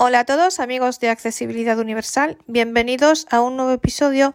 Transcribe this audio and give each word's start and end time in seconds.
Hola 0.00 0.20
a 0.20 0.24
todos 0.24 0.60
amigos 0.60 1.00
de 1.00 1.08
Accesibilidad 1.08 1.76
Universal, 1.76 2.38
bienvenidos 2.46 3.26
a 3.32 3.40
un 3.40 3.56
nuevo 3.56 3.72
episodio 3.72 4.32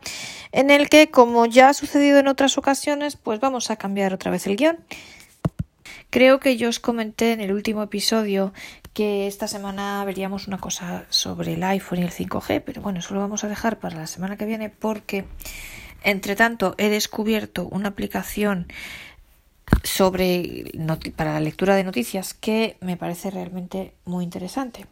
en 0.52 0.70
el 0.70 0.90
que, 0.90 1.10
como 1.10 1.46
ya 1.46 1.70
ha 1.70 1.74
sucedido 1.74 2.20
en 2.20 2.28
otras 2.28 2.58
ocasiones, 2.58 3.16
pues 3.16 3.40
vamos 3.40 3.72
a 3.72 3.78
cambiar 3.78 4.14
otra 4.14 4.30
vez 4.30 4.46
el 4.46 4.58
guion. 4.58 4.80
Creo 6.10 6.42
que 6.42 6.58
yo 6.58 6.68
os 6.68 6.82
comenté 6.82 7.32
en 7.32 7.40
el 7.40 7.54
último 7.54 7.82
episodio 7.82 8.52
que 8.92 9.26
esta 9.26 9.48
semana 9.48 10.04
veríamos 10.04 10.50
una 10.50 10.58
cosa 10.58 11.06
sobre 11.08 11.54
el 11.54 11.64
iPhone 11.64 12.00
y 12.00 12.04
el 12.04 12.12
5G, 12.12 12.62
pero 12.66 12.82
bueno, 12.82 13.00
eso 13.00 13.14
lo 13.14 13.22
vamos 13.22 13.46
a 13.46 13.48
dejar 13.48 13.80
para 13.80 13.96
la 13.96 14.08
semana 14.08 14.36
que 14.36 14.44
viene 14.44 14.68
porque, 14.68 15.24
entre 16.04 16.36
tanto, 16.36 16.76
he 16.78 16.90
descubierto 16.90 17.70
una 17.70 17.88
aplicación 17.88 18.68
sobre 19.84 20.74
para 21.16 21.32
la 21.32 21.40
lectura 21.40 21.78
de 21.78 21.86
noticias 21.86 22.34
que 22.34 22.76
me 22.82 22.98
parece 22.98 23.32
realmente 23.32 23.94
muy 24.04 24.26
interesante. 24.26 24.88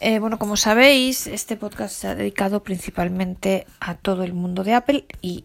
Eh, 0.00 0.18
bueno, 0.18 0.38
como 0.38 0.56
sabéis, 0.56 1.26
este 1.26 1.56
podcast 1.56 1.94
se 1.94 2.08
ha 2.08 2.14
dedicado 2.14 2.62
principalmente 2.62 3.66
a 3.80 3.94
todo 3.94 4.24
el 4.24 4.34
mundo 4.34 4.62
de 4.62 4.74
Apple 4.74 5.06
y 5.22 5.44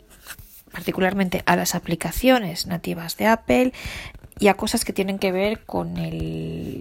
particularmente 0.72 1.42
a 1.46 1.56
las 1.56 1.74
aplicaciones 1.74 2.68
nativas 2.68 3.16
de 3.16 3.28
Apple 3.28 3.74
y 4.40 4.50
a 4.50 4.56
cosas 4.56 4.84
que 4.84 4.92
tienen 4.92 5.20
que 5.20 5.32
ver 5.32 5.64
con 5.66 5.94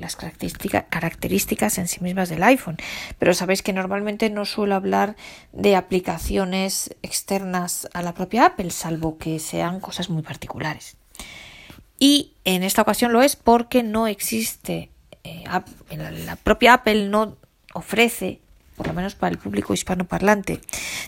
las 0.01 0.17
características 0.17 1.79
en 1.79 1.87
sí 1.87 2.03
mismas 2.03 2.29
del 2.29 2.43
iPhone. 2.43 2.77
Pero 3.19 3.35
sabéis 3.35 3.63
que 3.63 3.73
normalmente 3.73 4.31
no 4.31 4.47
suelo 4.47 4.75
hablar 4.75 5.15
de 5.53 5.77
aplicaciones 5.77 6.97
externas 7.03 7.89
a 7.93 8.03
la 8.03 8.15
propia 8.15 8.47
Apple, 8.47 8.71
salvo 8.71 9.19
que 9.19 9.39
sean 9.39 9.79
cosas 9.79 10.11
muy 10.11 10.23
particulares. 10.23 10.97
Y 11.99 12.33
en 12.45 12.63
esta 12.63 12.83
ocasión 12.83 13.13
lo 13.13 13.23
es 13.23 13.37
porque 13.37 13.83
no 13.83 14.07
existe, 14.07 14.91
eh, 15.23 15.45
la 16.25 16.37
propia 16.37 16.75
Apple 16.75 17.09
no 17.09 17.37
ofrece, 17.75 18.41
por 18.77 18.87
lo 18.87 18.93
menos 18.95 19.15
para 19.15 19.33
el 19.33 19.39
público 19.39 19.75
hispanoparlante, 19.75 20.61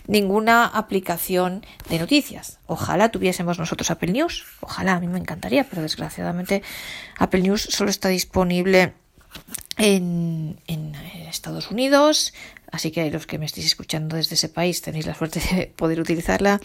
ninguna 0.07 0.65
aplicación 0.65 1.65
de 1.89 1.99
noticias. 1.99 2.59
Ojalá 2.67 3.09
tuviésemos 3.09 3.59
nosotros 3.59 3.89
Apple 3.91 4.11
News, 4.11 4.45
ojalá, 4.61 4.93
a 4.93 4.99
mí 4.99 5.07
me 5.07 5.19
encantaría, 5.19 5.63
pero 5.63 5.81
desgraciadamente 5.81 6.61
Apple 7.17 7.41
News 7.41 7.61
solo 7.61 7.89
está 7.89 8.09
disponible 8.09 8.93
en, 9.77 10.59
en 10.67 10.95
Estados 10.95 11.71
Unidos, 11.71 12.33
Así 12.73 12.89
que 12.89 13.11
los 13.11 13.27
que 13.27 13.37
me 13.37 13.45
estéis 13.45 13.67
escuchando 13.67 14.15
desde 14.15 14.33
ese 14.33 14.49
país 14.49 14.81
tenéis 14.81 15.05
la 15.05 15.13
suerte 15.13 15.39
de 15.51 15.67
poder 15.67 15.99
utilizarla. 15.99 16.59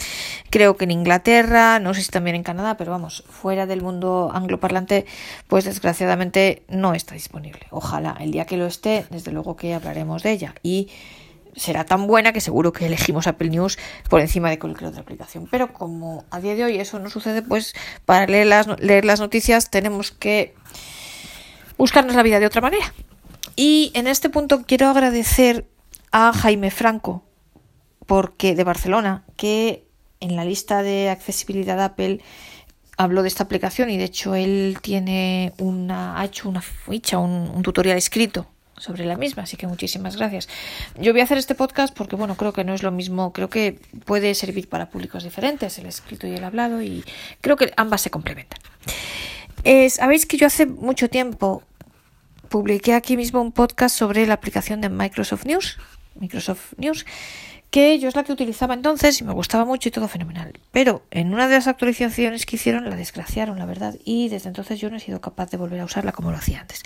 Creo 0.49 0.75
que 0.79 0.85
en 0.85 0.91
Inglaterra, 0.91 1.81
no 1.81 1.93
sé 1.93 2.03
si 2.03 2.09
también 2.09 2.35
en 2.35 2.43
Canadá, 2.43 2.79
pero 2.79 2.93
vamos, 2.93 3.25
fuera 3.29 3.67
del 3.67 3.83
mundo 3.83 4.31
angloparlante, 4.33 5.05
pues 5.49 5.67
desgraciadamente 5.67 6.63
no 6.67 6.95
está 6.95 7.13
disponible. 7.13 7.67
Ojalá 7.71 8.17
el 8.21 8.31
día 8.31 8.47
que 8.47 8.57
lo 8.57 8.65
esté, 8.65 9.05
desde 9.11 9.33
luego 9.33 9.55
que 9.57 9.75
hablaremos 9.75 10.23
de 10.23 10.31
ella. 10.31 10.55
Y 10.63 10.89
será 11.55 11.85
tan 11.85 12.07
buena 12.07 12.33
que 12.33 12.41
seguro 12.41 12.73
que 12.73 12.87
elegimos 12.87 13.27
Apple 13.27 13.51
News 13.51 13.79
por 14.09 14.23
encima 14.23 14.49
de 14.49 14.59
cualquier 14.59 14.89
otra 14.89 15.03
aplicación. 15.03 15.47
Pero 15.51 15.75
como 15.75 16.25
a 16.31 16.41
día 16.41 16.55
de 16.55 16.65
hoy 16.65 16.79
eso 16.79 16.99
no 17.01 17.11
sucede, 17.11 17.43
pues 17.43 17.75
para 18.07 18.27
leer 18.27 18.47
las, 18.47 18.67
leer 18.81 19.05
las 19.05 19.21
noticias 19.21 19.69
tenemos 19.69 20.11
que 20.11 20.55
buscarnos 21.77 22.17
la 22.17 22.23
vida 22.23 22.41
de 22.41 22.47
otra 22.47 22.63
manera. 22.63 22.95
Y 23.57 23.93
en 23.95 24.07
este 24.07 24.31
punto 24.31 24.63
quiero 24.67 24.89
agradecer 24.89 25.67
a 26.13 26.33
Jaime 26.33 26.71
Franco, 26.71 27.25
porque 28.07 28.55
de 28.55 28.65
Barcelona, 28.65 29.25
que 29.37 29.85
en 30.21 30.37
la 30.37 30.45
lista 30.45 30.83
de 30.83 31.11
accesibilidad 31.11 31.81
Apple 31.81 32.21
habló 32.97 33.23
de 33.23 33.29
esta 33.29 33.45
aplicación 33.45 33.91
y 33.91 33.97
de 33.97 34.05
hecho 34.05 34.35
él 34.35 34.79
tiene 34.83 35.53
una, 35.59 36.21
ha 36.21 36.25
hecho 36.25 36.49
una 36.49 36.61
ficha, 36.61 37.19
un, 37.19 37.63
tutorial 37.63 37.97
escrito 37.97 38.47
sobre 38.77 39.05
la 39.05 39.17
misma, 39.17 39.45
así 39.45 39.57
que 39.57 39.67
muchísimas 39.67 40.17
gracias. 40.17 40.49
Yo 40.99 41.13
voy 41.13 41.21
a 41.21 41.25
hacer 41.25 41.39
este 41.39 41.55
podcast 41.55 41.97
porque, 41.97 42.17
bueno, 42.17 42.37
creo 42.37 42.53
que 42.53 42.65
no 42.65 42.75
es 42.75 42.83
lo 42.83 42.91
mismo, 42.91 43.33
creo 43.33 43.51
que 43.51 43.81
puede 44.05 44.35
servir 44.35 44.69
para 44.69 44.89
públicos 44.89 45.25
diferentes, 45.25 45.79
el 45.79 45.87
escrito 45.87 46.27
y 46.27 46.35
el 46.35 46.45
hablado, 46.45 46.81
y 46.83 47.05
creo 47.41 47.57
que 47.57 47.73
ambas 47.77 48.03
se 48.03 48.11
complementan. 48.11 48.59
Sabéis 49.91 50.27
que 50.27 50.37
yo 50.37 50.47
hace 50.47 50.67
mucho 50.67 51.11
tiempo 51.11 51.63
publiqué 52.49 52.95
aquí 52.95 53.17
mismo 53.17 53.41
un 53.41 53.53
podcast 53.53 53.97
sobre 53.97 54.27
la 54.27 54.35
aplicación 54.35 54.81
de 54.81 54.89
Microsoft 54.89 55.45
News, 55.45 55.79
Microsoft 56.19 56.75
News, 56.77 57.05
que 57.71 57.99
yo 57.99 58.09
es 58.09 58.17
la 58.17 58.25
que 58.25 58.33
utilizaba 58.33 58.75
entonces 58.75 59.21
y 59.21 59.25
me 59.25 59.33
gustaba 59.33 59.65
mucho 59.65 59.89
y 59.89 59.93
todo 59.93 60.09
fenomenal. 60.09 60.59
Pero 60.73 61.03
en 61.11 61.33
una 61.35 61.49
de 61.49 61.55
las 61.55 61.67
actualizaciones 61.67 62.47
que 62.47 62.57
hicieron 62.57 62.89
la 62.89 62.97
desgraciaron, 62.97 63.59
la 63.59 63.67
verdad, 63.67 63.95
y 64.05 64.29
desde 64.29 64.49
entonces 64.49 64.81
yo 64.81 64.91
no 64.91 64.97
he 64.97 65.01
sido 65.01 65.21
capaz 65.21 65.51
de 65.51 65.57
volver 65.59 65.81
a 65.81 65.85
usarla 65.85 66.13
como 66.13 66.31
lo 66.31 66.39
hacía 66.39 66.61
antes. 66.61 66.83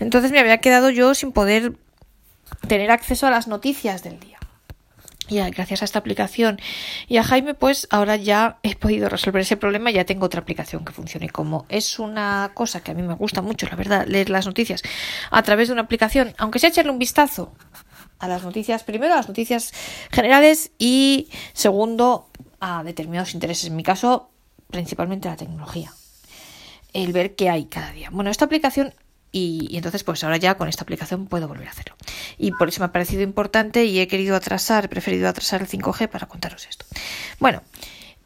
Entonces 0.00 0.30
me 0.30 0.38
había 0.38 0.58
quedado 0.58 0.90
yo 0.90 1.14
sin 1.14 1.32
poder 1.32 1.74
tener 2.66 2.90
acceso 2.90 3.26
a 3.26 3.30
las 3.30 3.48
noticias 3.48 4.02
del 4.02 4.20
día. 4.20 4.38
Y 5.28 5.38
gracias 5.50 5.82
a 5.82 5.84
esta 5.84 5.98
aplicación 5.98 6.58
y 7.06 7.18
a 7.18 7.22
Jaime, 7.22 7.52
pues 7.52 7.86
ahora 7.90 8.16
ya 8.16 8.58
he 8.62 8.74
podido 8.76 9.10
resolver 9.10 9.42
ese 9.42 9.58
problema 9.58 9.90
ya 9.90 10.04
tengo 10.04 10.24
otra 10.24 10.40
aplicación 10.40 10.86
que 10.86 10.92
funcione. 10.92 11.28
Como 11.28 11.66
es 11.68 11.98
una 11.98 12.50
cosa 12.54 12.80
que 12.80 12.92
a 12.92 12.94
mí 12.94 13.02
me 13.02 13.14
gusta 13.14 13.42
mucho, 13.42 13.66
la 13.68 13.76
verdad, 13.76 14.06
leer 14.06 14.30
las 14.30 14.46
noticias 14.46 14.82
a 15.30 15.42
través 15.42 15.68
de 15.68 15.74
una 15.74 15.82
aplicación, 15.82 16.34
aunque 16.38 16.58
sea 16.58 16.70
echarle 16.70 16.90
un 16.90 16.98
vistazo 16.98 17.52
a 18.18 18.28
las 18.28 18.42
noticias, 18.42 18.84
primero 18.84 19.12
a 19.12 19.16
las 19.16 19.28
noticias 19.28 19.72
generales 20.10 20.72
y 20.78 21.28
segundo 21.52 22.28
a 22.60 22.82
determinados 22.82 23.34
intereses, 23.34 23.66
en 23.66 23.76
mi 23.76 23.82
caso 23.82 24.30
principalmente 24.70 25.28
la 25.28 25.36
tecnología, 25.36 25.92
el 26.92 27.12
ver 27.12 27.34
qué 27.34 27.48
hay 27.50 27.66
cada 27.66 27.92
día. 27.92 28.10
Bueno, 28.10 28.30
esta 28.30 28.44
aplicación 28.44 28.92
y, 29.30 29.76
entonces 29.76 30.04
pues 30.04 30.24
ahora 30.24 30.36
ya 30.36 30.56
con 30.56 30.68
esta 30.68 30.82
aplicación 30.82 31.26
puedo 31.26 31.48
volver 31.48 31.68
a 31.68 31.70
hacerlo. 31.70 31.96
Y 32.38 32.52
por 32.52 32.68
eso 32.68 32.80
me 32.80 32.86
ha 32.86 32.92
parecido 32.92 33.22
importante 33.22 33.84
y 33.84 34.00
he 34.00 34.08
querido 34.08 34.36
atrasar, 34.36 34.86
he 34.86 34.88
preferido 34.88 35.28
atrasar 35.28 35.60
el 35.60 35.68
5G 35.68 36.08
para 36.08 36.26
contaros 36.26 36.66
esto. 36.68 36.86
Bueno, 37.38 37.62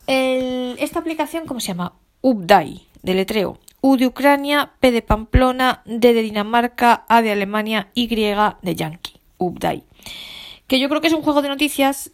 esta 0.07 0.99
aplicación, 0.99 1.47
¿cómo 1.47 1.61
se 1.61 1.69
llama? 1.69 1.95
Updai, 2.21 2.87
de 3.03 3.15
letreo. 3.15 3.59
U 3.81 3.97
de 3.97 4.07
Ucrania, 4.07 4.75
P 4.79 4.93
de 4.93 5.03
Pamplona, 5.03 5.83
D 5.87 6.15
de 6.15 6.23
Dinamarca, 6.23 7.05
A 7.09 7.21
de 7.21 7.33
Alemania, 7.33 7.89
Y 7.95 8.07
de 8.07 8.75
Yankee. 8.77 9.22
Update. 9.45 9.85
Que 10.67 10.81
yo 10.81 10.89
creo 10.89 11.01
que 11.01 11.09
es 11.09 11.13
un 11.13 11.23
juego 11.23 11.43
de 11.43 11.49
noticias, 11.49 12.11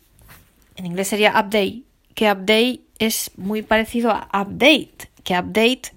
en 0.77 0.87
inglés 0.87 1.09
sería 1.09 1.31
update, 1.31 1.83
que 2.15 2.31
update 2.31 2.81
es 2.99 3.31
muy 3.37 3.63
parecido 3.63 4.11
a 4.11 4.29
update, 4.43 5.11
que 5.23 5.39
update, 5.39 5.93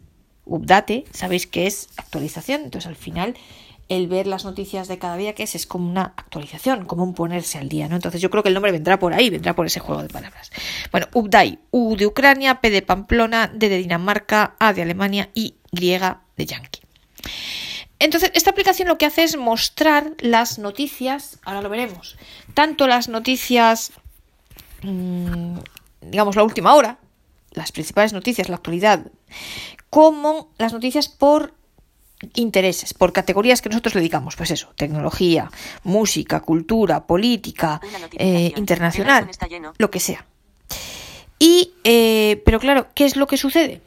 update, 0.46 1.06
sabéis 1.12 1.48
que 1.48 1.68
es 1.68 1.90
actualización, 1.98 2.62
entonces 2.64 2.88
al 2.88 2.96
final 2.96 3.36
el 3.90 4.08
ver 4.08 4.26
las 4.26 4.46
noticias 4.46 4.88
de 4.88 4.98
cada 4.98 5.18
día 5.18 5.36
que 5.36 5.44
es 5.44 5.54
es 5.54 5.66
como 5.66 5.90
una 5.90 6.14
actualización, 6.16 6.86
como 6.86 7.04
un 7.04 7.14
ponerse 7.14 7.58
al 7.58 7.68
día, 7.68 7.90
¿no? 7.90 7.96
Entonces 7.96 8.22
yo 8.22 8.30
creo 8.30 8.42
que 8.42 8.48
el 8.48 8.56
nombre 8.56 8.72
vendrá 8.72 8.98
por 8.98 9.14
ahí, 9.14 9.30
vendrá 9.30 9.54
por 9.54 9.66
ese 9.66 9.82
juego 9.82 10.02
de 10.02 10.08
palabras. 10.08 10.50
Bueno, 10.92 11.08
update, 11.14 11.60
U 11.72 11.98
de 11.98 12.08
Ucrania, 12.08 12.62
P 12.62 12.70
de 12.70 12.82
Pamplona, 12.82 13.52
D 13.54 13.68
de 13.68 13.78
Dinamarca, 13.78 14.56
A 14.60 14.72
de 14.72 14.84
Alemania 14.84 15.30
y 15.34 15.56
Y 15.72 15.80
de 15.82 16.46
Yankee. 16.46 16.82
Entonces, 18.02 18.32
esta 18.34 18.50
aplicación 18.50 18.88
lo 18.88 18.98
que 18.98 19.06
hace 19.06 19.24
es 19.24 19.38
mostrar 19.38 20.14
las 20.20 20.58
noticias, 20.58 21.38
ahora 21.44 21.62
lo 21.62 21.70
veremos, 21.70 22.18
tanto 22.56 22.88
las 22.88 23.10
noticias, 23.10 23.92
mm, 24.82 25.60
digamos, 26.02 26.36
la 26.36 26.42
última 26.42 26.74
hora, 26.74 26.98
las 27.52 27.72
principales 27.72 28.12
noticias, 28.12 28.50
la 28.50 28.56
actualidad, 28.56 29.06
como 29.92 30.50
las 30.58 30.74
noticias 30.74 31.10
por 31.10 31.54
intereses, 32.34 32.96
por 32.96 33.14
categorías 33.14 33.62
que 33.62 33.70
nosotros 33.70 33.94
le 33.94 34.02
dedicamos, 34.02 34.36
pues 34.36 34.50
eso, 34.50 34.74
tecnología, 34.76 35.52
música, 35.84 36.40
cultura, 36.40 37.06
política, 37.06 37.80
eh, 38.18 38.52
internacional, 38.56 39.30
lo 39.78 39.92
que 39.92 40.00
sea. 40.00 40.26
Y, 41.38 41.74
eh, 41.84 42.42
pero 42.46 42.60
claro, 42.60 42.88
¿qué 42.96 43.06
es 43.06 43.16
lo 43.16 43.28
que 43.28 43.38
sucede? 43.38 43.82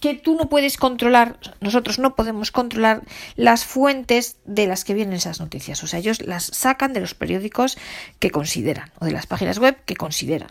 Que 0.00 0.14
tú 0.14 0.34
no 0.34 0.48
puedes 0.48 0.76
controlar, 0.76 1.38
nosotros 1.60 1.98
no 1.98 2.14
podemos 2.14 2.50
controlar 2.50 3.02
las 3.36 3.64
fuentes 3.64 4.38
de 4.44 4.66
las 4.66 4.84
que 4.84 4.94
vienen 4.94 5.14
esas 5.14 5.40
noticias. 5.40 5.82
O 5.82 5.86
sea, 5.86 5.98
ellos 5.98 6.22
las 6.22 6.44
sacan 6.44 6.92
de 6.92 7.00
los 7.00 7.14
periódicos 7.14 7.78
que 8.18 8.30
consideran 8.30 8.90
o 8.98 9.04
de 9.04 9.12
las 9.12 9.26
páginas 9.26 9.58
web 9.58 9.76
que 9.84 9.96
consideran. 9.96 10.50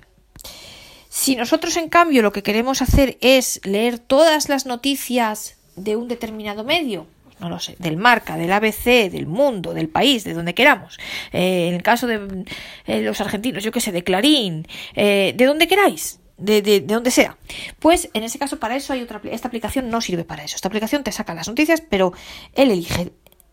Si 1.10 1.36
nosotros, 1.36 1.78
en 1.78 1.90
cambio, 1.90 2.22
lo 2.22 2.32
que 2.32 2.44
queremos 2.44 2.82
hacer 2.82 3.18
es 3.22 3.60
leer 3.64 3.98
todas 3.98 4.50
las 4.50 4.66
noticias 4.66 5.58
de 5.76 5.96
un 5.96 6.08
determinado 6.08 6.64
medio, 6.64 7.08
no 7.40 7.50
lo 7.50 7.60
sé, 7.60 7.76
del 7.80 7.98
marca, 7.98 8.38
del 8.38 8.52
ABC, 8.52 9.10
del 9.10 9.28
mundo, 9.28 9.74
del 9.74 9.90
país, 9.90 10.24
de 10.24 10.34
donde 10.34 10.54
queramos, 10.54 10.98
eh, 11.32 11.68
en 11.70 11.76
el 11.76 11.84
caso 11.84 12.08
de 12.08 12.46
eh, 12.86 13.02
los 13.02 13.22
argentinos, 13.22 13.64
yo 13.64 13.72
qué 13.72 13.82
sé, 13.82 13.92
de 13.92 14.04
Clarín, 14.04 14.68
eh, 14.96 15.34
de 15.36 15.46
donde 15.46 15.68
queráis, 15.68 16.20
de, 16.38 16.62
de, 16.62 16.82
de, 16.82 16.94
donde 16.94 17.12
sea. 17.12 17.38
Pues 17.80 18.10
en 18.14 18.24
ese 18.24 18.40
caso, 18.40 18.60
para 18.60 18.76
eso 18.76 18.94
hay 18.94 19.02
otra 19.02 19.22
esta 19.32 19.48
aplicación 19.48 19.90
no 19.90 20.02
sirve 20.02 20.24
para 20.24 20.44
eso. 20.44 20.56
Esta 20.56 20.68
aplicación 20.68 21.04
te 21.04 21.12
saca 21.12 21.34
las 21.34 21.48
noticias, 21.48 21.82
pero 21.82 22.14
él 22.54 22.72
elige 22.72 23.12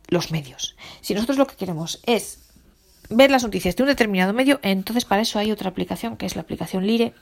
los 0.08 0.30
medios. 0.30 0.76
Si 1.00 1.14
nosotros 1.14 1.38
lo 1.38 1.46
que 1.46 1.56
queremos 1.56 2.00
es 2.06 2.40
ver 3.10 3.30
las 3.30 3.42
noticias 3.42 3.76
de 3.76 3.82
un 3.82 3.88
determinado 3.88 4.32
medio, 4.32 4.60
entonces 4.62 5.04
para 5.04 5.22
eso 5.22 5.38
hay 5.38 5.50
otra 5.50 5.70
aplicación 5.70 6.16
que 6.16 6.26
es 6.26 6.36
la 6.36 6.42
aplicación 6.42 6.86
Lire, 6.86 7.14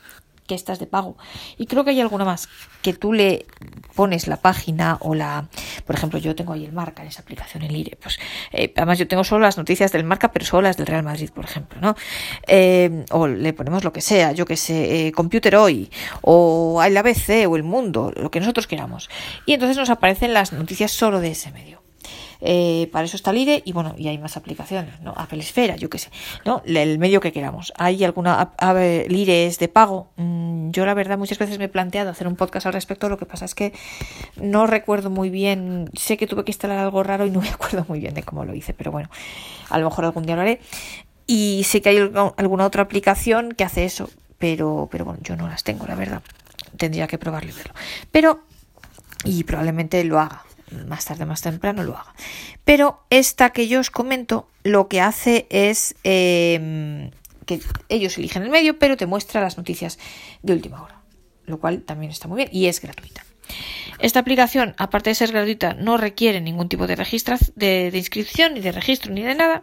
que 0.46 0.54
esta 0.54 0.72
es 0.72 0.78
de 0.78 0.86
pago. 0.86 1.16
Y 1.58 1.66
creo 1.66 1.84
que 1.84 1.90
hay 1.90 2.00
alguna 2.00 2.24
más 2.24 2.48
que 2.82 2.92
tú 2.92 3.12
le 3.12 3.46
pones 3.94 4.26
la 4.26 4.38
página 4.38 4.98
o 5.00 5.14
la, 5.14 5.48
por 5.86 5.96
ejemplo, 5.96 6.18
yo 6.18 6.34
tengo 6.34 6.52
ahí 6.52 6.64
el 6.64 6.72
marca 6.72 7.02
en 7.02 7.08
esa 7.08 7.22
aplicación, 7.22 7.62
el 7.62 7.76
IRE, 7.76 7.96
pues 8.00 8.18
eh, 8.52 8.72
además 8.76 8.98
yo 8.98 9.06
tengo 9.06 9.24
solo 9.24 9.42
las 9.42 9.56
noticias 9.56 9.92
del 9.92 10.04
marca, 10.04 10.32
pero 10.32 10.44
solo 10.44 10.62
las 10.62 10.76
del 10.76 10.86
Real 10.86 11.04
Madrid, 11.04 11.30
por 11.30 11.44
ejemplo, 11.44 11.80
¿no? 11.80 11.94
Eh, 12.46 13.04
o 13.10 13.26
le 13.26 13.52
ponemos 13.52 13.84
lo 13.84 13.92
que 13.92 14.00
sea, 14.00 14.32
yo 14.32 14.44
que 14.44 14.56
sé, 14.56 15.06
eh, 15.06 15.12
Computer 15.12 15.56
Hoy, 15.56 15.90
o 16.22 16.82
el 16.84 16.96
ABC, 16.96 17.46
o 17.48 17.56
el 17.56 17.62
Mundo, 17.62 18.12
lo 18.16 18.30
que 18.30 18.40
nosotros 18.40 18.66
queramos. 18.66 19.08
Y 19.46 19.54
entonces 19.54 19.76
nos 19.76 19.90
aparecen 19.90 20.34
las 20.34 20.52
noticias 20.52 20.90
solo 20.90 21.20
de 21.20 21.30
ese 21.30 21.50
medio. 21.52 21.81
Eh, 22.44 22.88
para 22.90 23.04
eso 23.04 23.16
está 23.16 23.32
IRE 23.32 23.62
y 23.64 23.72
bueno, 23.72 23.94
y 23.96 24.08
hay 24.08 24.18
más 24.18 24.36
aplicaciones, 24.36 25.00
¿no? 25.00 25.14
Apple 25.16 25.38
Esfera, 25.38 25.76
yo 25.76 25.88
qué 25.88 25.98
sé, 25.98 26.10
¿no? 26.44 26.60
El 26.66 26.98
medio 26.98 27.20
que 27.20 27.32
queramos. 27.32 27.72
¿Hay 27.78 28.02
alguna 28.02 28.52
IRE 29.08 29.46
es 29.46 29.60
de 29.60 29.68
pago? 29.68 30.10
Mm, 30.16 30.70
yo 30.70 30.84
la 30.84 30.94
verdad 30.94 31.18
muchas 31.18 31.38
veces 31.38 31.58
me 31.58 31.66
he 31.66 31.68
planteado 31.68 32.10
hacer 32.10 32.26
un 32.26 32.34
podcast 32.34 32.66
al 32.66 32.72
respecto, 32.72 33.08
lo 33.08 33.16
que 33.16 33.26
pasa 33.26 33.44
es 33.44 33.54
que 33.54 33.72
no 34.36 34.66
recuerdo 34.66 35.08
muy 35.08 35.30
bien, 35.30 35.88
sé 35.94 36.16
que 36.16 36.26
tuve 36.26 36.44
que 36.44 36.50
instalar 36.50 36.78
algo 36.78 37.04
raro 37.04 37.26
y 37.26 37.30
no 37.30 37.40
me 37.42 37.48
acuerdo 37.48 37.86
muy 37.88 38.00
bien 38.00 38.14
de 38.14 38.24
cómo 38.24 38.44
lo 38.44 38.54
hice, 38.54 38.74
pero 38.74 38.90
bueno, 38.90 39.08
a 39.70 39.78
lo 39.78 39.88
mejor 39.88 40.04
algún 40.04 40.24
día 40.24 40.34
lo 40.34 40.42
haré. 40.42 40.60
Y 41.28 41.62
sé 41.64 41.80
que 41.80 41.90
hay 41.90 41.98
alguna 42.36 42.66
otra 42.66 42.82
aplicación 42.82 43.52
que 43.52 43.62
hace 43.62 43.84
eso, 43.84 44.10
pero, 44.38 44.88
pero 44.90 45.04
bueno, 45.04 45.20
yo 45.22 45.36
no 45.36 45.46
las 45.46 45.62
tengo, 45.62 45.86
la 45.86 45.94
verdad. 45.94 46.22
Tendría 46.76 47.06
que 47.06 47.16
probarlo 47.16 47.50
y 47.50 47.54
verlo. 47.54 47.72
Pero, 48.10 48.40
y 49.24 49.44
probablemente 49.44 50.02
lo 50.02 50.18
haga 50.18 50.42
más 50.72 51.04
tarde, 51.04 51.24
más 51.26 51.42
temprano 51.42 51.82
lo 51.82 51.96
haga. 51.96 52.14
Pero 52.64 53.04
esta 53.10 53.50
que 53.50 53.69
yo 53.69 53.80
os 53.80 53.90
comento 53.90 54.48
lo 54.62 54.88
que 54.88 55.00
hace 55.00 55.46
es 55.50 55.94
em, 56.04 57.10
que 57.46 57.60
ellos 57.88 58.16
eligen 58.19 58.42
el 58.42 58.50
medio, 58.50 58.78
pero 58.78 58.96
te 58.96 59.06
muestra 59.06 59.40
las 59.40 59.56
noticias 59.56 59.98
de 60.42 60.52
última 60.52 60.82
hora, 60.82 61.00
lo 61.46 61.58
cual 61.58 61.82
también 61.82 62.10
está 62.10 62.28
muy 62.28 62.36
bien 62.36 62.48
y 62.52 62.66
es 62.66 62.80
gratuita. 62.80 63.24
Esta 63.98 64.20
aplicación, 64.20 64.74
aparte 64.78 65.10
de 65.10 65.14
ser 65.14 65.32
gratuita, 65.32 65.74
no 65.74 65.96
requiere 65.96 66.40
ningún 66.40 66.69
tipo 66.69 66.86
de, 66.86 66.96
de, 66.96 67.90
de 67.90 67.98
inscripción, 67.98 68.54
ni 68.54 68.60
de 68.60 68.72
registro, 68.72 69.12
ni 69.12 69.22
de 69.22 69.34
nada, 69.34 69.62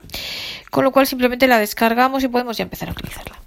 con 0.70 0.84
lo 0.84 0.92
cual 0.92 1.08
simplemente 1.08 1.48
la 1.48 1.60
descargamos 1.60 2.24
y 2.24 2.28
podemos 2.28 2.58
ya 2.58 2.64
empezar 2.64 2.90
a 2.90 2.94
utilizarla. 2.94 3.40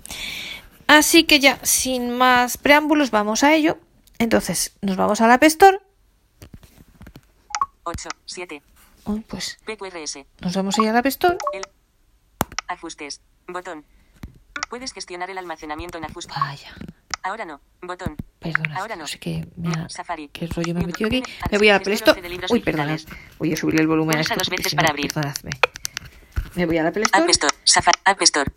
Así 0.86 1.24
que 1.24 1.40
ya, 1.40 1.58
sin 1.62 2.10
más 2.10 2.58
preámbulos, 2.58 3.10
vamos 3.10 3.44
a 3.44 3.54
ello. 3.54 3.78
Entonces, 4.18 4.72
nos 4.82 4.96
vamos 4.96 5.20
a 5.20 5.26
la 5.26 5.34
App 5.34 5.44
Store 5.44 5.78
8, 7.84 8.08
7. 8.24 8.62
pues. 9.28 9.58
PQRS. 9.64 10.18
Nos 10.40 10.56
vamos 10.56 10.78
a 10.78 10.82
ir 10.82 10.88
a 10.88 10.92
la 10.92 10.98
App 11.00 11.06
Store. 11.06 11.36
El... 11.52 11.62
Ajustes. 12.68 13.20
Botón. 13.48 13.84
Puedes 14.70 14.92
gestionar 14.92 15.30
el 15.30 15.38
almacenamiento 15.38 15.98
en 15.98 16.04
ajustes. 16.04 16.36
Vaya. 16.38 16.74
Ahora 17.22 17.44
no. 17.44 17.60
Botón. 17.80 18.16
Perdona. 18.38 18.78
Ahora 18.78 18.96
no. 18.96 19.06
sé 19.06 19.18
qué, 19.18 19.46
Safari. 19.88 20.28
qué 20.28 20.46
rollo 20.46 20.74
me 20.74 20.80
he 20.82 20.86
metido 20.86 21.08
aquí. 21.08 21.22
Me 21.50 21.58
voy 21.58 21.68
a 21.68 21.74
la 21.74 21.80
Play 21.80 21.94
Store. 21.94 22.20
Uy, 22.50 22.60
perdonad. 22.60 23.00
Voy 23.38 23.52
a 23.52 23.56
subirle 23.56 23.82
el 23.82 23.88
volumen 23.88 24.16
a 24.18 24.20
esto. 24.20 24.34
dos 24.36 24.48
veces 24.48 24.74
para 24.74 24.90
abrir. 24.90 25.12
Perdonadme. 25.12 25.50
Me 26.54 26.66
voy 26.66 26.78
a 26.78 26.82
la 26.82 26.92
Play 26.92 27.04
Store. 27.04 27.24
App 27.24 27.30
Store. 27.30 27.54
Safari. 27.64 28.00
App 28.04 28.22
Store. 28.22 28.52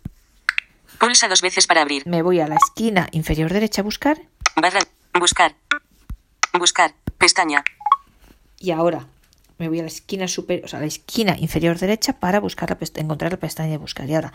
Pulsa 0.98 1.28
dos 1.28 1.42
veces 1.42 1.66
para 1.66 1.82
abrir. 1.82 2.06
Me 2.06 2.22
voy 2.22 2.40
a 2.40 2.48
la 2.48 2.56
esquina 2.56 3.08
inferior 3.12 3.52
derecha 3.52 3.82
a 3.82 3.84
buscar. 3.84 4.18
Barra. 4.56 4.80
Buscar. 5.18 5.54
Buscar. 6.58 6.94
Pestaña. 7.18 7.62
Y 8.58 8.70
ahora 8.70 9.06
me 9.58 9.68
voy 9.68 9.80
a 9.80 9.82
la 9.82 9.88
esquina 9.88 10.28
super, 10.28 10.64
o 10.64 10.68
sea, 10.68 10.80
la 10.80 10.86
esquina 10.86 11.36
inferior 11.38 11.78
derecha 11.78 12.14
para 12.14 12.40
buscar 12.40 12.70
la 12.70 12.78
encontrar 13.00 13.32
la 13.32 13.38
pestaña 13.38 13.70
de 13.70 13.78
buscar. 13.78 14.08
Y 14.08 14.14
ahora 14.14 14.32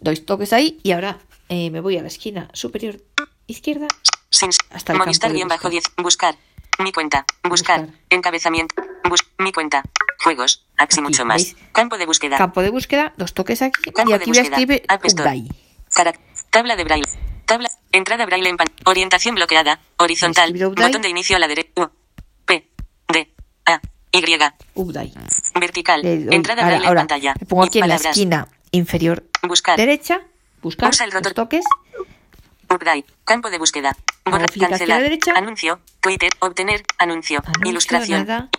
doy 0.00 0.16
toques 0.16 0.52
ahí 0.52 0.80
y 0.82 0.92
ahora 0.92 1.18
eh, 1.48 1.70
me 1.70 1.80
voy 1.80 1.96
a 1.96 2.02
la 2.02 2.08
esquina 2.08 2.48
superior 2.52 3.00
izquierda. 3.46 3.86
Sin. 4.30 4.50
Hasta 4.70 4.92
el 4.92 4.98
Movistar 4.98 5.32
guion 5.32 5.48
bajo 5.48 5.68
búsqueda. 5.68 5.92
10. 5.96 6.04
Buscar. 6.04 6.36
Mi 6.78 6.92
cuenta. 6.92 7.24
Buscar. 7.48 7.80
Buscar. 7.80 8.00
Encabezamiento. 8.10 8.74
Bus 9.08 9.20
mi 9.38 9.52
cuenta. 9.52 9.82
Juegos. 10.22 10.66
Aquí, 10.76 11.00
mucho 11.00 11.24
más. 11.24 11.42
¿veis? 11.42 11.56
Campo 11.72 11.96
de 11.96 12.06
búsqueda. 12.06 12.36
Campo 12.36 12.60
de 12.60 12.70
búsqueda, 12.70 13.14
dos 13.16 13.34
toques 13.34 13.62
aquí 13.62 13.90
Campo 13.92 14.10
y 14.10 14.14
aquí 14.14 14.30
voy 14.30 14.38
a 14.38 14.42
escribir 14.42 14.82
Tabla 16.50 16.76
de 16.76 16.84
braille. 16.84 17.08
Tabla. 17.46 17.68
Entrada 17.92 18.26
braille 18.26 18.48
en 18.48 18.56
pan. 18.56 18.68
Orientación 18.84 19.34
bloqueada. 19.34 19.80
Horizontal. 19.96 20.52
Botón 20.52 21.02
de 21.02 21.08
inicio 21.08 21.36
a 21.36 21.38
la 21.38 21.48
derecha. 21.48 21.90
Y. 24.12 24.24
Update. 24.74 25.12
Vertical. 25.60 26.02
Le 26.02 26.24
doy- 26.24 26.34
Entrada 26.34 26.62
ahora, 26.64 26.78
ahora, 26.88 27.00
pantalla. 27.00 27.34
me 27.38 27.46
pongo 27.46 27.64
aquí 27.64 27.78
en 27.80 27.88
la 27.88 27.96
esquina 27.96 28.48
inferior 28.70 29.24
Buscar. 29.42 29.76
derecha, 29.76 30.20
buscar, 30.62 30.88
Pulsa 30.90 31.04
el 31.04 31.12
rotor. 31.12 31.34
toques, 31.34 31.64
Update. 32.70 33.04
Campo 33.24 33.48
de 33.50 33.58
búsqueda. 33.58 33.96
Hacia 34.24 34.68
Cancelar. 34.68 35.00
derecha. 35.02 35.32
Anuncio. 35.34 35.80
Twitter. 36.00 36.30
Obtener. 36.40 36.82
Anuncio. 36.98 37.38
anuncio, 37.44 37.70
Ilustración. 37.70 38.26
nada, 38.26 38.50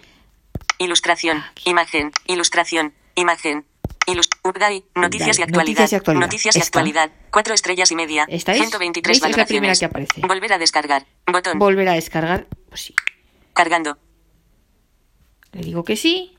Ilustración. 0.80 1.44
Imagen. 1.66 2.12
Ilustración. 2.26 2.94
Imagen. 3.16 3.66
Ilus 4.08 4.28
Update. 4.44 4.86
Noticias 4.96 5.38
y 5.38 5.42
Update. 5.42 5.44
actualidad. 5.44 5.82
Noticias 5.82 5.92
y 5.92 5.96
actualidad. 5.96 6.22
Noticias 6.26 6.56
y 6.56 6.60
Esta. 6.60 6.68
actualidad. 6.80 7.12
Cuatro 7.32 7.54
estrellas 7.54 7.92
y 7.92 7.96
media. 7.96 8.26
¿Esta 8.30 8.54
es? 8.54 8.60
123 8.60 9.20
¿Veis? 9.22 9.32
Es 9.32 9.38
la 9.38 9.46
primera 9.46 9.76
que 9.76 9.86
aparece. 9.86 10.22
Volver 10.22 10.54
a 10.54 10.58
descargar. 10.58 11.06
Botón. 11.32 11.60
volver 11.60 11.88
a 11.90 11.94
descargar, 11.94 12.48
pues 12.70 12.82
sí. 12.82 12.96
Cargando. 13.54 14.00
Le 15.52 15.62
digo 15.62 15.84
que 15.84 15.96
sí, 15.96 16.36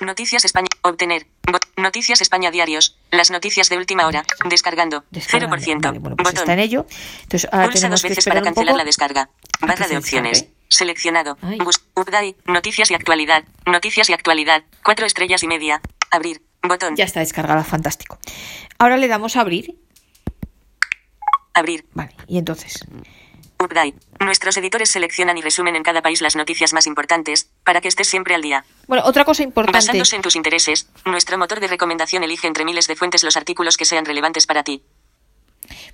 Noticias 0.00 0.44
España. 0.46 0.68
Obtener. 0.82 1.26
Noticias 1.76 2.22
España 2.22 2.50
diarios. 2.50 2.96
Las 3.10 3.30
noticias 3.30 3.68
de 3.68 3.76
última 3.76 4.06
hora. 4.06 4.24
Descargando. 4.48 5.04
descargar. 5.10 5.50
0%. 5.50 5.80
Vale, 5.82 5.98
bueno, 5.98 6.16
pues 6.16 6.28
Botón. 6.30 6.40
está 6.42 6.52
en 6.54 6.58
ello. 6.60 6.86
Entonces 7.22 7.48
ahora 7.52 7.66
Pulsa 7.66 7.80
tenemos 7.80 8.02
dos 8.02 8.08
veces 8.08 8.24
para 8.24 8.40
cancelar 8.40 8.76
la 8.76 8.84
descarga. 8.84 9.28
que 9.60 9.66
Barra 9.66 9.88
de 9.88 9.98
opciones. 9.98 10.38
descargue. 10.40 10.56
Seleccionado. 10.68 11.36
Ay. 11.42 11.58
Bus 11.58 11.82
Update. 11.96 12.36
Noticias 12.46 12.90
y 12.90 12.94
actualidad. 12.94 13.44
Noticias 13.66 14.08
y 14.08 14.14
actualidad. 14.14 14.62
Cuatro 14.82 15.04
estrellas 15.04 15.42
y 15.42 15.48
media. 15.48 15.82
Abrir. 16.10 16.42
Botón. 16.62 16.96
Ya 16.96 17.04
está 17.04 17.20
descargada, 17.20 17.62
fantástico. 17.62 18.18
Ahora 18.78 18.96
le 18.96 19.06
damos 19.06 19.36
a 19.36 19.42
abrir. 19.42 19.76
Abrir. 21.52 21.84
Vale, 21.92 22.14
y 22.26 22.38
entonces, 22.38 22.86
Update. 23.60 23.94
Nuestros 24.20 24.56
editores 24.56 24.90
seleccionan 24.90 25.36
y 25.36 25.42
resumen 25.42 25.76
en 25.76 25.82
cada 25.82 26.00
país 26.00 26.22
las 26.22 26.34
noticias 26.34 26.72
más 26.72 26.86
importantes, 26.86 27.50
para 27.64 27.80
que 27.80 27.88
estés 27.88 28.08
siempre 28.08 28.34
al 28.34 28.42
día. 28.42 28.64
bueno, 28.88 29.04
otra 29.04 29.24
cosa 29.24 29.42
importante. 29.42 29.78
Basándose 29.78 30.16
en 30.16 30.22
tus 30.22 30.36
intereses, 30.36 30.88
nuestro 31.04 31.36
motor 31.36 31.60
de 31.60 31.68
recomendación 31.68 32.24
elige 32.24 32.46
entre 32.46 32.64
miles 32.64 32.86
de 32.86 32.96
fuentes 32.96 33.22
los 33.22 33.36
artículos 33.36 33.76
que 33.76 33.84
sean 33.84 34.04
relevantes 34.06 34.46
para 34.46 34.62
ti. 34.64 34.82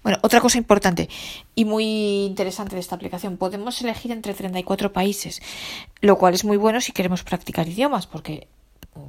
Bueno, 0.03 0.19
otra 0.23 0.41
cosa 0.41 0.59
importante 0.59 1.09
y 1.55 1.65
muy 1.65 1.85
interesante 2.25 2.77
de 2.77 2.81
esta 2.81 2.95
aplicación, 2.95 3.37
podemos 3.37 3.81
elegir 3.83 4.13
entre 4.13 4.35
34 4.35 4.93
países, 4.93 5.43
lo 6.01 6.17
cual 6.17 6.35
es 6.35 6.45
muy 6.45 6.57
bueno 6.57 6.81
si 6.81 6.93
queremos 6.93 7.25
practicar 7.25 7.69
idiomas, 7.69 8.07
porque 8.07 8.49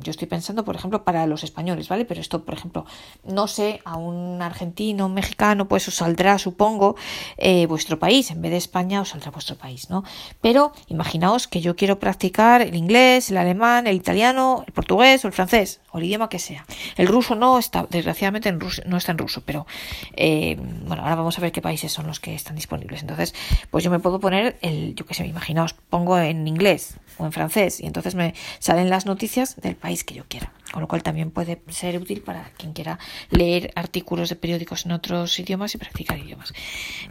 yo 0.02 0.12
estoy 0.12 0.28
pensando, 0.28 0.64
por 0.64 0.76
ejemplo, 0.76 1.04
para 1.04 1.26
los 1.28 1.44
españoles, 1.44 1.90
¿vale? 1.90 2.06
Pero 2.06 2.22
esto, 2.22 2.44
por 2.44 2.54
ejemplo, 2.54 2.86
no 3.24 3.48
sé, 3.48 3.82
a 3.86 3.98
un 3.98 4.42
argentino, 4.42 5.06
un 5.06 5.14
mexicano, 5.14 5.68
pues 5.68 5.88
os 5.88 5.96
saldrá, 5.96 6.38
supongo, 6.38 6.96
eh, 7.38 7.66
vuestro 7.68 8.00
país, 8.00 8.32
en 8.32 8.42
vez 8.42 8.52
de 8.52 8.58
España 8.58 9.02
os 9.02 9.10
saldrá 9.10 9.32
vuestro 9.32 9.56
país, 9.56 9.90
¿no? 9.90 10.04
Pero 10.42 10.72
imaginaos 10.88 11.48
que 11.48 11.62
yo 11.62 11.76
quiero 11.76 12.00
practicar 12.00 12.62
el 12.62 12.76
inglés, 12.76 13.32
el 13.32 13.38
alemán, 13.38 13.88
el 13.88 13.96
italiano, 13.96 14.64
el 14.66 14.74
portugués 14.74 15.24
o 15.24 15.28
el 15.28 15.34
francés, 15.34 15.82
o 15.92 15.98
el 15.98 16.06
idioma 16.06 16.30
que 16.30 16.40
sea. 16.40 16.66
El 16.96 17.08
ruso 17.08 17.36
no 17.36 17.58
está, 17.58 17.88
desgraciadamente 17.90 18.50
en 18.50 18.60
ruso, 18.60 18.82
no 18.86 18.98
está 18.98 19.12
en 19.12 19.18
ruso, 19.18 19.42
pero 19.46 19.66
eh, 20.16 20.58
bueno, 20.86 21.04
ahora 21.04 21.16
vamos 21.16 21.38
a 21.38 21.42
ver 21.42 21.52
qué 21.52 21.62
países 21.62 21.92
son 21.92 22.08
los 22.08 22.20
que 22.20 22.36
están 22.36 22.56
disponibles. 22.56 23.02
Entonces, 23.02 23.34
pues 23.72 23.84
yo 23.84 23.92
me 23.92 24.00
puedo 24.00 24.20
poner 24.20 24.58
el, 24.62 24.96
yo 24.96 25.06
qué 25.06 25.14
sé, 25.14 25.26
imaginaos, 25.26 25.74
pongo 25.74 26.18
en 26.20 26.48
inglés 26.48 26.98
o 27.18 27.26
en 27.26 27.32
francés 27.32 27.80
y 27.80 27.86
entonces 27.86 28.16
me 28.16 28.34
salen 28.60 28.90
las 28.90 29.06
noticias 29.06 29.56
del 29.58 29.76
país 29.78 30.04
que 30.04 30.14
yo 30.16 30.24
quiera. 30.28 30.52
Con 30.72 30.82
lo 30.82 30.88
cual 30.88 31.02
también 31.04 31.32
puede 31.32 31.62
ser 31.70 31.98
útil 31.98 32.22
para 32.22 32.52
quien 32.58 32.74
quiera 32.74 33.00
leer 33.30 33.72
artículos 33.76 34.30
de 34.30 34.36
periódicos 34.36 34.86
en 34.86 34.92
otros 34.92 35.40
idiomas 35.40 35.74
y 35.76 35.78
practicar 35.78 36.18
idiomas. 36.20 36.54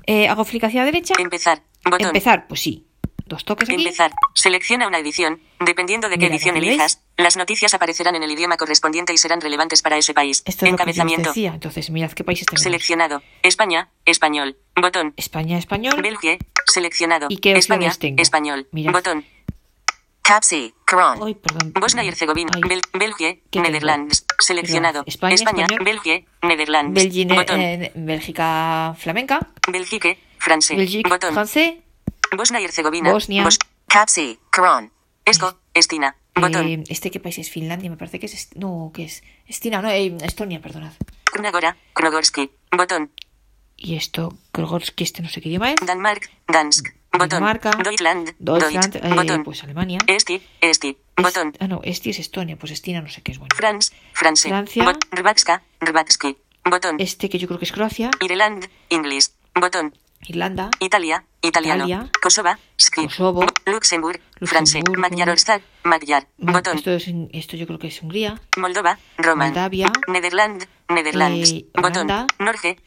Eh, 0.06 0.28
hago 0.28 0.44
clic 0.44 0.64
hacia 0.64 0.80
la 0.80 0.87
derecha. 0.87 1.14
Empezar. 1.18 1.62
Botón. 1.85 2.08
Empezar, 2.08 2.46
pues 2.49 2.61
sí. 2.61 2.87
Dos 3.25 3.44
toques 3.44 3.68
aquí. 3.68 3.82
Empezar. 3.82 4.12
Selecciona 4.35 4.87
una 4.87 4.99
edición. 4.99 5.40
Dependiendo 5.58 6.08
de 6.08 6.16
qué 6.16 6.26
edición 6.26 6.56
elijas, 6.56 7.02
las 7.16 7.37
noticias 7.37 7.75
aparecerán 7.75 8.14
en 8.14 8.23
el 8.23 8.30
idioma 8.30 8.56
correspondiente 8.56 9.12
y 9.12 9.18
serán 9.18 9.40
relevantes 9.40 9.82
para 9.82 9.96
ese 9.96 10.14
país. 10.14 10.42
Esto 10.44 10.64
es 10.66 10.70
lo 10.70 10.76
que 10.78 10.85
yo 10.85 10.90
os 10.90 10.96
Encabezamiento. 10.96 11.30
decía. 11.30 11.50
Entonces, 11.54 11.90
mirad 11.90 12.12
qué 12.12 12.23
países 12.23 12.46
tenemos. 12.46 12.62
Seleccionado. 12.62 13.23
España. 13.42 13.88
Español. 14.04 14.56
Botón. 14.80 15.12
España, 15.16 15.58
español. 15.58 16.00
Belgia. 16.02 16.38
Seleccionado. 16.66 17.26
¿Y 17.28 17.38
qué 17.38 17.52
España. 17.56 17.92
tengo? 17.99 18.23
Español. 18.23 18.68
Mirad. 18.70 18.92
Botón. 18.92 19.25
Capsi. 20.26 20.75
Cron. 20.85 21.18
Bosnia 21.80 22.02
y 22.04 22.09
Herzegovina. 22.09 22.50
Bel 22.68 22.80
Belgia. 22.92 23.37
¿Qué? 23.50 23.61
Netherlands. 23.61 24.25
Seleccionado. 24.38 25.04
España, 25.06 25.35
español. 25.35 25.68
Belgia. 25.85 26.25
Netherlands. 26.42 27.00
Botón. 27.28 27.61
eh, 27.61 27.92
Bélgica 27.95 28.95
flamenca. 28.99 29.38
Belgique. 29.68 30.18
Francés. 30.38 30.76
Belgique 30.76 31.09
Botón. 31.09 31.33
francés. 31.35 31.75
Bosnia 32.37 32.61
y 32.61 32.64
Herzegovina. 32.64 33.12
Bosnia. 33.12 33.45
Bos- 33.45 33.59
Capsi. 33.87 34.38
Cron. 34.50 34.92
Esco. 35.25 35.59
Estina. 35.75 36.16
Botón. 36.35 36.66
Eh, 36.66 36.85
este 36.88 37.11
qué 37.11 37.21
país 37.21 37.38
es 37.38 37.50
Finlandia, 37.50 37.88
me 37.90 37.97
parece 37.97 38.18
que 38.18 38.26
es 38.26 38.35
est- 38.35 38.54
no, 38.56 38.90
que 38.95 39.04
es 39.04 39.23
Estina, 39.47 39.80
no, 39.80 39.90
eh, 39.90 40.16
Estonia, 40.23 40.61
perdonad. 40.61 40.92
Krunagora. 41.25 41.76
Krogorsky. 41.95 42.50
Botón. 42.76 43.11
Y 43.76 43.97
esto, 43.97 44.37
Krogorski, 44.52 45.04
este 45.04 45.23
no 45.23 45.28
sé 45.28 45.40
qué 45.40 45.50
idioma 45.50 45.71
es. 45.73 45.76
Danmark, 45.85 46.30
Dansk, 46.49 46.88
botón. 47.18 47.38
Dinamarca. 47.38 47.70
Deutschland, 47.70 48.35
Deutschland, 48.38 48.92
Deutsch, 48.92 49.04
eh, 49.04 49.14
botón. 49.14 49.44
pues 49.44 49.62
Alemania. 49.64 49.99
Esti, 50.06 50.42
Esti, 50.61 50.96
Es- 51.16 51.23
botón. 51.23 51.52
ah, 51.58 51.66
no, 51.68 51.80
este 51.85 52.11
es 52.11 52.18
Estonia, 52.18 52.56
pues 52.56 52.73
Estina 52.73 53.00
no 53.00 53.08
sé 53.08 53.23
qué 53.23 53.32
es 53.32 53.38
bueno. 53.38 53.54
France, 53.56 53.92
France. 54.12 54.49
Francia. 54.49 54.85
Bot, 54.85 54.99
Rvatski, 55.80 56.37
botón. 56.64 56.96
Este 56.99 57.28
que 57.28 57.38
yo 57.38 57.46
creo 57.46 57.58
que 57.58 57.64
es 57.64 57.73
Croacia, 57.73 58.11
Ireland, 58.20 58.68
English, 58.90 59.30
botón. 59.54 59.94
Irlanda, 60.28 60.70
Italia, 60.80 61.25
italiano. 61.42 61.85
Italia. 61.87 62.11
Kosovo, 62.20 62.50
script. 62.80 63.11
Kosovo. 63.11 63.46
Luxemburg. 63.66 64.20
Luxemburgo. 64.40 65.00
Magyarország, 65.00 65.62
magyar, 65.85 66.26
botón. 66.38 66.78
Esto, 66.78 66.90
es 66.92 67.06
esto 67.32 67.56
yo 67.56 67.66
creo 67.66 67.78
que 67.78 67.87
es 67.88 68.02
Hungría, 68.02 68.40
Moldova, 68.56 68.99
Roman. 69.18 69.49
Moldavia. 69.49 69.92
Nederland, 70.08 70.66
Netherlands. 70.88 71.52
Eh, 71.52 71.66
botón. 71.80 72.08
Norge. 72.38 72.78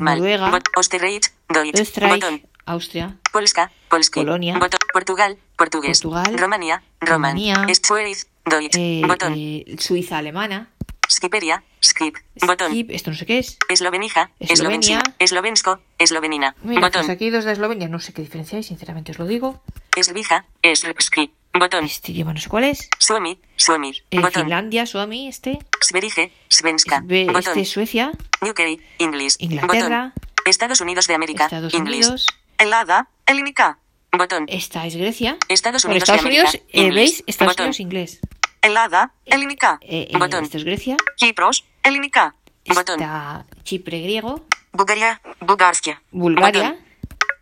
Noruega. 0.00 0.50
Bot, 0.50 0.68
Oostenrijk, 0.76 1.32
Deutsch. 1.48 1.98
Botón. 2.00 2.42
Austria, 2.66 3.16
Polska, 3.32 3.70
Polski. 3.88 4.20
Polonia. 4.20 4.58
Botón. 4.58 4.80
Portugal, 4.92 5.38
portugués. 5.56 6.00
Portugal. 6.02 6.36
Romania, 6.38 6.82
Roman. 7.00 7.32
Rumanía. 7.36 7.66
Schweiz, 7.74 8.26
Deutsch. 8.44 8.76
eh, 8.76 9.02
botón. 9.06 9.34
eh, 9.36 9.76
Suiza 9.78 10.18
alemana, 10.18 10.68
Skiperia, 11.08 11.62
Skip. 11.82 12.16
Botón. 12.46 12.70
Skip, 12.72 12.90
esto 12.90 13.10
no 13.10 13.16
sé 13.16 13.26
qué 13.26 13.38
es. 13.38 13.58
Eslovenija, 13.68 14.30
Eslovenia. 14.40 15.00
Eslovensko, 15.20 15.78
Eslovenina. 15.98 16.56
Mira, 16.62 16.80
Botón. 16.80 17.02
pues 17.02 17.10
aquí 17.10 17.30
dos 17.30 17.44
de 17.44 17.52
Eslovenia, 17.52 17.88
no 17.88 18.00
sé 18.00 18.12
qué 18.12 18.22
diferencia 18.22 18.56
hay, 18.56 18.64
sinceramente 18.64 19.12
os 19.12 19.18
lo 19.18 19.26
digo. 19.26 19.62
Esvija, 19.96 20.44
Esrpski. 20.62 21.32
Botón. 21.58 21.84
Este 21.84 22.12
idioma 22.12 22.34
no 22.34 22.40
sé 22.40 22.48
cuál 22.50 22.64
es. 22.64 22.90
Suomi, 22.98 23.38
Suomi. 23.56 23.92
Eh, 24.10 24.20
Botón. 24.20 24.42
Finlandia, 24.42 24.84
Suomi, 24.84 25.28
este. 25.28 25.58
Sverige, 25.80 26.32
Svenska. 26.48 27.00
Ve- 27.04 27.26
Botón. 27.26 27.40
Este 27.40 27.60
es 27.60 27.70
Suecia, 27.70 28.10
UK, 28.42 28.60
English. 28.98 29.36
Inglaterra. 29.38 30.12
Botón. 30.14 30.26
Estados 30.44 30.80
Unidos 30.80 31.06
de 31.06 31.14
América. 31.14 31.44
Estados 31.44 31.72
English. 31.72 32.04
Unidos. 32.06 32.26
Helada, 32.58 33.08
Elinica. 33.26 33.78
Botón. 34.12 34.46
Esta 34.48 34.86
es 34.86 34.96
Grecia. 34.96 35.36
Estados 35.48 35.84
Unidos 35.84 36.04
Estados 36.04 36.24
Unidos, 36.24 36.58
eh. 36.72 36.90
¿veis? 36.90 37.22
Estados 37.26 37.52
Botón. 37.52 37.64
Unidos 37.66 37.80
inglés. 37.80 38.20
Helada, 38.62 39.12
Elinica. 39.26 39.78
Eh, 39.82 40.08
eh, 40.10 40.18
Botón. 40.18 40.44
esto 40.44 40.56
es 40.56 40.64
Grecia. 40.64 40.96
Kipros, 41.16 41.64
Elinica. 41.82 42.34
Botón. 42.74 43.00
Chipre 43.62 44.00
griego. 44.00 44.46
Bulgaria, 44.72 45.20
Bulgarskia. 45.40 46.02
Bulgaria. 46.10 46.70
Botón. 46.70 46.86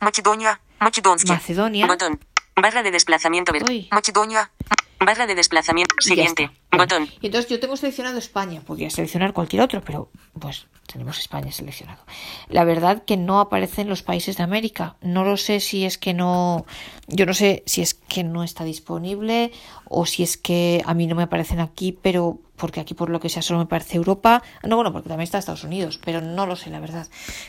Macedonia, 0.01 0.61
Macedonskia. 0.81 1.35
Macedonia. 1.35 1.87
Botón. 1.87 2.21
Barra 2.57 2.83
de 2.83 2.91
desplazamiento. 2.91 3.53
Uy. 3.69 3.89
Macedonia. 3.91 4.51
Barra 5.01 5.27
de 5.27 5.35
desplazamiento. 5.35 5.95
Siguiente. 5.99 6.51
Bueno, 6.71 6.85
Botón. 6.85 7.09
Y 7.21 7.27
entonces 7.27 7.51
yo 7.51 7.61
tengo 7.61 7.77
seleccionado 7.77 8.19
España. 8.19 8.61
Podría 8.61 8.91
seleccionar 8.91 9.33
cualquier 9.33 9.63
otro, 9.63 9.81
pero 9.81 10.11
pues 10.39 10.67
tenemos 10.95 11.19
España 11.19 11.51
seleccionado. 11.51 12.01
La 12.49 12.63
verdad 12.63 13.03
que 13.05 13.17
no 13.17 13.41
aparecen 13.41 13.89
los 13.89 14.05
países 14.05 14.37
de 14.37 14.45
América. 14.45 14.95
No 15.03 15.25
lo 15.25 15.37
sé 15.37 15.59
si 15.59 15.85
es 15.85 15.99
que 15.99 16.15
no. 16.15 16.67
Yo 17.09 17.27
no 17.27 17.35
sé 17.35 17.65
si 17.67 17.83
es 17.83 17.95
que 17.95 18.23
no 18.23 18.45
está 18.45 18.63
disponible 18.63 19.51
o 19.89 20.07
si 20.07 20.23
es 20.23 20.37
que 20.37 20.83
a 20.87 20.95
mí 20.95 21.09
no 21.09 21.17
me 21.17 21.25
aparecen 21.25 21.59
aquí, 21.59 21.91
pero 21.91 22.39
porque 22.57 22.81
aquí 22.81 22.95
por 22.95 23.11
lo 23.11 23.19
que 23.19 23.29
sea 23.29 23.43
solo 23.43 23.59
me 23.59 23.67
parece 23.67 23.97
Europa. 23.97 24.43
No, 24.63 24.77
bueno, 24.77 24.93
porque 24.93 25.09
también 25.09 25.25
está 25.25 25.39
Estados 25.39 25.65
Unidos, 25.65 25.99
pero 26.05 26.21
no 26.21 26.47
lo 26.47 26.55
sé, 26.55 26.71
la 26.71 26.81
verdad. 26.81 27.09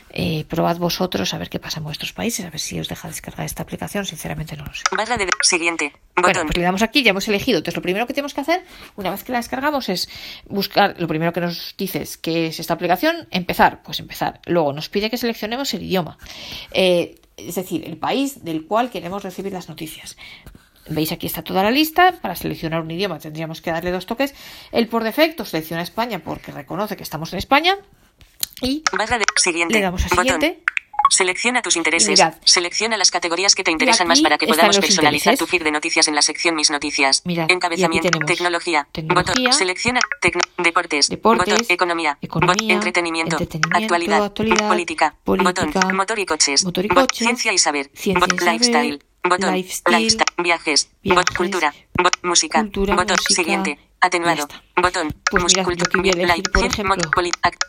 Eh, 0.09 0.45
probad 0.49 0.77
vosotros 0.77 1.33
a 1.33 1.37
ver 1.37 1.49
qué 1.49 1.59
pasa 1.59 1.79
en 1.79 1.83
vuestros 1.83 2.13
países, 2.13 2.45
a 2.45 2.49
ver 2.49 2.59
si 2.59 2.79
os 2.79 2.87
deja 2.87 3.07
descargar 3.07 3.45
esta 3.45 3.63
aplicación. 3.63 4.05
Sinceramente 4.05 4.57
no 4.57 4.65
lo 4.65 4.73
sé. 4.73 4.83
Barra 4.95 5.17
de. 5.17 5.27
Siguiente. 5.41 5.93
Bueno, 6.15 6.41
pues 6.43 6.57
le 6.57 6.63
damos 6.63 6.81
aquí, 6.81 7.03
ya 7.03 7.11
hemos 7.11 7.27
elegido. 7.27 7.57
Entonces, 7.57 7.75
lo 7.75 7.81
primero 7.81 8.07
que 8.07 8.13
tenemos 8.13 8.33
que 8.33 8.41
hacer, 8.41 8.63
una 8.95 9.11
vez 9.11 9.23
que 9.23 9.31
la 9.31 9.37
descargamos, 9.37 9.89
es 9.89 10.09
buscar, 10.47 10.95
lo 10.97 11.07
primero 11.07 11.33
que 11.33 11.41
nos 11.41 11.75
dice 11.77 12.01
es 12.01 12.17
que 12.17 12.47
es 12.47 12.59
esta 12.59 12.73
aplicación, 12.73 13.27
empezar, 13.35 13.83
pues 13.83 13.99
empezar. 13.99 14.39
Luego 14.45 14.73
nos 14.73 14.89
pide 14.89 15.09
que 15.09 15.17
seleccionemos 15.17 15.73
el 15.73 15.83
idioma, 15.83 16.17
Eh, 16.71 17.15
es 17.37 17.55
decir, 17.55 17.83
el 17.85 17.97
país 17.97 18.45
del 18.45 18.65
cual 18.65 18.89
queremos 18.89 19.23
recibir 19.23 19.51
las 19.51 19.67
noticias. 19.67 20.15
Veis 20.87 21.11
aquí 21.11 21.27
está 21.27 21.43
toda 21.43 21.63
la 21.63 21.71
lista. 21.71 22.13
Para 22.21 22.35
seleccionar 22.35 22.81
un 22.81 22.91
idioma 22.91 23.19
tendríamos 23.19 23.61
que 23.61 23.71
darle 23.71 23.91
dos 23.91 24.05
toques. 24.05 24.33
El 24.71 24.87
por 24.87 25.03
defecto 25.03 25.43
selecciona 25.43 25.81
España 25.83 26.19
porque 26.19 26.51
reconoce 26.51 26.95
que 26.95 27.03
estamos 27.03 27.33
en 27.33 27.39
España. 27.39 27.75
Y 28.61 28.83
Barra 28.97 29.17
de. 29.17 29.25
Siguiente. 29.35 29.75
le 29.75 29.81
damos 29.81 30.01
a 30.05 30.09
Botón. 30.09 30.23
siguiente. 30.25 30.59
Selecciona 31.09 31.61
tus 31.61 31.75
intereses. 31.75 32.09
Mirad. 32.09 32.33
Selecciona 32.43 32.97
las 32.97 33.11
categorías 33.11 33.53
que 33.53 33.63
te 33.63 33.69
interesan 33.69 34.07
más 34.07 34.21
para 34.21 34.39
que 34.39 34.47
podamos 34.47 34.79
personalizar 34.79 35.33
intereses. 35.33 35.39
tu 35.39 35.45
feed 35.45 35.63
de 35.63 35.69
noticias 35.71 36.07
en 36.07 36.15
la 36.15 36.23
sección 36.23 36.55
Mis 36.55 36.71
Noticias. 36.71 37.21
Mirad, 37.25 37.49
Encabezamiento. 37.51 38.09
Tecnología. 38.25 38.87
tecnología. 38.91 39.33
Botón. 39.35 39.53
Selecciona. 39.53 39.99
tecno- 40.21 40.41
deportes. 40.57 41.09
Deportes, 41.09 41.47
Botón. 41.53 41.65
Economía. 41.69 42.17
entretenimiento. 42.21 43.37
entretenimiento, 43.37 43.77
Actualidad. 43.77 44.23
actualidad, 44.25 44.67
política. 44.67 45.15
política, 45.23 45.71
Botón. 45.71 45.95
Motor 45.95 46.19
y 46.19 46.25
coches. 46.25 46.65
motor 46.65 46.85
y 46.85 46.89
Ciencia 47.13 47.53
y 47.53 47.57
saber. 47.59 47.91
ciencia 47.93 48.25
y 48.33 48.39
saber, 48.39 48.53
lifestyle. 48.53 49.03
Botón. 49.27 49.53
lifestyle, 49.53 49.97
Viajes. 49.97 50.17
viajes, 50.37 50.89
Bot- 51.03 51.35
cultura. 51.35 51.73
Bot- 51.97 52.19
música. 52.23 52.59
cultura, 52.61 52.95
Botón. 52.95 53.15
música, 53.17 53.33
Siguiente. 53.35 53.79
Atenuado. 54.01 54.47
Botón. 54.75 55.15
Pues 55.31 55.41
Mus- 55.43 55.53
mirad, 55.55 55.65
cultu- 55.67 55.77
yo 55.77 55.83
aquí 55.87 55.97
voy 55.97 56.09
a 56.09 56.23
elegir, 56.23 56.43
por 56.53 56.65
ejemplo, 56.65 56.95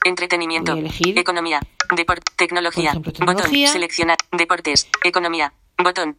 entretenimiento. 0.04 0.72
voy 0.72 0.80
a 0.80 0.84
elegir, 0.86 1.18
Economía. 1.18 1.60
Deporte. 1.94 2.32
Tecnología. 2.36 2.90
ejemplo, 2.90 3.12
Botón. 3.12 3.26
tecnología. 3.26 3.68
Seleccionar. 3.72 4.18
Deportes. 4.32 4.88
Economía. 5.02 5.54
Botón. 5.82 6.18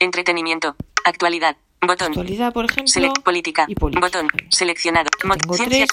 Entretenimiento. 0.00 0.76
Actualidad. 1.04 1.56
Botón. 1.84 2.08
Actualidad, 2.08 2.52
por 2.52 2.64
ejemplo. 2.64 2.86
Select 2.86 3.18
política. 3.22 3.64
y 3.68 3.74
política. 3.74 4.06
Botón. 4.06 4.28
Seleccionado. 4.50 5.10
Tengo 5.20 5.34
tres. 5.56 5.88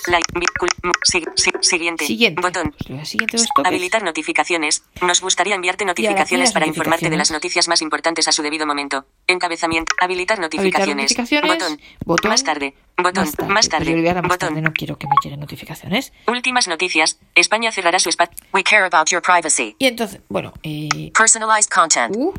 Siguiente. 1.61 2.05
Siguiente. 2.05 2.41
Botón. 2.41 2.75
Pues 2.87 3.09
siguiente. 3.09 3.37
Habilitar 3.65 4.03
notificaciones. 4.03 4.83
Nos 5.01 5.21
gustaría 5.21 5.55
enviarte 5.55 5.85
notificaciones 5.85 6.51
para 6.51 6.67
informarte 6.67 7.09
de 7.09 7.17
las 7.17 7.31
notificaciones. 7.31 7.39
noticias 7.39 7.67
más 7.69 7.81
importantes 7.81 8.27
a 8.27 8.31
su 8.33 8.41
debido 8.43 8.65
momento. 8.67 9.05
Encabezamiento. 9.27 9.95
Habilitar 10.01 10.37
Habilitar 10.37 10.39
notificaciones. 10.39 11.03
notificaciones. 11.17 11.57
Botón. 11.57 11.79
Botón. 12.05 12.31
Más 12.31 12.43
tarde. 12.43 12.73
Botón. 12.97 13.29
Más 13.47 13.69
tarde. 13.69 13.97
A 14.09 14.13
dar 14.13 14.15
más 14.23 14.29
Botón. 14.33 14.49
tarde, 14.49 14.61
no 14.61 14.73
quiero 14.73 14.97
que 14.97 15.07
me 15.07 15.15
lleguen 15.23 15.39
notificaciones. 15.39 16.11
Últimas 16.27 16.67
noticias. 16.67 17.17
España 17.33 17.71
cerrará 17.71 17.97
su 17.99 18.09
espacio. 18.09 18.35
We 18.53 18.63
care 18.63 18.83
about 18.83 19.07
your 19.09 19.21
privacy. 19.21 19.75
Y 19.79 19.85
entonces, 19.87 20.19
bueno, 20.27 20.53
eh, 20.63 21.11
Personalized 21.17 21.69
content. 21.69 22.15
Uh. 22.15 22.33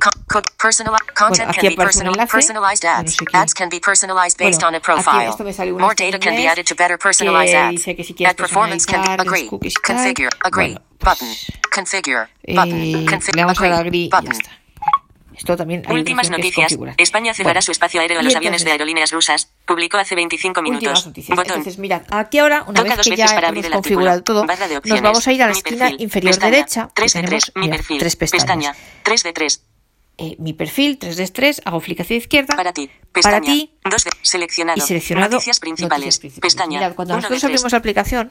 Personal 0.63 0.95
content 1.19 1.49
aquí 1.49 1.61
can 1.61 1.71
be 1.71 1.77
personal, 1.77 2.15
personalized 2.29 2.83
Bueno, 2.85 2.99
ads. 2.99 3.17
no 3.23 3.31
sé. 3.31 3.39
Ads 3.43 3.55
can 3.55 3.69
be 3.69 3.81
personalized 3.81 4.39
based 4.39 4.63
on 4.63 4.75
a 4.75 4.81
profile. 4.81 5.29
esto 5.29 5.45
me 5.45 5.53
sale 5.53 5.73
una 5.73 5.85
More 5.85 5.95
data 5.95 6.19
can 6.19 6.37
be 6.37 6.47
added 6.49 6.67
to 6.67 6.75
better 6.75 6.99
personalized 6.99 7.53
que 7.53 7.57
ads. 7.59 7.71
dice 7.71 7.97
que 7.97 8.05
si 8.05 8.15
quieres 8.15 8.33
Ad 8.33 8.37
performance 8.37 8.87
can 8.87 9.03
be 9.03 9.13
agree. 9.13 9.49
Configure. 9.83 10.29
Agree. 10.45 10.73
Bueno, 10.75 10.83
button. 10.99 11.29
pues, 11.29 11.47
Configure. 11.75 12.29
eh, 12.45 12.55
Button. 12.55 13.07
Config- 13.07 13.35
le 13.35 13.43
vamos 13.45 13.61
a 13.61 13.63
dar 13.69 13.73
agree. 13.73 13.87
agree 13.89 13.99
y 13.99 14.11
ya 14.11 14.17
Button. 14.21 14.33
está. 14.33 14.51
Esto 15.37 15.57
también 15.57 15.83
hay 15.87 15.97
Últimas 15.97 16.27
opción 16.29 16.43
que 16.43 16.49
es 16.49 16.57
noticias. 16.69 16.95
España 16.99 17.33
cerrará 17.33 17.53
Bueno, 17.55 17.63
su 17.63 17.73
espacio 17.73 18.01
aéreo 18.03 18.21
a 18.21 18.23
los 18.23 18.37
aviones 18.37 18.63
de 18.63 18.73
aerolíneas 18.73 19.11
rusas. 19.11 19.49
Publicó 19.65 19.97
hace 19.97 20.15
25 20.15 20.61
Últimas 20.61 20.81
minutos. 20.83 21.07
noticias. 21.07 21.35
Botón. 21.35 21.53
Entonces, 21.57 21.79
mirad, 21.79 22.03
aquí 22.11 22.39
ahora, 22.41 22.65
una 22.67 22.83
Toca 22.83 22.97
vez 22.97 23.09
que 23.09 23.17
ya 23.17 23.25
para 23.27 23.49
hemos 23.49 23.67
configurado 23.71 24.23
todo, 24.23 24.45
nos 24.45 25.01
vamos 25.01 25.27
a 25.27 25.33
ir 25.33 25.43
a 25.43 25.47
la 25.47 25.53
Mi 25.53 25.59
esquina 25.59 25.79
perfil. 25.87 26.01
inferior 26.03 26.33
Pestaña. 26.35 26.51
derecha. 26.51 26.87
que 26.89 26.93
3 26.95 27.13
de 27.15 27.21
tenemos, 27.23 27.45
3. 27.45 27.53
Mi 27.57 27.69
perfil. 27.71 27.99
tres 28.01 28.17
pestañas. 28.17 28.43
Pestaña. 28.45 28.75
3 29.03 29.23
de 29.23 29.33
3. 29.33 29.65
Eh, 30.23 30.37
mi 30.39 30.53
perfil, 30.53 30.99
3 30.99 31.17
de 31.17 31.27
3, 31.29 31.63
hago 31.65 31.81
clic 31.81 31.99
hacia 32.01 32.15
la 32.17 32.19
izquierda. 32.19 32.55
Para 32.55 32.73
ti. 32.75 32.89
Para 32.89 33.41
Pestaña. 33.41 33.41
ti. 33.41 33.73
2 33.91 34.05
de 34.05 34.11
seleccionado. 34.21 34.77
y 34.79 34.81
seleccionado 34.83 35.31
Noticias 35.33 35.61
principales. 35.61 35.91
noticias 36.05 36.19
principales. 36.19 36.53
Pestaña. 36.55 36.79
Mirad, 36.79 36.95
cuando 36.95 37.17
nosotros 37.17 37.43
abrimos 37.43 37.73
la 37.73 37.79
aplicación, 37.79 38.31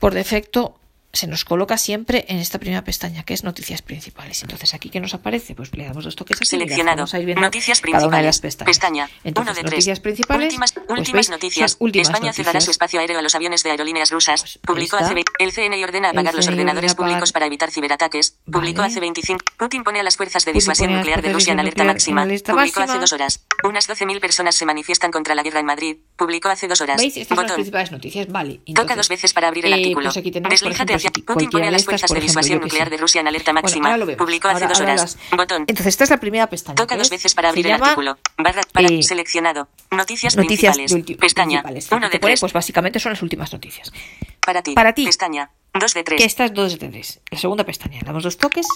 por 0.00 0.14
defecto 0.14 0.78
se 1.16 1.26
nos 1.26 1.44
coloca 1.44 1.78
siempre 1.78 2.24
en 2.28 2.38
esta 2.38 2.58
primera 2.58 2.84
pestaña, 2.84 3.24
que 3.24 3.34
es 3.34 3.42
noticias 3.44 3.82
principales. 3.82 4.42
Entonces, 4.42 4.74
aquí 4.74 4.90
que 4.90 5.00
nos 5.00 5.14
aparece, 5.14 5.54
pues 5.54 5.74
le 5.76 5.84
damos 5.84 6.04
dos 6.04 6.14
toques 6.16 6.36
así. 6.40 6.50
Seleccionado. 6.50 6.96
vamos 6.98 7.14
a 7.14 7.18
ir 7.18 7.26
viendo 7.26 7.40
Noticias 7.42 7.80
cada 7.80 8.06
una 8.06 8.18
de 8.18 8.24
las 8.24 8.40
principales. 8.40 8.78
pestañas. 8.78 9.08
Pestaña. 9.08 9.20
Entonces, 9.24 9.50
Uno 9.52 9.54
de 9.54 9.60
tres. 9.62 9.72
noticias 9.72 10.00
principales. 10.00 10.44
Últimas, 10.46 10.72
pues, 10.72 10.86
últimas 10.98 11.30
noticias. 11.30 11.76
últimas 11.78 12.08
España 12.08 12.32
cerrará 12.32 12.60
su 12.60 12.66
noticias. 12.66 12.74
espacio 12.74 13.00
aéreo 13.00 13.18
a 13.18 13.22
los 13.22 13.34
aviones 13.34 13.62
de 13.62 13.70
aerolíneas 13.70 14.10
rusas. 14.10 14.42
Pues, 14.42 14.58
Publicó 14.62 14.96
hace 14.96 15.14
El 15.38 15.52
CNI 15.52 15.82
ordena 15.84 16.10
apagar 16.10 16.34
los 16.34 16.46
ordenadores 16.48 16.94
públicos 16.94 17.32
para 17.32 17.46
evitar 17.46 17.70
ciberataques. 17.70 18.36
Publicó 18.50 18.82
Vale. 18.82 18.90
hace 18.92 19.00
25. 19.00 19.44
Putin 19.58 19.84
pone 19.84 20.00
a 20.00 20.02
las 20.02 20.16
fuerzas 20.16 20.44
de 20.44 20.52
disuasión 20.52 20.92
nuclear 20.92 21.22
de 21.22 21.32
Rusia 21.32 21.52
en 21.52 21.60
alerta 21.60 21.84
máxima. 21.84 22.22
en 22.24 22.40
Publicó 22.40 22.80
hace 22.80 22.98
dos 22.98 23.12
horas. 23.12 23.44
Unas 23.64 23.88
12.000 23.88 24.20
personas 24.20 24.54
se 24.54 24.66
manifiestan 24.66 25.10
contra 25.10 25.34
la 25.34 25.42
guerra 25.42 25.60
en 25.60 25.66
Madrid. 25.66 25.96
Publicó 26.16 26.48
hace 26.48 26.68
dos 26.68 26.80
horas. 26.80 26.98
¿Veis? 26.98 27.16
Estas 27.16 27.28
son 27.28 27.36
las 27.38 27.44
Botón. 27.44 27.56
principales 27.56 27.92
noticias. 27.92 28.26
Vale. 28.28 28.54
Toca 28.66 28.80
entonces, 28.82 28.96
dos 28.96 29.08
veces 29.08 29.32
para 29.32 29.48
abrir 29.48 29.66
el 29.66 29.72
eh, 29.72 29.76
artículo. 29.76 30.04
pues 30.06 30.16
aquí 30.16 30.30
tenemos, 30.30 30.60
Si 31.14 31.22
Putin 31.22 31.50
pone 31.50 31.68
a 31.68 31.70
las 31.70 31.84
fuerzas 31.84 32.10
de 32.10 32.20
disuasión 32.20 32.60
nuclear 32.60 32.90
de 32.90 32.96
Rusia 32.96 33.20
en 33.20 33.28
alerta 33.28 33.52
Bueno, 33.52 33.62
máxima. 33.62 33.86
ahora 33.88 33.98
lo 33.98 34.06
vemos. 34.06 34.18
Publicó 34.18 34.48
hace 34.48 34.54
Ahora- 34.56 34.68
dos 34.68 34.80
ahora 34.80 34.92
horas. 34.94 35.16
las- 35.30 35.36
Botón. 35.38 35.62
Entonces, 35.62 35.86
esta 35.86 36.04
es 36.04 36.10
la 36.10 36.18
primera 36.18 36.46
pestaña. 36.48 36.74
Toca 36.76 36.96
dos 36.96 37.06
es- 37.06 37.10
veces 37.10 37.34
para 37.34 37.48
abrir 37.50 37.66
el 37.66 37.72
artículo. 37.74 38.18
Barra 38.38 38.62
para 38.72 38.88
eh, 38.88 39.02
seleccionado. 39.02 39.68
Noticias, 39.90 40.36
Noticias 40.36 40.76
principales. 40.76 41.18
Pestaña. 41.18 41.62
principales. 41.62 41.88
Uno 41.92 42.08
de 42.10 42.18
pone, 42.18 42.32
tres. 42.32 42.40
pues 42.40 42.52
básicamente 42.52 42.98
son 43.00 43.12
las 43.12 43.22
últimas 43.22 43.52
noticias. 43.52 43.92
Para 44.44 44.62
ti. 44.62 44.74
para 44.74 44.92
ti. 44.92 45.04
Pestaña. 45.06 45.50
Dos 45.74 45.94
de 45.94 46.04
tres. 46.04 46.18
Que 46.20 46.24
estas 46.26 46.52
dos 46.54 46.78
de 46.78 46.88
tres. 46.88 47.20
La 47.30 47.38
segunda 47.38 47.64
pestaña. 47.64 48.00
Damos 48.04 48.22
dos 48.22 48.36
toques. 48.38 48.66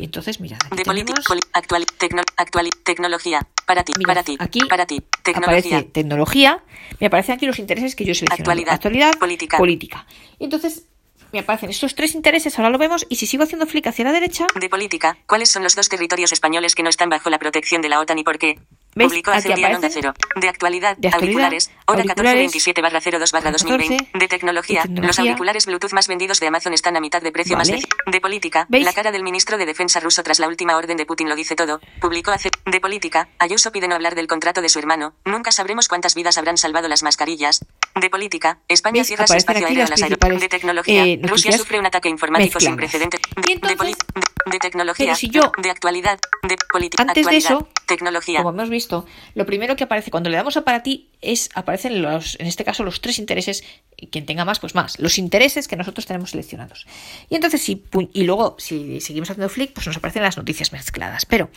Y 0.00 0.04
entonces, 0.04 0.40
mirad, 0.40 0.58
aquí 0.64 0.76
De 0.78 0.82
tenemos... 0.84 1.20
actual, 1.52 1.84
tecno, 1.98 2.22
actual, 2.36 2.70
tecnología. 2.84 3.46
Para 3.66 3.84
ti, 3.84 3.92
Mirad, 3.96 4.08
para 4.08 4.22
ti, 4.24 4.36
aquí 4.40 4.60
para 4.68 4.86
ti. 4.86 5.02
Tecnología. 5.22 5.58
aparece 5.60 5.82
tecnología. 5.90 6.64
Me 6.98 7.06
aparecen 7.08 7.34
aquí 7.36 7.46
los 7.46 7.58
intereses 7.58 7.94
que 7.94 8.04
yo 8.04 8.14
selecciono. 8.14 8.40
Actualidad, 8.42 8.74
Actualidad. 8.74 9.12
política. 9.18 9.58
Política. 9.58 10.06
Entonces, 10.38 10.86
me 11.32 11.40
aparecen 11.40 11.70
estos 11.70 11.94
tres 11.94 12.14
intereses, 12.14 12.58
ahora 12.58 12.70
lo 12.70 12.78
vemos, 12.78 13.06
y 13.08 13.16
si 13.16 13.26
sigo 13.26 13.44
haciendo 13.44 13.66
flick 13.66 13.86
hacia 13.86 14.04
la 14.04 14.12
derecha... 14.12 14.46
De 14.54 14.68
política, 14.68 15.16
¿cuáles 15.26 15.50
son 15.50 15.62
los 15.62 15.76
dos 15.76 15.88
territorios 15.88 16.32
españoles 16.32 16.74
que 16.74 16.82
no 16.82 16.88
están 16.90 17.08
bajo 17.08 17.30
la 17.30 17.38
protección 17.38 17.82
de 17.82 17.88
la 17.88 18.00
OTAN 18.00 18.18
y 18.18 18.24
por 18.24 18.38
qué? 18.38 18.58
¿Veis? 18.94 19.08
Publicó 19.08 19.30
hace 19.30 19.54
día 19.54 19.68
Onda. 19.68 19.88
Cero. 19.88 20.14
De 20.34 20.48
actualidad, 20.48 20.96
De 20.96 21.06
actualidad, 21.06 21.14
auriculares, 21.14 21.70
hora 21.86 22.02
auriculares, 22.02 22.52
1427 22.52 22.82
barra 22.82 23.00
02 23.00 23.30
barra 23.32 23.52
2020. 23.52 23.96
14, 23.96 24.18
De 24.18 24.28
tecnología, 24.28 24.82
de 24.82 24.88
tecnología. 24.88 25.06
los 25.06 25.18
auriculares 25.20 25.66
Bluetooth 25.66 25.92
más 25.92 26.08
vendidos 26.08 26.40
de 26.40 26.48
Amazon 26.48 26.74
están 26.74 26.96
a 26.96 27.00
mitad 27.00 27.22
de 27.22 27.30
precio 27.30 27.56
más 27.56 27.68
de... 27.68 27.80
De 28.06 28.20
política, 28.20 28.66
¿Veis? 28.68 28.84
la 28.84 28.92
cara 28.92 29.12
del 29.12 29.22
ministro 29.22 29.58
de 29.58 29.66
Defensa 29.66 30.00
ruso 30.00 30.24
tras 30.24 30.40
la 30.40 30.48
última 30.48 30.76
orden 30.76 30.96
de 30.96 31.06
Putin 31.06 31.28
lo 31.28 31.36
dice 31.36 31.54
todo. 31.54 31.80
Publicó 32.00 32.32
hace... 32.32 32.50
De 32.66 32.80
política, 32.80 33.28
Ayuso 33.38 33.70
pide 33.70 33.86
no 33.86 33.94
hablar 33.94 34.16
del 34.16 34.26
contrato 34.26 34.60
de 34.60 34.68
su 34.68 34.80
hermano. 34.80 35.14
Nunca 35.24 35.52
sabremos 35.52 35.86
cuántas 35.86 36.16
vidas 36.16 36.36
habrán 36.36 36.56
salvado 36.56 36.88
las 36.88 37.04
mascarillas. 37.04 37.64
De 37.94 38.08
política, 38.08 38.58
España 38.68 39.02
cierra 39.04 39.26
su 39.26 39.34
espacio 39.34 39.66
aéreo 39.66 39.80
a 39.84 39.88
las 39.88 39.90
las 39.90 40.02
aero- 40.02 40.16
principales, 40.16 40.40
De 40.40 40.48
tecnología, 40.48 41.04
eh, 41.06 41.20
Rusia 41.22 41.52
sufre 41.52 41.78
un 41.78 41.86
ataque 41.86 42.08
informático 42.08 42.60
sin 42.60 42.76
precedentes. 42.76 43.20
Entonces- 43.36 43.78
de- 43.78 44.50
de 44.52 44.58
tecnología, 44.58 45.14
si 45.16 45.28
yo- 45.28 45.50
de 45.60 45.70
actualidad, 45.70 46.18
de 46.42 46.56
política, 46.72 47.02
Antes 47.02 47.26
de 47.26 47.36
eso, 47.36 47.68
tecnología. 47.86 48.38
Como 48.38 48.50
hemos 48.50 48.70
visto, 48.70 49.06
lo 49.34 49.44
primero 49.44 49.74
que 49.76 49.84
aparece 49.84 50.10
cuando 50.10 50.30
le 50.30 50.36
damos 50.36 50.56
a 50.56 50.62
para 50.64 50.82
ti 50.84 51.10
es 51.20 51.50
aparecen 51.54 52.00
los, 52.00 52.38
en 52.38 52.46
este 52.46 52.64
caso, 52.64 52.84
los 52.84 53.00
tres 53.00 53.18
intereses. 53.18 53.64
Quien 54.10 54.24
tenga 54.24 54.44
más, 54.44 54.60
pues 54.60 54.74
más. 54.76 54.98
Los 55.00 55.18
intereses 55.18 55.66
que 55.68 55.76
nosotros 55.76 56.06
tenemos 56.06 56.30
seleccionados. 56.30 56.86
Y 57.28 57.34
entonces, 57.34 57.60
si 57.60 57.84
y 58.12 58.22
luego, 58.22 58.54
si 58.58 59.00
seguimos 59.00 59.30
haciendo 59.30 59.48
flick, 59.48 59.72
pues 59.72 59.86
nos 59.88 59.96
aparecen 59.96 60.22
las 60.22 60.36
noticias 60.36 60.72
mezcladas. 60.72 61.26
Pero 61.26 61.50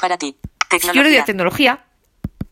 Para 0.00 0.18
ti, 0.18 0.36
si 0.70 0.86
yo 0.88 1.02
le 1.02 1.10
doy 1.10 1.18
tecnología. 1.18 1.22
a 1.22 1.24
tecnología, 1.24 1.84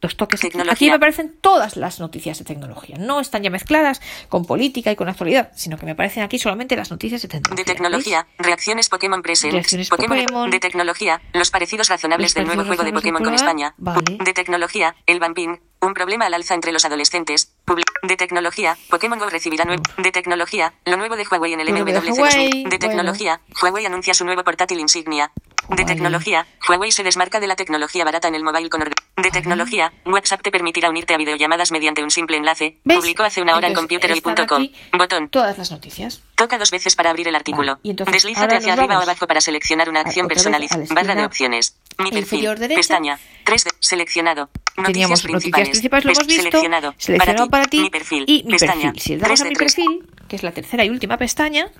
dos 0.04 0.16
toques 0.16 0.40
aquí, 0.40 0.50
Tecnología. 0.50 0.72
aquí 0.74 0.88
me 0.88 0.94
aparecen 0.96 1.34
todas 1.40 1.76
las 1.76 1.98
noticias 1.98 2.38
de 2.38 2.44
tecnología. 2.44 2.96
No 2.98 3.20
están 3.20 3.42
ya 3.42 3.50
mezcladas 3.50 4.00
con 4.28 4.44
política 4.44 4.92
y 4.92 4.96
con 4.96 5.08
actualidad, 5.08 5.50
sino 5.56 5.78
que 5.78 5.86
me 5.86 5.92
aparecen 5.92 6.22
aquí 6.22 6.38
solamente 6.38 6.76
las 6.76 6.90
noticias 6.90 7.22
de 7.22 7.28
tecnología. 7.28 7.64
De 7.64 7.72
tecnología, 7.72 8.26
reacciones 8.38 8.88
Pokémon 8.88 9.22
Presents. 9.22 9.54
Reacciones 9.54 9.88
Pokémon. 9.88 10.50
De 10.50 10.60
tecnología, 10.60 11.20
los 11.32 11.50
parecidos 11.50 11.88
razonables 11.88 12.30
Los 12.30 12.34
del 12.34 12.46
nuevo 12.46 12.64
juego 12.64 12.84
de 12.84 12.92
Pokémon 12.92 13.24
con. 13.24 13.34
España. 13.34 13.74
Vale. 13.78 14.18
De 14.24 14.32
tecnología, 14.32 14.94
el 15.06 15.18
Vampín. 15.20 15.60
Un 15.80 15.92
problema 15.92 16.26
al 16.26 16.34
alza 16.34 16.54
entre 16.54 16.72
los 16.72 16.84
adolescentes. 16.84 17.54
De 18.02 18.16
tecnología, 18.16 18.76
Pokémon 18.88 19.18
Go 19.18 19.28
recibirá 19.28 19.64
nuevo. 19.64 19.82
De 19.98 20.12
tecnología, 20.12 20.74
lo 20.84 20.96
nuevo 20.96 21.16
de 21.16 21.26
Huawei 21.30 21.52
en 21.52 21.60
el 21.60 21.66
de 21.66 21.72
MWC 21.72 22.18
Huawei, 22.18 22.50
2000. 22.50 22.68
De 22.70 22.78
tecnología, 22.78 23.40
Huawei 23.62 23.84
anuncia 23.86 24.14
su 24.14 24.24
nuevo 24.24 24.44
portátil 24.44 24.80
insignia. 24.80 25.30
De 25.68 25.84
tecnología, 25.84 26.46
Huawei 26.68 26.92
se 26.92 27.02
desmarca 27.02 27.40
de 27.40 27.46
la 27.46 27.56
tecnología 27.56 28.04
barata 28.04 28.28
en 28.28 28.34
el 28.34 28.42
mobile 28.44 28.68
con 28.68 28.82
orden. 28.82 28.94
De 29.16 29.30
tecnología, 29.30 29.92
WhatsApp 30.04 30.42
te 30.42 30.50
permitirá 30.50 30.90
unirte 30.90 31.14
a 31.14 31.16
videollamadas 31.16 31.70
mediante 31.72 32.02
un 32.02 32.10
simple 32.10 32.36
enlace. 32.36 32.78
¿Veis? 32.84 33.00
Publicó 33.00 33.22
hace 33.22 33.40
una 33.40 33.56
hora 33.56 33.68
en 33.68 33.76
Entonces, 33.78 34.10
están 34.10 34.38
aquí 34.38 34.74
Botón. 34.92 35.28
Todas 35.30 35.56
las 35.56 35.70
noticias. 35.70 36.22
Toca 36.34 36.58
dos 36.58 36.70
veces 36.70 36.96
para 36.96 37.10
abrir 37.10 37.28
el 37.28 37.34
artículo. 37.34 37.72
Vale, 37.72 37.80
y 37.82 37.90
entonces, 37.90 38.12
Deslízate 38.14 38.56
hacia 38.56 38.72
arriba 38.72 38.86
o 38.86 38.88
vamos 38.88 39.04
abajo 39.08 39.26
para 39.26 39.40
seleccionar 39.40 39.88
una 39.88 40.00
acción 40.00 40.28
personalizada. 40.28 40.84
Barra 40.90 41.14
de 41.14 41.24
opciones. 41.24 41.76
Mi 41.98 42.10
perfil. 42.10 42.48
Pestaña. 42.74 43.18
3 43.44 43.64
de 43.64 43.70
seleccionado. 43.80 44.50
Noticias 44.76 44.86
Teníamos 44.86 45.22
principales. 45.22 45.68
noticias 45.68 45.70
principales, 45.90 46.04
lo 46.04 46.10
hemos 46.12 46.26
visto. 46.26 46.42
Seleccionado. 46.42 46.94
Seleccionado 46.98 47.48
para 47.50 47.64
ti. 47.66 47.80
Mi 47.80 47.90
perfil. 47.90 48.24
Y 48.26 48.42
mi 48.44 48.52
Pestaña. 48.52 48.92
perfil. 48.92 49.00
Si 49.00 49.10
le 49.14 49.18
damos 49.18 49.38
3 49.38 49.40
a 49.40 49.44
mi 49.44 49.54
3. 49.54 49.74
perfil, 49.74 50.06
que 50.28 50.36
es 50.36 50.42
la 50.42 50.52
tercera 50.52 50.84
y 50.84 50.90
última 50.90 51.16
pestaña, 51.16 51.70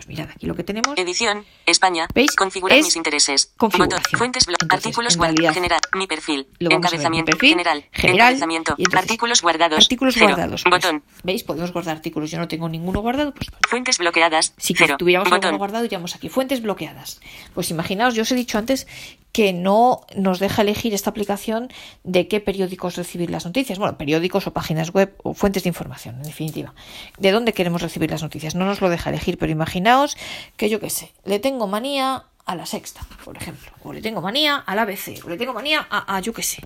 pues 0.00 0.08
mirad 0.08 0.30
aquí 0.34 0.46
lo 0.46 0.54
que 0.54 0.64
tenemos. 0.64 0.96
Edición. 0.96 1.44
España. 1.66 2.06
¿Veis? 2.14 2.34
Configurar 2.34 2.78
Es 2.78 2.86
mis 2.86 2.96
intereses. 2.96 3.52
configuración. 3.58 4.00
Botón. 4.00 4.18
Fuentes. 4.18 4.46
blo- 4.46 4.56
Entonces, 4.62 4.86
artículos 4.86 5.16
guardados. 5.18 5.52
General. 5.54 5.80
Mi 5.94 6.06
perfil. 6.06 6.46
Ver, 6.58 6.68
mi 6.70 6.74
Encabezamiento. 6.74 7.30
perfil, 7.32 7.50
general. 7.50 7.84
general, 7.92 8.20
Encabezamiento. 8.28 8.74
entonces, 8.78 8.98
artículos 8.98 9.42
guardados. 9.42 9.78
Artículos 9.84 10.14
Cero. 10.14 10.26
guardados. 10.28 10.62
pues, 10.62 10.82
Botón. 10.82 11.02
¿Veis? 11.22 11.44
Podemos 11.44 11.70
guardar 11.72 11.96
artículos. 11.96 12.30
Yo 12.30 12.38
no 12.38 12.48
tengo 12.48 12.68
ninguno 12.68 13.00
guardado. 13.00 13.34
Pues 13.34 13.48
Fuentes 13.68 13.98
bloqueadas. 13.98 14.54
si 14.56 14.74
Cero. 14.74 14.96
tuviéramos 14.98 15.28
Botón. 15.28 15.44
alguno 15.44 15.58
guardado, 15.58 15.84
iríamos 15.84 16.14
aquí. 16.14 16.30
Fuentes 16.30 16.62
bloqueadas. 16.62 17.20
Pues 17.54 17.70
imaginaos, 17.70 18.14
yo 18.14 18.22
os 18.22 18.32
he 18.32 18.34
dicho 18.34 18.56
antes 18.56 18.86
que 19.32 19.52
no 19.52 20.02
nos 20.16 20.38
deja 20.38 20.62
elegir 20.62 20.94
esta 20.94 21.10
aplicación 21.10 21.68
de 22.04 22.28
qué 22.28 22.40
periódicos 22.40 22.96
recibir 22.96 23.30
las 23.30 23.44
noticias. 23.44 23.78
Bueno, 23.78 23.96
periódicos 23.96 24.46
o 24.46 24.52
páginas 24.52 24.92
web 24.92 25.14
o 25.22 25.34
fuentes 25.34 25.62
de 25.62 25.68
información, 25.68 26.16
en 26.16 26.22
definitiva. 26.24 26.74
De 27.18 27.30
dónde 27.30 27.52
queremos 27.52 27.82
recibir 27.82 28.10
las 28.10 28.22
noticias. 28.22 28.54
No 28.54 28.64
nos 28.64 28.80
lo 28.80 28.88
deja 28.88 29.10
elegir, 29.10 29.38
pero 29.38 29.52
imaginaos 29.52 30.16
que 30.56 30.68
yo 30.68 30.80
qué 30.80 30.90
sé, 30.90 31.12
le 31.24 31.38
tengo 31.38 31.66
manía 31.66 32.24
a 32.46 32.56
la 32.56 32.66
sexta, 32.66 33.02
por 33.24 33.36
ejemplo, 33.36 33.70
o 33.84 33.92
le 33.92 34.02
tengo 34.02 34.20
manía 34.20 34.56
al 34.56 34.78
ABC, 34.80 35.24
o 35.24 35.28
le 35.28 35.36
tengo 35.36 35.52
manía 35.52 35.86
a, 35.88 36.18
yo 36.20 36.32
qué 36.32 36.42
sé, 36.42 36.62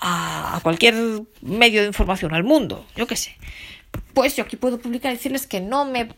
a, 0.00 0.56
a 0.56 0.60
cualquier 0.60 1.22
medio 1.40 1.80
de 1.80 1.86
información, 1.86 2.34
al 2.34 2.44
mundo, 2.44 2.84
yo 2.96 3.06
qué 3.06 3.16
sé. 3.16 3.36
Pues 4.12 4.36
yo 4.36 4.44
aquí 4.44 4.56
puedo 4.56 4.78
publicar 4.78 5.12
y 5.12 5.16
decirles 5.16 5.46
que 5.46 5.60
no 5.60 5.86
me 5.86 6.10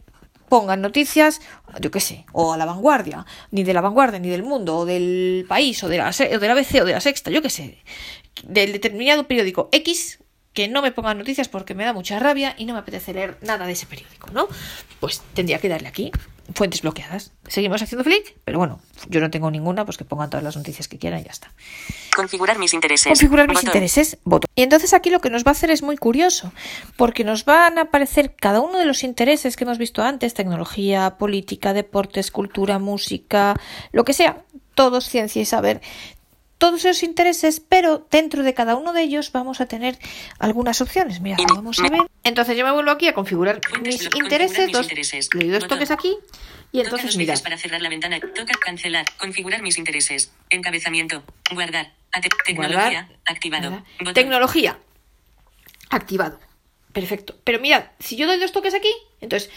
pongan 0.55 0.81
noticias, 0.81 1.40
yo 1.81 1.90
qué 1.90 1.99
sé, 1.99 2.27
o 2.31 2.53
a 2.53 2.57
la 2.57 2.64
vanguardia, 2.64 3.27
ni 3.51 3.64
de 3.64 3.75
la 3.75 3.81
vanguardia, 3.81 4.21
ni 4.21 4.29
del 4.29 4.45
mundo, 4.45 4.77
o 4.79 4.85
del 4.87 5.45
país, 5.49 5.83
o 5.83 5.88
de 5.88 5.99
la, 5.99 6.11
o 6.11 6.38
de 6.38 6.47
la 6.47 6.53
ABC, 6.53 6.81
o 6.81 6.85
de 6.85 6.93
la 6.93 7.01
sexta, 7.01 7.33
yo 7.33 7.43
qué 7.43 7.51
sé, 7.51 7.79
del 8.45 8.71
determinado 8.71 9.27
periódico 9.27 9.69
X, 9.73 10.21
que 10.53 10.69
no 10.69 10.81
me 10.81 10.93
pongan 10.93 11.19
noticias 11.19 11.49
porque 11.49 11.75
me 11.75 11.85
da 11.85 11.93
mucha 11.93 12.21
rabia 12.21 12.55
y 12.57 12.67
no 12.67 12.75
me 12.75 12.79
apetece 12.79 13.12
leer 13.12 13.37
nada 13.43 13.67
de 13.67 13.73
ese 13.73 13.87
periódico, 13.87 14.31
¿no? 14.31 14.47
Pues 15.01 15.23
tendría 15.35 15.59
que 15.59 15.69
darle 15.69 15.88
aquí, 15.88 16.12
fuentes 16.55 16.83
bloqueadas. 16.83 17.33
Seguimos 17.49 17.83
haciendo 17.83 18.05
flick, 18.05 18.37
pero 18.45 18.61
bueno, 18.61 18.81
yo 19.09 19.21
no 19.21 19.33
tengo 19.33 19.51
ninguna, 19.51 19.85
pues 19.85 19.97
que 19.97 20.05
pongan 20.05 20.31
todas 20.31 20.45
las 20.45 20.57
noticias 20.57 20.87
que 20.87 20.99
quieran 20.99 21.19
y 21.19 21.25
ya 21.25 21.33
está. 21.33 21.53
Configurar 22.14 22.59
mis 22.59 22.74
intereses. 22.74 23.09
Configurar 23.09 23.48
mis 23.48 23.57
Botón. 23.57 23.68
intereses, 23.68 24.18
voto. 24.24 24.46
Y 24.55 24.62
entonces 24.62 24.94
aquí 24.94 25.11
lo 25.11 25.20
que 25.20 25.31
nos 25.31 25.44
va 25.44 25.50
a 25.50 25.53
hacer 25.53 25.70
es 25.70 25.83
muy 25.83 25.96
curioso, 25.96 26.53
porque 26.96 27.24
nos 27.24 27.44
van 27.44 27.79
a 27.79 27.83
aparecer 27.83 28.35
cada 28.35 28.61
uno 28.61 28.79
de 28.79 28.85
los 28.85 29.03
intereses 29.05 29.57
que 29.57 29.64
hemos 29.64 29.79
visto 29.79 30.03
antes, 30.03 30.35
tecnología, 30.35 31.16
política, 31.18 31.72
deportes, 31.72 32.31
cultura, 32.31 32.79
música, 32.79 33.55
lo 33.92 34.05
que 34.05 34.12
sea, 34.12 34.44
todos 34.74 35.09
ciencia 35.09 35.42
y 35.42 35.44
saber. 35.44 35.81
Todos 36.59 36.85
esos 36.85 37.03
intereses, 37.03 37.61
pero 37.61 38.07
dentro 38.11 38.42
de 38.42 38.55
cada 38.55 38.77
uno 38.77 38.92
de 38.92 39.03
ellos 39.03 39.33
vamos 39.33 39.61
a 39.61 39.66
tener 39.66 39.98
algunas 40.38 40.81
opciones. 40.81 41.20
Mira, 41.20 41.37
vamos 41.53 41.79
a 41.81 41.83
ver. 41.83 42.03
Entonces 42.22 42.57
yo 42.57 42.64
me 42.64 42.72
vuelvo 42.72 42.92
aquí 42.92 43.09
a 43.09 43.12
configurar 43.12 43.61
mis 43.83 44.09
intereses, 44.14 44.70
dos, 44.72 44.88
le 44.90 45.44
doy 45.44 45.48
dos 45.48 45.66
toques 45.66 45.90
aquí 45.90 46.16
y 46.75 46.79
Toca 46.79 46.89
entonces 46.89 47.11
dos 47.13 47.17
mira. 47.17 47.35
para 47.43 47.57
cerrar 47.57 47.81
la 47.81 47.89
ventana. 47.89 48.19
Toca 48.19 48.53
cancelar. 48.61 49.07
Configurar 49.17 49.63
mis 49.63 49.79
intereses. 49.79 50.33
Encabezamiento. 50.51 51.23
Guardar. 51.53 51.93
Ate- 52.11 52.29
tecnología. 52.45 52.79
Guardar, 52.83 53.09
activado. 53.27 53.85
Tecnología. 54.13 54.79
Activado. 55.91 56.41
Perfecto. 56.93 57.37
Pero 57.45 57.61
mirad, 57.61 57.85
si 58.01 58.17
yo 58.17 58.27
doy 58.27 58.39
dos 58.39 58.53
toques 58.53 58.75
aquí, 58.75 58.93
entonces 59.21 59.51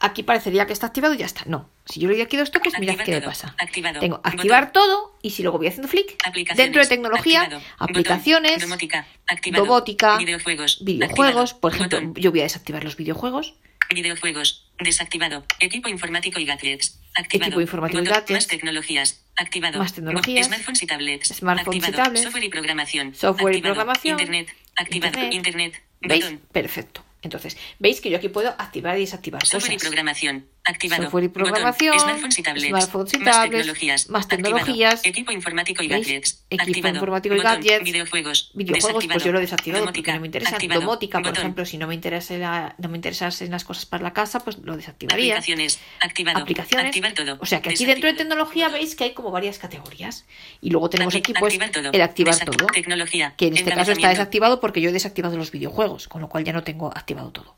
aquí 0.00 0.22
parecería 0.22 0.66
que 0.66 0.72
está 0.72 0.86
activado 0.86 1.14
y 1.14 1.18
ya 1.18 1.26
está. 1.26 1.42
No. 1.46 1.68
Si 1.84 2.00
yo 2.00 2.08
le 2.08 2.14
doy 2.14 2.22
aquí 2.22 2.36
dos 2.38 2.50
toques, 2.50 2.72
mirad 2.78 2.94
Activar 2.94 3.04
qué 3.06 3.12
me 3.12 3.20
todo. 3.20 3.30
pasa. 3.30 3.54
Activado. 3.58 4.00
Tengo 4.00 4.20
activar 4.24 4.66
Botón. 4.68 4.72
todo 4.82 5.18
y 5.22 5.30
si 5.30 5.42
luego 5.42 5.58
voy 5.58 5.66
haciendo 5.68 5.88
flick, 5.88 6.16
dentro 6.54 6.80
de 6.82 6.88
tecnología, 6.88 7.42
Activado. 7.42 7.64
aplicaciones, 7.78 8.52
Botón. 8.54 8.68
Domótica. 8.70 9.06
Activado. 9.26 9.64
domótica, 9.66 10.16
Videojuegos. 10.18 10.84
videojuegos. 10.84 11.54
Por 11.54 11.74
ejemplo, 11.74 11.98
Botón. 12.00 12.14
yo 12.22 12.30
voy 12.30 12.40
a 12.40 12.44
desactivar 12.44 12.82
los 12.84 12.96
videojuegos. 12.96 13.54
Videojuegos. 13.94 14.70
Desactivado. 14.78 15.44
Equipo 15.60 15.88
informático 15.88 16.40
y 16.40 16.44
gadgets. 16.44 17.00
Activado. 17.14 17.48
Equipo 17.50 17.60
informático 17.60 17.98
y 17.98 18.02
Botón. 18.02 18.14
gadgets. 18.14 18.32
Más 18.32 18.46
tecnologías. 18.46 19.24
Activado. 19.36 19.78
Más 19.78 19.92
tecnologías. 19.94 20.46
Smartphones 20.46 20.82
y 20.82 20.86
tablets. 20.86 21.28
Smartphones 21.34 21.76
y 21.76 21.78
Activado. 21.84 22.04
tablets. 22.04 22.22
Software 22.24 22.44
y 22.44 22.48
programación. 22.48 23.14
Software 23.14 23.54
y 23.54 23.56
Activado. 23.58 23.74
programación. 23.74 24.18
Internet. 24.20 24.48
Activado. 24.76 25.12
Internet. 25.20 25.34
Internet. 25.34 25.82
¿Veis? 26.00 26.24
Botón. 26.24 26.40
Perfecto. 26.52 27.04
Entonces, 27.22 27.56
veis 27.78 28.00
que 28.00 28.10
yo 28.10 28.16
aquí 28.16 28.28
puedo 28.28 28.48
activar 28.58 28.96
y 28.98 29.02
desactivar 29.02 29.46
Software 29.46 29.72
y 29.72 29.76
cosas. 29.76 29.88
programación. 29.90 30.46
Activado. 30.64 31.02
Software 31.02 31.24
y 31.24 31.26
Botón. 31.28 31.42
programación, 31.44 31.98
Smartphones 31.98 32.38
y 32.38 32.42
tablets. 32.44 32.68
smartphones 32.68 33.14
y 33.14 33.18
más 33.18 33.42
tecnologías. 33.50 34.08
más 34.10 34.28
tecnologías. 34.28 35.00
Equipo 35.04 35.32
informático 35.32 35.82
y 35.82 35.88
gadgets. 35.88 36.44
Equipo 36.50 36.62
Activado. 36.70 36.94
informático 36.94 37.34
y 37.34 37.38
Botón. 37.38 37.52
gadgets. 37.54 37.84
Videojuegos. 37.84 38.50
Videojuegos, 38.54 39.06
pues 39.06 39.24
yo 39.24 39.32
lo 39.32 39.38
he 39.38 39.40
desactivado 39.40 39.84
porque 39.86 40.12
no 40.12 40.20
me 40.20 40.26
interesa. 40.26 40.54
Activado. 40.54 40.80
Domótica, 40.82 41.18
por 41.18 41.26
Botón. 41.30 41.42
ejemplo, 41.42 41.66
si 41.66 41.78
no 41.78 41.88
me 41.88 41.94
interesa 41.94 42.34
la- 42.38 42.74
no 42.78 42.88
me 42.88 42.96
interesasen 42.96 43.50
las 43.50 43.64
cosas 43.64 43.86
para 43.86 44.04
la 44.04 44.12
casa, 44.12 44.38
pues 44.40 44.58
lo 44.58 44.76
desactivaría. 44.76 45.34
Aplicaciones. 45.34 45.80
Activado. 46.00 46.38
Aplicaciones. 46.38 46.86
Activar 46.86 47.12
todo. 47.14 47.38
O 47.40 47.46
sea 47.46 47.60
que 47.60 47.70
aquí 47.70 47.84
dentro 47.84 48.08
de 48.10 48.14
tecnología 48.16 48.66
Botón. 48.66 48.80
veis 48.80 48.94
que 48.94 49.04
hay 49.04 49.14
como 49.14 49.32
varias 49.32 49.58
categorías. 49.58 50.26
Y 50.60 50.70
luego 50.70 50.88
tenemos 50.90 51.14
aquí 51.14 51.32
pues 51.34 51.54
el 51.54 52.00
activar 52.02 52.34
Desact- 52.36 52.56
todo. 52.56 52.66
Tecnología. 52.68 53.34
Que 53.36 53.48
en 53.48 53.56
este 53.56 53.72
caso 53.72 53.90
está 53.92 54.10
desactivado 54.10 54.60
porque 54.60 54.80
yo 54.80 54.90
he 54.90 54.92
desactivado 54.92 55.36
los 55.36 55.50
videojuegos, 55.50 56.06
con 56.06 56.20
lo 56.20 56.28
cual 56.28 56.44
ya 56.44 56.52
no 56.52 56.62
tengo 56.62 56.86
activado 56.96 57.32
todo. 57.32 57.56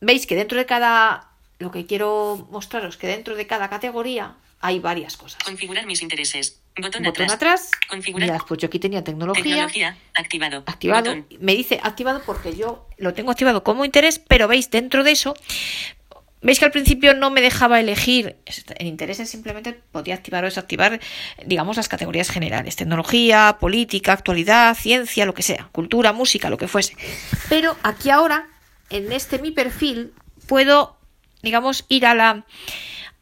Veis 0.00 0.26
que 0.26 0.34
dentro 0.34 0.58
de 0.58 0.66
cada 0.66 1.28
lo 1.62 1.70
que 1.70 1.86
quiero 1.86 2.46
mostraros 2.50 2.96
que 2.96 3.06
dentro 3.06 3.36
de 3.36 3.46
cada 3.46 3.70
categoría 3.70 4.34
hay 4.60 4.78
varias 4.78 5.16
cosas. 5.16 5.42
Configurar 5.42 5.86
mis 5.86 6.02
intereses. 6.02 6.60
Botón, 6.76 7.02
Botón 7.02 7.24
atrás. 7.24 7.32
atrás. 7.32 7.70
Configurar. 7.88 8.28
Mirad, 8.28 8.42
pues 8.46 8.60
yo 8.60 8.66
aquí 8.66 8.78
tenía 8.78 9.02
tecnología. 9.02 9.42
Tecnología. 9.42 9.96
Activado. 10.14 10.62
activado. 10.66 11.14
Botón. 11.14 11.26
Me 11.40 11.54
dice 11.54 11.80
activado 11.82 12.22
porque 12.24 12.54
yo 12.54 12.86
lo 12.98 13.14
tengo 13.14 13.30
activado 13.30 13.62
como 13.62 13.84
interés, 13.84 14.18
pero 14.18 14.48
veis 14.48 14.70
dentro 14.70 15.04
de 15.04 15.12
eso, 15.12 15.34
veis 16.40 16.58
que 16.58 16.64
al 16.64 16.70
principio 16.70 17.14
no 17.14 17.30
me 17.30 17.40
dejaba 17.40 17.80
elegir. 17.80 18.36
En 18.76 18.86
intereses 18.86 19.28
simplemente 19.28 19.72
podía 19.92 20.14
activar 20.14 20.44
o 20.44 20.46
desactivar, 20.46 21.00
digamos, 21.44 21.76
las 21.76 21.88
categorías 21.88 22.30
generales: 22.30 22.76
tecnología, 22.76 23.58
política, 23.60 24.12
actualidad, 24.12 24.74
ciencia, 24.76 25.26
lo 25.26 25.34
que 25.34 25.42
sea, 25.42 25.68
cultura, 25.72 26.12
música, 26.12 26.50
lo 26.50 26.56
que 26.56 26.68
fuese. 26.68 26.96
Pero 27.48 27.76
aquí 27.82 28.10
ahora, 28.10 28.48
en 28.90 29.12
este 29.12 29.38
mi 29.38 29.50
perfil, 29.50 30.14
puedo 30.46 31.01
digamos, 31.42 31.84
ir 31.88 32.06
a 32.06 32.14
la 32.14 32.44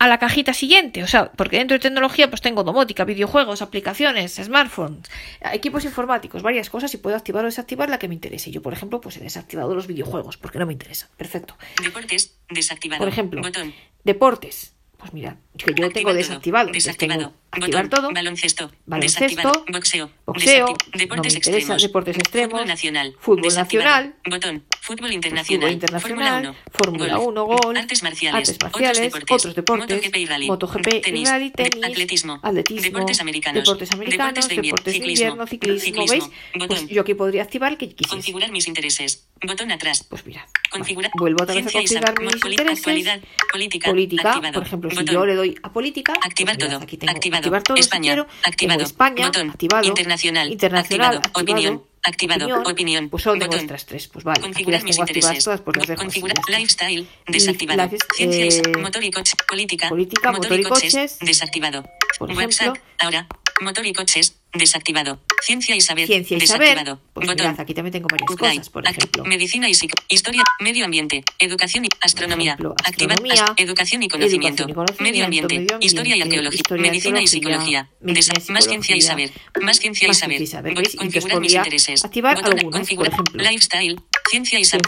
a 0.00 0.08
la 0.08 0.18
cajita 0.18 0.54
siguiente, 0.54 1.02
o 1.02 1.06
sea, 1.06 1.30
porque 1.32 1.58
dentro 1.58 1.74
de 1.74 1.78
tecnología 1.78 2.30
pues 2.30 2.40
tengo 2.40 2.64
domótica, 2.64 3.04
videojuegos, 3.04 3.60
aplicaciones, 3.60 4.36
smartphones, 4.36 5.10
equipos 5.52 5.84
informáticos, 5.84 6.42
varias 6.42 6.70
cosas 6.70 6.94
y 6.94 6.96
puedo 6.96 7.16
activar 7.16 7.44
o 7.44 7.48
desactivar 7.48 7.90
la 7.90 7.98
que 7.98 8.08
me 8.08 8.14
interese. 8.14 8.50
Yo, 8.50 8.62
por 8.62 8.72
ejemplo, 8.72 9.02
pues 9.02 9.18
he 9.18 9.20
desactivado 9.20 9.74
los 9.74 9.86
videojuegos 9.86 10.38
porque 10.38 10.58
no 10.58 10.64
me 10.64 10.72
interesa. 10.72 11.10
Perfecto. 11.18 11.54
Deportes, 11.82 12.38
desactivado. 12.48 12.98
Por 12.98 13.08
ejemplo, 13.08 13.42
Botón. 13.42 13.74
deportes. 14.02 14.72
Pues 15.00 15.12
mira, 15.14 15.36
que 15.56 15.72
yo 15.74 15.84
lo 15.84 15.90
tengo 15.90 16.10
Activar 16.10 16.12
todo. 16.12 16.14
desactivado. 16.14 16.72
Desactivado. 16.72 17.20
tengo 17.20 17.34
activar 17.64 17.84
Botón. 17.84 18.02
todo. 18.02 18.12
Baloncesto. 18.14 18.70
Baloncesto, 18.86 19.24
Desactivado. 19.24 19.64
Boxeo. 19.72 20.10
Deportes 20.94 21.32
no 21.32 21.38
extremos. 21.38 21.82
deportes 21.82 22.16
extremos, 22.18 22.50
Fútbol 22.52 22.66
nacional. 22.68 23.16
fútbol 23.18 23.42
Desactivado. 23.44 23.88
nacional, 23.88 24.14
Botón. 24.28 24.64
Fútbol 24.82 25.12
internacional. 25.12 25.80
Fórmula 26.00 26.38
1. 26.38 26.54
Fórmula 26.72 27.18
1, 27.18 27.44
gol, 27.44 27.76
Artes 27.76 28.02
marciales. 28.02 28.48
artes 28.50 28.58
marciales, 28.62 29.14
otros 29.14 29.54
deportes, 29.54 29.96
MotoGP 29.96 30.16
y 30.16 30.26
rally. 30.26 30.46
MotoGP 30.46 30.86
y 30.94 31.00
tenis, 31.00 31.28
rally, 31.30 31.50
tenis, 31.50 31.84
atletismo, 31.84 32.40
atletismo, 32.42 32.82
deportes 32.82 33.20
americanos, 33.20 33.64
deportes 33.64 33.92
americanos, 33.92 34.48
de 34.48 34.54
invierno, 34.54 34.76
deportes 34.76 34.84
de 34.84 34.92
ciclismo, 35.00 35.24
invierno, 35.26 35.46
ciclismo, 35.46 35.80
ciclismo, 35.80 36.06
¿veis? 36.12 36.24
botón. 36.54 36.68
Pues 36.68 36.88
yo 36.88 37.02
aquí 37.02 37.14
podría 37.14 37.42
activar 37.42 37.72
el 37.72 37.78
que 37.78 37.88
quisiese. 37.88 38.10
Configurar 38.16 38.50
mis 38.52 38.68
intereses. 38.68 39.28
Botón 39.46 39.70
atrás. 39.72 40.04
Pues 40.08 40.26
mira, 40.26 40.46
Configurar. 40.70 41.10
vale, 41.10 41.20
vuelvo 41.20 41.42
otra 41.42 41.54
vez 41.54 41.66
a 41.66 41.72
configurar 41.72 42.20
mis 42.20 42.34
intereses. 42.34 42.78
Actualidad. 42.78 43.20
Política. 43.50 43.90
Política, 43.90 44.28
Activado. 44.30 44.52
por 44.54 44.66
ejemplo, 44.66 44.90
si 44.90 44.96
Botón. 44.96 45.14
yo 45.14 45.26
le 45.26 45.34
doy 45.34 45.54
a 45.62 45.72
política, 45.72 46.12
pues 46.14 46.26
Activar 46.26 46.56
mirad, 46.56 46.68
todo. 46.68 46.82
aquí 46.82 46.96
tengo 46.98 47.10
activado. 47.12 47.38
activar 47.40 47.62
todo 47.62 47.76
si 47.76 47.80
España. 47.80 48.02
quiero, 48.12 48.26
activado. 48.44 48.82
España, 48.82 49.26
Botón. 49.26 49.50
activado, 49.50 49.86
Internacional. 49.86 50.50
internacional, 50.52 51.16
activado. 51.16 51.40
activado, 51.40 51.42
Opinión. 51.42 51.84
Activado. 52.02 52.62
Opinión. 52.70 53.08
Pues 53.10 53.22
solo 53.22 53.38
tengo 53.40 53.54
estas 53.56 53.84
tres, 53.86 54.08
pues 54.08 54.24
vale, 54.24 54.40
Configurar 54.40 54.82
mis 54.84 54.98
intereses. 54.98 55.44
todas, 55.44 55.60
pues 55.60 55.76
las 55.76 55.86
dejo 55.86 56.00
así, 56.00 56.06
Configurar 56.06 56.38
está. 56.38 56.58
lifestyle. 56.58 57.08
Desactivado. 57.26 57.82
life- 57.84 57.98
Ciencia 58.14 58.46
y 58.46 58.50
sa- 58.50 58.60
eh, 58.60 58.76
motor 58.78 59.04
y 59.04 59.10
coches. 59.10 59.34
Política. 59.48 59.88
política, 59.88 60.32
motor 60.32 60.58
y 60.60 60.62
coches. 60.64 61.18
Desactivado. 61.20 61.82
Por 62.18 62.30
WhatsApp. 62.32 62.76
ejemplo. 62.76 62.82
Ahora. 63.00 63.26
Motor 63.60 63.84
y 63.86 63.92
coches. 63.92 64.39
Desactivado. 64.52 65.20
Ciencia 65.42 65.76
y 65.76 65.80
saber. 65.80 66.06
Ciencia 66.06 66.36
y 66.36 66.40
saber, 66.46 66.68
Desactivado. 66.70 67.00
pues 67.14 67.26
Botón. 67.28 67.46
mirad, 67.46 67.60
aquí 67.60 67.72
también 67.72 67.92
tengo 67.92 68.08
varias 68.10 68.26
cosas, 68.36 68.68
por 68.68 68.84
Act- 68.84 68.98
ejemplo. 68.98 69.24
Medicina 69.24 69.68
y 69.68 69.72
psic- 69.72 69.94
historia, 70.08 70.42
medio 70.58 70.84
ambiente, 70.84 71.22
educación 71.38 71.84
y 71.84 71.88
astronomía. 72.00 72.52
ejemplo, 72.54 72.74
as- 72.84 72.92
educación 73.56 74.02
y 74.02 74.08
conocimiento. 74.08 74.64
educación 74.64 74.70
y 74.70 74.74
conocimiento, 74.74 75.02
medio, 75.04 75.24
ambiente, 75.24 75.54
medio 75.54 75.74
ambiente, 75.76 75.86
historia 75.86 76.16
y 76.16 76.22
arqueología, 76.22 76.56
historia 76.60 76.82
medicina 76.82 77.22
y 77.22 77.26
psicología. 77.28 77.90
medicina 78.00 78.34
y 78.38 78.40
Desa- 78.42 78.52
más 78.52 78.64
ciencia 78.66 78.96
y 78.96 79.00
saber. 79.02 79.30
Más 79.62 79.78
ciencia 79.78 80.04
y 80.04 80.08
Más 80.08 80.18
saber. 80.18 80.36
ciencia 80.38 80.44
y 80.44 80.58
saber, 80.58 80.72
Bot- 80.74 80.76
¿veis? 80.82 80.94
Y 80.94 80.96
entonces 80.98 81.22
configurar 81.22 81.40
mis 81.42 81.54
intereses. 81.54 82.04
activar 82.04 82.34
Botón, 82.34 82.52
algunas, 82.58 82.64
por 82.64 82.72
configurar 82.80 83.12
ejemplo. 83.12 83.42
lifestyle, 83.44 84.00
ciencia 84.30 84.58
y 84.58 84.64
saber. 84.64 84.82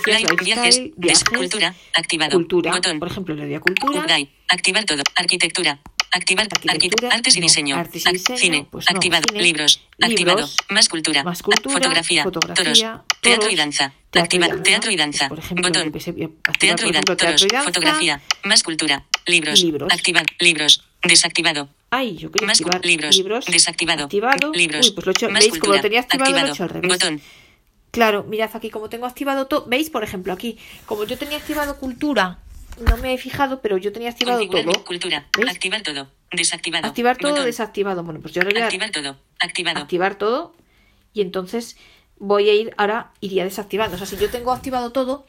Viajes, 0.45 0.81
viajes, 0.97 1.25
cultura, 1.25 1.75
activado. 1.95 2.33
Cultura, 2.33 2.73
Botón. 2.73 2.99
por 2.99 3.09
ejemplo, 3.11 3.35
le 3.37 3.45
doy 3.45 3.55
a 3.55 3.61
cultura. 3.61 4.05
Activar 4.49 4.85
todo. 4.85 5.03
Arquitectura. 5.15 5.81
Activar 6.15 6.47
Arquitectura, 6.51 7.09
arquit- 7.09 7.15
artes 7.15 7.37
y 7.37 7.41
diseño. 7.41 7.77
Artes 7.77 8.05
y 8.07 8.13
diseño, 8.13 8.39
cine. 8.39 8.67
pues 8.71 8.87
no. 8.91 8.97
activado. 8.97 9.23
Cine, 9.31 9.43
libros. 9.43 9.81
libros, 9.99 10.13
Activado. 10.13 10.49
Más 10.69 10.89
cultura. 10.89 11.25
más 11.25 11.43
cultura, 11.43 11.73
fotografía. 11.75 12.23
fotografía, 12.23 12.65
Toros. 12.65 13.09
Teatro 13.23 13.51
y 13.51 13.57
danza. 13.57 13.93
teatro 14.11 14.39
y 14.39 14.43
Activar. 14.45 14.63
Teatro 14.63 14.91
y 14.91 14.97
danza. 14.97 15.29
Por 15.29 15.39
ejemplo, 15.39 15.69
Botón. 15.69 15.89
activar, 15.89 16.31
Teatro 16.59 16.87
y 16.89 16.93
danza. 16.93 17.63
Fotografía. 17.65 18.21
Más 18.45 18.63
cultura. 18.63 19.05
Libros. 19.27 19.63
Libros. 19.63 19.93
Activar. 19.93 20.27
Libros. 20.39 20.85
Desactivado. 21.03 21.69
Ay, 21.91 22.17
yo 22.17 22.31
quería 22.31 22.47
Más 22.47 22.61
activar 22.61 22.85
libros. 22.85 23.47
Desactivado. 23.47 24.05
Activado. 24.05 24.53
Libros. 24.53 24.89
Uy, 24.89 24.95
pues 24.95 25.07
lo 25.07 25.13
he 25.13 25.15
hecho, 25.15 25.31
Más 25.31 25.41
¿veis? 25.41 25.51
Como 25.53 25.61
cultura. 25.61 25.77
lo 25.79 25.83
tenía 25.83 26.01
activado, 26.01 26.31
lo 26.67 26.79
he. 26.79 26.89
Botón. 26.89 27.21
Claro, 27.91 28.25
mirad 28.25 28.51
aquí 28.55 28.71
como 28.71 28.89
tengo 28.89 29.07
activado 29.07 29.47
todo. 29.47 29.67
¿Veis? 29.67 29.91
Por 29.91 30.03
ejemplo, 30.05 30.33
aquí, 30.33 30.59
como 30.87 31.05
yo 31.05 31.19
tenía 31.19 31.37
activado 31.39 31.77
cultura, 31.79 32.39
no 32.81 32.97
me 32.99 33.15
he 33.15 33.19
fijado, 33.19 33.61
pero 33.61 33.77
yo 33.77 33.93
tenía 33.93 34.11
activado 34.11 34.39
Configurar 34.39 34.75
todo. 34.75 34.85
Cultura. 34.85 35.27
¿Veis? 35.37 35.51
Activar 35.51 35.83
todo. 35.83 36.09
Desactivado. 36.31 36.87
Activar 36.87 37.17
todo, 37.19 37.31
Botón. 37.33 37.47
desactivado. 37.47 38.03
Bueno, 38.03 38.21
pues 38.21 38.33
yo 38.35 38.41
ahora 38.43 38.53
voy 38.53 38.63
a 38.63 38.65
Activar 38.67 38.91
todo. 38.91 39.19
Activado. 39.41 39.81
activar 39.81 40.15
todo 40.17 40.55
y 41.13 41.21
entonces 41.21 41.77
voy 42.19 42.49
a 42.49 42.55
ir, 42.55 42.73
ahora 42.79 43.11
iría 43.21 43.45
desactivando. 43.45 43.97
O 43.97 43.99
sea, 43.99 44.07
si 44.07 44.17
yo 44.17 44.31
tengo 44.31 44.53
activado 44.53 44.93
todo, 44.93 45.27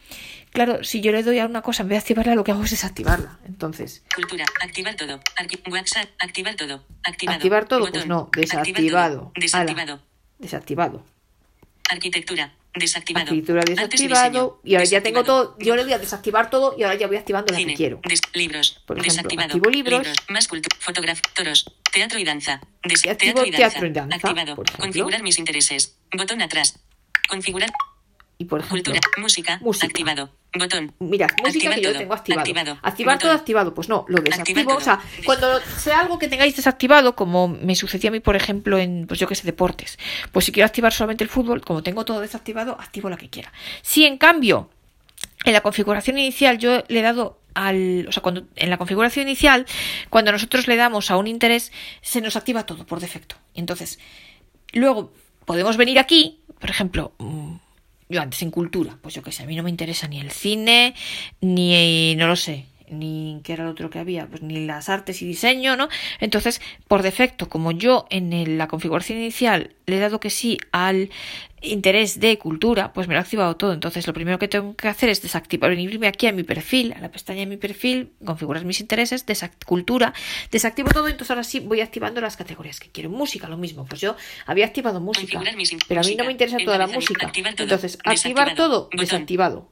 claro, 0.51 0.83
si 0.83 1.01
yo 1.01 1.11
le 1.11 1.23
doy 1.23 1.39
a 1.39 1.45
una 1.45 1.61
cosa 1.61 1.83
en 1.83 1.89
vez 1.89 1.95
de 1.97 1.99
activarla, 1.99 2.35
lo 2.35 2.43
que 2.43 2.51
hago 2.51 2.63
es 2.63 2.69
desactivarla. 2.71 3.39
Entonces, 3.45 4.03
Cultura. 4.15 4.45
Activar 4.61 4.95
todo. 4.95 5.19
Arqui- 5.35 5.59
WhatsApp. 5.71 6.07
Activar 6.19 6.55
todo. 6.55 6.83
Activado. 7.03 7.35
activar 7.37 7.65
todo, 7.67 7.79
pues 7.81 7.91
Botón. 7.93 8.07
no, 8.09 8.19
Activar 8.33 8.65
desactivado. 8.65 9.15
todo. 9.19 9.31
Desactivado. 9.35 9.93
Ala, 9.93 10.01
desactivado. 10.39 11.03
Arquitectura. 11.89 12.53
Desactivado. 12.75 13.25
Escritura 13.25 13.61
desactivado. 13.63 14.59
Y 14.63 14.73
ahora 14.75 14.85
ya 14.85 15.01
tengo 15.03 15.23
todo. 15.23 15.55
Yo 15.59 15.75
le 15.75 15.83
doy 15.83 15.93
a 15.93 15.99
desactivar 15.99 16.49
todo 16.49 16.75
y 16.77 16.83
ahora 16.83 16.95
ya 16.95 17.07
voy 17.07 17.17
activando 17.17 17.51
la 17.51 17.57
que 17.57 17.63
Cine. 17.63 17.75
quiero. 17.75 18.01
Des- 18.03 18.21
libros. 18.33 18.81
Por 18.87 18.97
ejemplo, 18.97 19.13
Desactivado. 19.13 19.47
activo 19.55 19.69
libros. 19.69 20.07
Más 20.29 20.47
cultura. 20.47 20.75
Fotografía. 20.79 21.21
Toros. 21.35 21.65
Teatro 21.91 22.17
y 22.19 22.23
danza. 22.23 22.61
Des- 22.83 23.05
Y 23.05 23.09
activo 23.09 23.33
teatro, 23.33 23.45
y 23.47 23.51
danza. 23.51 23.69
teatro 23.69 23.87
y 23.87 23.91
danza, 23.91 24.15
Activado. 24.15 24.55
Configurar 24.79 25.21
mis 25.21 25.37
intereses. 25.37 25.97
Botón 26.11 26.41
atrás. 26.41 26.79
Configurar. 27.29 27.69
Y 28.43 28.45
por 28.45 28.59
ejemplo, 28.59 28.91
Cultura. 28.91 28.99
Música. 29.21 29.59
Música. 29.61 29.87
Activado. 29.87 30.29
Botón. 30.53 30.93
Mirad, 30.99 31.29
música 31.41 31.73
que 31.73 31.81
yo 31.81 31.89
todo. 31.89 31.99
tengo 31.99 32.13
activado. 32.13 32.41
Activado. 32.41 32.77
Activar 32.81 33.15
Botón. 33.15 33.29
todo 33.29 33.39
activado. 33.39 33.73
Pues 33.73 33.87
no, 33.87 34.05
lo 34.09 34.21
desactivo. 34.21 34.75
O 34.75 34.81
sea, 34.81 34.99
cuando 35.25 35.61
sea 35.61 36.01
algo 36.01 36.19
que 36.19 36.27
tengáis 36.27 36.55
desactivado, 36.55 37.15
como 37.15 37.47
me 37.47 37.75
sucedía 37.75 38.09
a 38.09 38.11
mí, 38.11 38.19
por 38.19 38.35
ejemplo, 38.35 38.77
en, 38.77 39.07
pues 39.07 39.19
yo 39.19 39.27
que 39.27 39.35
sé, 39.35 39.45
deportes. 39.45 39.97
Pues 40.33 40.45
si 40.45 40.51
quiero 40.51 40.65
activar 40.65 40.91
solamente 40.91 41.23
el 41.23 41.29
fútbol, 41.29 41.61
como 41.61 41.81
tengo 41.81 42.03
todo 42.03 42.19
desactivado, 42.19 42.73
activo 42.79 43.09
la 43.09 43.17
que 43.17 43.29
quiera. 43.29 43.53
Si 43.81 44.05
en 44.05 44.17
cambio, 44.17 44.69
en 45.45 45.53
la 45.53 45.61
configuración 45.61 46.17
inicial 46.17 46.57
yo 46.57 46.83
le 46.89 46.99
he 46.99 47.03
dado 47.03 47.39
al, 47.53 48.05
o 48.09 48.11
sea, 48.11 48.21
cuando 48.21 48.43
en 48.55 48.69
la 48.69 48.77
configuración 48.77 49.27
inicial, 49.27 49.65
cuando 50.09 50.33
nosotros 50.33 50.67
le 50.67 50.75
damos 50.75 51.09
a 51.11 51.17
un 51.17 51.27
interés, 51.27 51.71
se 52.01 52.19
nos 52.19 52.35
activa 52.35 52.65
todo 52.65 52.85
por 52.85 52.99
defecto. 52.99 53.37
Entonces, 53.53 53.99
luego 54.73 55.13
podemos 55.45 55.77
venir 55.77 55.99
aquí, 55.99 56.41
por 56.59 56.69
ejemplo, 56.69 57.13
mm, 57.17 57.55
yo 58.09 58.21
antes 58.21 58.41
en 58.41 58.51
cultura, 58.51 58.97
pues 59.01 59.15
yo 59.15 59.21
que 59.21 59.31
sé, 59.31 59.43
a 59.43 59.45
mí 59.45 59.55
no 59.55 59.63
me 59.63 59.69
interesa 59.69 60.07
ni 60.07 60.19
el 60.19 60.31
cine, 60.31 60.95
ni, 61.41 62.15
no 62.15 62.27
lo 62.27 62.35
sé, 62.35 62.65
ni 62.89 63.41
qué 63.43 63.53
era 63.53 63.63
lo 63.65 63.71
otro 63.71 63.89
que 63.89 63.99
había, 63.99 64.27
pues 64.27 64.41
ni 64.41 64.65
las 64.65 64.89
artes 64.89 65.21
y 65.21 65.25
diseño, 65.27 65.75
¿no? 65.75 65.89
Entonces, 66.19 66.61
por 66.87 67.01
defecto, 67.01 67.49
como 67.49 67.71
yo 67.71 68.05
en 68.09 68.33
el- 68.33 68.57
la 68.57 68.67
configuración 68.67 69.17
inicial 69.19 69.71
le 69.85 69.97
he 69.97 69.99
dado 69.99 70.19
que 70.19 70.29
sí 70.29 70.57
al 70.71 71.09
interés 71.61 72.19
de 72.19 72.37
cultura, 72.37 72.91
pues 72.91 73.07
me 73.07 73.13
lo 73.13 73.19
ha 73.19 73.23
activado 73.23 73.55
todo. 73.55 73.71
Entonces, 73.73 74.05
lo 74.05 74.13
primero 74.13 74.37
que 74.37 74.49
tengo 74.49 74.75
que 74.75 74.89
hacer 74.89 75.07
es 75.09 75.21
desactivar, 75.21 75.69
venirme 75.69 76.07
aquí 76.07 76.27
a 76.27 76.33
mi 76.33 76.43
perfil, 76.43 76.91
a 76.93 76.99
la 76.99 77.09
pestaña 77.09 77.39
de 77.39 77.45
mi 77.45 77.55
perfil, 77.57 78.11
configurar 78.25 78.65
mis 78.65 78.81
intereses, 78.81 79.25
desact 79.25 79.63
cultura, 79.63 80.13
desactivo 80.51 80.89
todo, 80.89 81.07
entonces 81.07 81.29
ahora 81.31 81.43
sí 81.43 81.61
voy 81.61 81.79
activando 81.79 82.19
las 82.19 82.35
categorías 82.35 82.79
que 82.81 82.89
quiero. 82.89 83.09
Música, 83.09 83.47
lo 83.47 83.57
mismo, 83.57 83.85
pues 83.85 84.01
yo 84.01 84.15
había 84.45 84.65
activado 84.65 84.99
música, 84.99 85.39
pero 85.87 86.01
a 86.01 86.03
mí 86.03 86.15
no 86.17 86.25
me 86.25 86.31
interesa 86.33 86.57
toda 86.65 86.77
la 86.77 86.85
música. 86.97 87.27
Entonces, 87.63 87.97
activar 88.25 88.47
todo, 88.55 88.89
desactivado. 89.03 89.69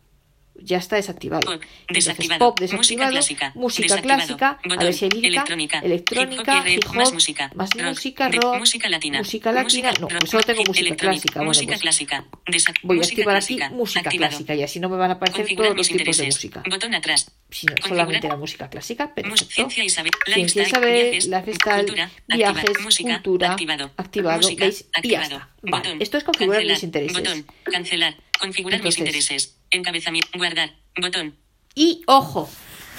Ya 0.55 0.77
está 0.77 0.95
desactivado. 0.97 1.41
Pop, 1.41 1.61
Entonces, 1.87 2.05
desactivado. 2.05 2.39
pop 2.55 2.59
Música 2.73 3.09
clásica, 3.09 3.51
música 3.55 3.83
desactivado. 3.83 4.17
clásica, 4.19 4.47
a 4.49 4.67
Botón, 4.67 4.77
ver 4.85 4.93
si 4.93 5.05
hay 5.05 5.11
lírica, 5.11 5.27
electrónica, 5.41 5.79
electrónica, 5.79 6.69
hip 6.69 6.79
hop 6.87 6.93
y 6.93 6.97
más 6.97 7.13
música, 7.13 7.51
más 7.55 7.69
rock, 7.71 7.83
música, 7.87 8.29
de- 8.29 8.37
rock, 8.37 8.59
música 8.59 8.89
latina, 8.89 9.17
música 9.19 9.51
latina, 9.51 9.91
no, 9.99 10.07
pues 10.09 10.29
solo 10.29 10.43
tengo 10.43 10.63
música 10.65 10.95
bueno, 10.95 11.45
música 11.45 11.67
pues 11.67 11.81
clásica, 11.81 12.25
desac- 12.45 12.79
voy 12.83 12.97
a 12.97 12.99
música 12.99 13.21
activar 13.21 13.35
aquí 13.37 13.59
música 13.73 13.99
activado. 14.01 14.29
clásica 14.29 14.55
y 14.55 14.63
así 14.63 14.79
no 14.79 14.89
me 14.89 14.97
van 14.97 15.09
a 15.09 15.13
aparecer 15.15 15.47
todos 15.55 15.75
los 15.75 15.87
tipos 15.87 16.17
de 16.17 16.25
música, 16.25 16.63
Botón 16.69 16.93
atrás. 16.93 17.31
sino 17.49 17.73
solamente 17.87 18.27
la 18.27 18.35
música 18.37 18.69
clásica, 18.69 19.15
perfecto. 19.15 19.45
Ciencia 19.49 19.83
y 19.83 19.89
saber, 19.89 20.11
Ciencia 20.25 20.61
y 20.61 20.65
lifestyle, 20.65 20.69
saber, 20.69 21.03
viajes, 21.03 21.27
lifestyle, 21.27 21.77
cultura, 21.85 22.11
viajes, 22.27 22.57
activar, 22.59 22.81
música, 22.83 23.13
cultura, 23.15 23.51
activado, 23.53 23.91
activado, 23.97 24.37
música, 24.37 24.65
¿veis? 24.65 24.81
Y 24.81 24.83
ya 24.83 25.21
activado, 25.21 25.35
está. 25.37 25.49
Vale, 25.63 25.83
botón, 25.83 26.01
esto 26.01 26.17
es 26.17 26.23
configurar 26.23 26.63
mis 26.65 26.83
intereses. 26.83 27.17
Botón, 27.17 27.45
cancelar, 27.63 28.15
configurar 28.41 28.79
Entonces- 28.79 28.99
mis 28.99 29.07
intereses, 29.07 29.55
encabezamiento, 29.69 30.27
guardar, 30.37 30.73
botón, 30.99 31.37
Y 31.75 32.01
ojo, 32.07 32.49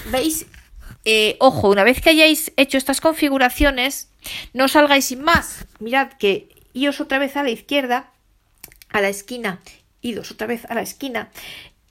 ¿veis? 0.06 0.46
Eh, 1.04 1.36
ojo, 1.40 1.68
una 1.68 1.84
vez 1.84 2.00
que 2.00 2.10
hayáis 2.10 2.52
hecho 2.56 2.78
estas 2.78 3.00
configuraciones, 3.02 4.08
no 4.54 4.68
salgáis 4.68 5.04
sin 5.06 5.20
más. 5.22 5.66
Mirad 5.80 6.12
que 6.14 6.48
ios 6.72 7.00
otra 7.00 7.18
vez 7.18 7.36
a 7.36 7.42
la 7.42 7.50
izquierda, 7.50 8.12
a 8.88 9.00
la 9.02 9.08
esquina, 9.10 9.60
idos 10.00 10.30
otra 10.30 10.46
vez 10.46 10.64
a 10.66 10.74
la 10.74 10.82
esquina 10.82 11.30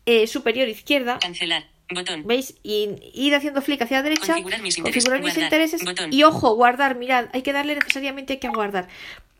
eh, 0.05 0.25
superior 0.27 0.67
izquierda, 0.69 1.19
cancelar, 1.19 1.67
botón, 1.93 2.25
¿Veis? 2.25 2.55
Y 2.63 2.89
ir 3.13 3.35
haciendo 3.35 3.61
flick 3.61 3.81
hacia 3.83 3.97
la 3.97 4.03
derecha, 4.03 4.27
Configurar 4.33 4.61
mis 4.63 4.77
intereses, 4.77 5.03
configurar 5.03 5.19
mis 5.23 5.33
guardar, 5.35 5.43
intereses 5.43 5.83
botón. 5.85 6.11
y 6.13 6.23
ojo, 6.23 6.55
guardar, 6.55 6.95
mirad, 6.95 7.27
hay 7.33 7.43
que 7.43 7.53
darle 7.53 7.75
necesariamente 7.75 8.39
que 8.39 8.47
guardar. 8.47 8.87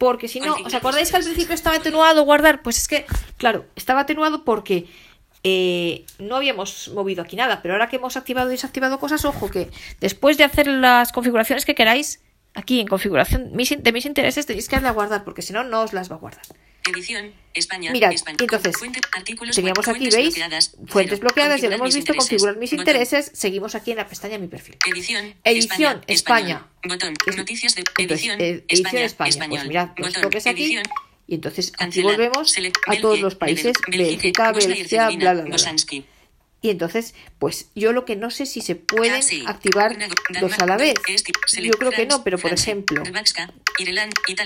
Porque 0.02 0.28
si 0.28 0.40
no, 0.40 0.56
¿os 0.66 0.74
acordáis 0.74 1.12
que 1.12 1.18
al 1.18 1.24
principio 1.24 1.54
estaba 1.54 1.76
atenuado 1.76 2.24
guardar? 2.24 2.64
Pues 2.64 2.80
es 2.80 2.88
que, 2.88 3.06
claro, 3.38 3.68
estaba 3.76 4.00
atenuado 4.00 4.44
porque 4.44 4.88
eh, 5.44 6.08
no 6.18 6.38
habíamos 6.38 6.88
movido 6.88 7.22
aquí 7.22 7.36
nada, 7.36 7.62
pero 7.62 7.76
ahora 7.76 7.88
que 7.88 7.98
hemos 7.98 8.18
activado 8.18 8.50
y 8.50 8.54
desactivado 8.54 9.00
cosas, 9.00 9.26
ojo 9.26 9.52
que 9.52 9.70
después 10.00 10.40
de 10.40 10.44
hacer 10.44 10.66
las 10.66 11.12
configuraciones 11.12 11.66
que 11.66 11.76
queráis, 11.76 12.20
aquí 12.56 12.80
en 12.80 12.88
configuración 12.88 13.52
de 13.52 13.92
mis 13.92 14.06
intereses 14.08 14.48
tenéis 14.48 14.68
que 14.68 14.78
darle 14.78 14.90
a 14.90 14.94
guardar, 14.94 15.24
porque 15.24 15.44
si 15.44 15.54
no, 15.54 15.64
no 15.64 15.84
os 15.84 15.94
las 15.94 16.10
va 16.12 16.16
a 16.16 16.20
guardar. 16.20 16.48
Edición, 16.90 17.32
España. 17.54 17.92
Mirad, 17.92 18.12
España. 18.12 18.38
entonces, 18.42 18.76
Fuente, 18.78 19.02
Teníamos 19.54 19.88
aquí, 19.88 19.98
fuentes 20.00 20.16
¿veis? 20.16 20.36
bloqueadas, 20.36 20.78
Fuentes 20.88 21.20
bloqueadas, 21.20 21.62
ya 21.62 21.70
lo 21.70 21.76
hemos 21.76 21.94
visto, 21.94 22.14
configurar 22.16 22.58
mis 22.58 22.72
Botón. 22.72 22.82
intereses. 22.88 23.32
Seguimos 23.34 23.76
aquí 23.76 23.92
en 23.92 23.98
la 23.98 24.08
pestaña 24.08 24.38
Mi 24.40 24.48
perfil. 24.48 24.78
Edición, 24.90 25.36
Edición, 25.44 26.02
España. 26.08 26.56
español. 26.56 26.66
Botón, 26.84 27.14
Es- 27.28 27.38
noticias 27.38 27.76
de 27.76 27.84
Entonces, 28.00 28.28
edición, 28.28 28.42
edición 28.42 28.66
España, 28.68 29.06
España. 29.06 29.30
español. 29.30 29.58
Pues 29.60 29.68
mirad, 29.68 29.90
los 29.98 30.08
Botón, 30.08 30.22
toques 30.24 30.48
aquí. 30.48 30.64
edición, 30.64 30.84
Y 31.28 31.36
entonces 31.36 31.72
aquí 31.78 32.02
volvemos 32.02 32.56
a 32.88 32.96
todos 33.00 33.20
los 33.22 33.36
países. 33.36 33.74
Bélgica, 33.88 34.52
Bélgica, 34.52 35.10
bla, 35.12 35.34
bla, 35.34 35.44
bla. 35.44 35.58
Y 36.64 36.70
entonces, 36.70 37.16
pues 37.40 37.72
yo 37.74 37.92
lo 37.92 38.06
que 38.06 38.16
no 38.16 38.30
sé 38.30 38.46
si 38.46 38.62
se 38.62 38.76
pueden 38.76 39.14
Ah, 39.48 39.50
activar 39.50 39.98
dos 40.40 40.60
a 40.60 40.66
la 40.68 40.78
vez. 40.78 40.94
Yo 41.60 41.72
creo 41.74 41.92
que 41.92 42.06
no, 42.06 42.24
pero 42.24 42.38
por 42.38 42.54
ejemplo, 42.54 43.02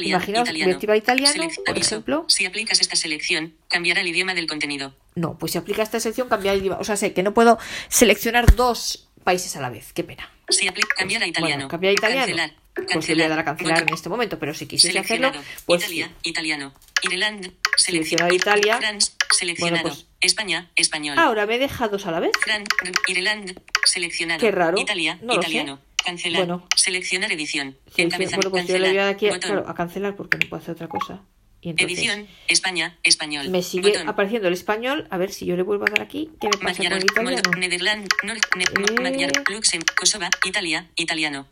Imaginaos, 0.01 0.49
voy 0.51 0.61
a 0.61 0.73
activar 0.73 0.95
italiano, 0.97 1.49
por 1.65 1.77
ejemplo. 1.77 2.25
Si 2.29 2.45
aplicas 2.45 2.79
esta 2.79 2.95
selección, 2.95 3.53
cambiará 3.67 4.01
el 4.01 4.07
idioma 4.07 4.33
del 4.33 4.47
contenido. 4.47 4.95
no, 5.15 5.37
pues 5.37 5.51
si 5.53 5.57
aplica 5.57 5.83
esta 5.83 5.99
sección, 5.99 6.29
cambiar 6.29 6.55
el 6.55 6.61
idioma. 6.61 6.77
O 6.79 6.83
sea, 6.83 6.95
sé 6.95 7.13
que 7.13 7.23
no 7.23 7.33
puedo 7.33 7.57
seleccionar 7.89 8.55
dos 8.55 9.09
países 9.23 9.55
a 9.57 9.61
la 9.61 9.69
vez. 9.69 9.91
Qué 9.93 10.03
pena. 10.03 10.29
Si 10.49 10.67
aplica 10.67 10.95
cambiar 10.95 11.23
a 11.23 11.27
italiano. 11.27 11.55
Bueno, 11.55 11.67
cambiar 11.69 11.91
a 11.91 11.93
italiano. 11.93 12.25
Cancelar. 12.27 12.64
Cancelar. 12.75 13.07
le 13.07 13.13
voy 13.15 13.23
a 13.23 13.29
dar 13.29 13.39
a 13.39 13.45
cancelar 13.45 13.81
en 13.83 13.93
este 13.93 14.09
momento, 14.09 14.37
pero 14.37 14.53
si 14.53 14.67
quisiese 14.67 14.99
hacerlo, 14.99 15.31
pues 15.65 15.81
Italia, 15.83 16.11
italiano. 16.23 16.73
Ireland, 17.03 17.51
Seleccionar. 17.77 18.33
Italia. 18.33 18.77
France, 18.77 19.13
seleccionado. 19.37 19.83
Bueno, 19.83 19.95
pues- 19.95 20.07
España, 20.21 20.71
español. 20.75 21.17
ahora 21.19 21.45
me 21.45 21.57
deja 21.59 21.87
dos 21.87 22.05
a 22.05 22.11
la 22.11 22.19
vez. 22.19 22.31
Fran, 22.41 22.63
Ireland, 23.07 23.59
seleccionado. 23.85 24.39
Qué 24.39 24.51
raro. 24.51 24.77
Italia, 24.79 25.19
No 25.21 25.27
lo 25.35 25.41
sé. 25.41 25.49
italiano. 25.49 25.79
Cancelar. 26.03 26.41
Bueno. 26.45 26.67
Seleccionar 26.75 27.31
edición. 27.31 27.77
Seleccion- 27.87 28.05
Encabezamiento. 28.05 28.49
bueno, 28.49 28.65
pues 28.65 28.67
yo 28.67 28.77
le 28.79 28.89
voy 28.89 28.97
a 28.99 29.07
aquí 29.09 29.27
claro, 29.29 29.65
a 29.67 29.73
cancelar 29.75 30.15
porque 30.15 30.37
no 30.37 30.49
puedo 30.49 30.61
hacer 30.61 30.73
otra 30.75 30.87
cosa. 30.87 31.21
Y 31.61 31.69
entonces 31.69 31.97
Edición, 31.97 32.27
España, 32.47 32.99
español. 33.01 33.49
me 33.49 33.63
sigue 33.63 33.89
Botón. 33.89 34.07
apareciendo 34.09 34.47
el 34.47 34.53
español. 34.53 35.07
A 35.09 35.17
ver 35.17 35.31
si 35.31 35.47
yo 35.47 35.55
le 35.55 35.63
vuelvo 35.63 35.85
a 35.85 35.89
dar 35.89 36.01
aquí. 36.01 36.29
¿Qué 36.39 36.47
me 36.47 36.57
pasa 36.57 36.83
con 36.83 36.93
el 36.93 37.03
italiano? 37.03 37.41
Nederland, 37.57 38.07
Ne- 38.23 38.33
Eh. 38.63 39.01
Magyar, 39.01 39.31
Luxem, 39.49 39.81
Kosova, 39.97 40.29
Italia, 40.45 40.89
italiano. 40.95 41.47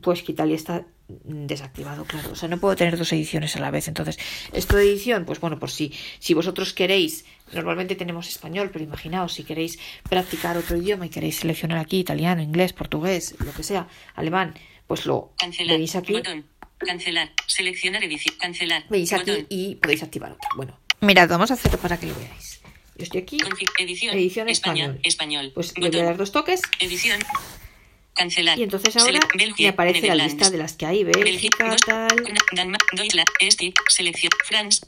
Pues 0.00 0.22
que 0.22 0.32
Italia 0.32 0.56
está 0.56 0.86
desactivado, 1.08 2.04
claro. 2.06 2.30
O 2.32 2.34
sea, 2.34 2.48
no 2.48 2.58
puedo 2.58 2.74
tener 2.76 2.96
dos 2.96 3.12
ediciones 3.12 3.54
a 3.56 3.60
la 3.60 3.70
vez. 3.70 3.88
Entonces, 3.88 4.18
esto 4.52 4.76
de 4.76 4.84
edición, 4.84 5.24
pues 5.26 5.38
bueno, 5.40 5.58
por 5.58 5.70
si, 5.70 5.92
si 6.18 6.32
vosotros 6.32 6.72
queréis, 6.72 7.26
normalmente 7.52 7.94
tenemos 7.94 8.28
español, 8.28 8.70
pero 8.72 8.84
imaginaos, 8.84 9.34
si 9.34 9.44
queréis 9.44 9.78
practicar 10.08 10.56
otro 10.56 10.76
idioma 10.78 11.04
y 11.06 11.10
queréis 11.10 11.36
seleccionar 11.36 11.78
aquí 11.78 11.98
italiano, 11.98 12.40
inglés, 12.40 12.72
portugués, 12.72 13.34
lo 13.44 13.52
que 13.52 13.62
sea, 13.62 13.86
alemán, 14.14 14.54
pues 14.86 15.04
lo 15.04 15.32
Cancelar. 15.38 15.76
veis 15.76 15.94
aquí, 15.96 16.14
Botón. 16.14 16.46
Cancelar. 16.78 17.30
Seleccionar 17.46 18.02
edición. 18.02 18.34
Cancelar. 18.40 18.84
veis 18.88 19.12
aquí 19.12 19.30
Botón. 19.30 19.46
y 19.50 19.74
podéis 19.76 20.02
activar 20.02 20.32
otro. 20.32 20.48
Bueno, 20.56 20.78
mirad, 21.02 21.28
vamos 21.28 21.50
a 21.50 21.54
hacerlo 21.54 21.78
para 21.78 21.98
que 21.98 22.06
lo 22.06 22.14
veáis. 22.14 22.60
Yo 22.96 23.04
estoy 23.04 23.20
aquí, 23.22 23.38
Edición. 23.78 24.14
edición 24.16 24.48
español. 24.48 24.98
español. 25.02 25.52
Pues 25.54 25.76
le 25.78 25.90
voy 25.90 26.00
a 26.00 26.04
dar 26.04 26.16
dos 26.16 26.30
toques 26.32 26.60
Edición. 26.80 27.20
Cancelar. 28.14 28.58
y 28.58 28.62
entonces 28.62 28.96
ahora 28.96 29.20
me 29.58 29.68
aparece 29.68 30.06
la 30.06 30.14
lista 30.14 30.50
de 30.50 30.58
las 30.58 30.74
que 30.74 30.86
hay, 30.86 31.04
Bélgica, 31.04 31.76
tal. 31.86 32.08
Este, 33.40 33.72
Selección, 33.88 34.30
France, 34.44 34.80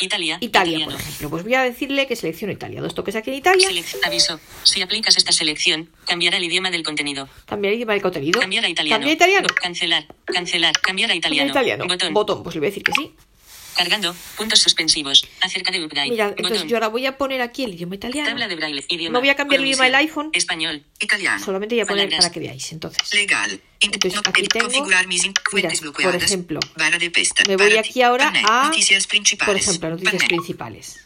Italia, 0.00 0.38
Italia, 0.40 0.84
por 0.84 0.94
ejemplo. 0.94 1.30
Pues 1.30 1.44
voy 1.44 1.54
a 1.54 1.62
decirle 1.62 2.06
que 2.06 2.16
selecciono 2.16 2.52
Italia. 2.52 2.80
Dos 2.82 2.94
toques 2.94 3.16
aquí 3.16 3.30
en 3.30 3.36
Italia. 3.36 3.68
Aviso. 4.04 4.40
Si 4.62 4.82
aplicas 4.82 5.16
esta 5.16 5.32
selección, 5.32 5.90
cambiará 6.06 6.36
el 6.36 6.44
idioma 6.44 6.70
del 6.70 6.82
contenido. 6.82 7.28
Cambiar 7.46 7.72
el 7.72 7.78
idioma 7.78 7.94
del 7.94 8.02
contenido. 8.02 8.40
Cambiar 8.40 8.64
a 8.64 8.68
italiano. 8.68 8.96
Cambiar 8.96 9.10
a 9.10 9.14
italiano. 9.14 9.48
Cancelar. 9.60 10.06
Cancelar. 10.26 10.72
Cambiar 10.80 11.10
a 11.10 11.14
Cambiar 11.14 11.14
a 11.14 11.16
italiano. 11.16 11.50
italiano. 11.50 11.86
Botón. 11.86 12.14
Botón. 12.14 12.42
Pues 12.42 12.54
le 12.54 12.60
voy 12.60 12.66
a 12.66 12.70
decir 12.70 12.82
que 12.82 12.92
sí. 12.92 13.12
Cargando. 13.76 14.14
Puntos 14.36 14.60
suspensivos. 14.60 15.26
Acerca 15.40 15.70
de 15.72 15.84
upgrade. 15.84 16.10
Mira, 16.10 16.28
entonces 16.28 16.52
Botón. 16.58 16.68
yo 16.68 16.76
ahora 16.76 16.88
voy 16.88 17.06
a 17.06 17.16
poner 17.18 17.40
aquí 17.42 17.64
el 17.64 17.74
idioma 17.74 17.96
italiano. 17.96 18.28
Tabla 18.30 18.48
de 18.48 18.56
braille. 18.56 18.84
Idioma. 18.88 19.12
No 19.14 19.20
voy 19.20 19.28
a 19.30 19.34
cambiar 19.36 19.60
el 19.60 19.66
idioma 19.66 19.84
del 19.84 19.94
iPhone. 19.96 20.30
Español. 20.32 20.84
Italiano. 21.00 21.44
Solamente 21.44 21.74
voy 21.74 21.82
a 21.82 21.86
poner 21.86 22.04
Palabras. 22.06 22.24
para 22.24 22.32
que 22.32 22.40
veáis. 22.40 22.72
Entonces, 22.72 23.12
Legal. 23.12 23.60
Entonces, 23.80 24.20
aquí 24.24 24.42
tengo- 24.48 24.68
Mira, 25.52 25.70
por 25.92 26.14
ejemplo, 26.14 26.60
Barra 26.76 26.98
de 26.98 27.10
pesta. 27.10 27.42
me 27.48 27.56
voy 27.56 27.76
aquí 27.76 28.02
ahora 28.02 28.32
a, 28.46 28.64
Noticias 28.68 29.06
principales. 29.06 29.46
por 29.46 29.56
ejemplo, 29.56 29.90
noticias 29.90 30.24
principales. 30.24 31.00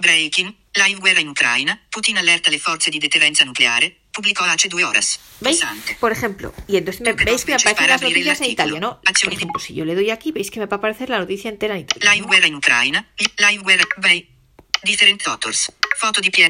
Breaking. 0.00 0.56
Live 0.74 1.00
guerra 1.00 1.20
in 1.20 1.28
Ucraina. 1.28 1.82
Putin 1.90 2.16
allerta 2.18 2.50
le 2.50 2.58
forze 2.58 2.90
di 2.90 2.98
deterrenza 2.98 3.44
nucleare. 3.44 3.99
Hace 4.40 4.68
due 4.68 4.84
horas. 4.84 5.20
¿Veis? 5.40 5.60
Por 6.00 6.12
ejemplo, 6.12 6.52
y 6.66 6.76
entonces 6.76 7.00
me, 7.00 7.12
veis 7.12 7.44
que 7.44 7.52
me 7.52 7.56
aparecen 7.56 7.88
las 7.88 8.02
noticias 8.02 8.40
en 8.40 8.44
artículo. 8.44 8.52
italiano. 8.52 9.00
Por 9.24 9.32
ejemplo, 9.32 9.60
si 9.60 9.74
yo 9.74 9.84
le 9.84 9.94
doy 9.94 10.10
aquí, 10.10 10.32
veis 10.32 10.50
que 10.50 10.60
me 10.60 10.66
va 10.66 10.76
a 10.76 10.78
aparecer 10.78 11.08
la 11.08 11.18
noticia 11.18 11.48
entera 11.48 11.74
en 11.74 11.82
italiano. 11.82 12.14
Live 12.14 12.26
guerra 12.28 12.46
in 12.48 12.54
Ucraina. 12.56 13.08
Live. 13.18 13.84
Bay. 13.98 14.28
Different 14.82 15.26
authors. 15.26 15.72
Foto 15.96 16.20
di 16.20 16.30
Pier. 16.30 16.48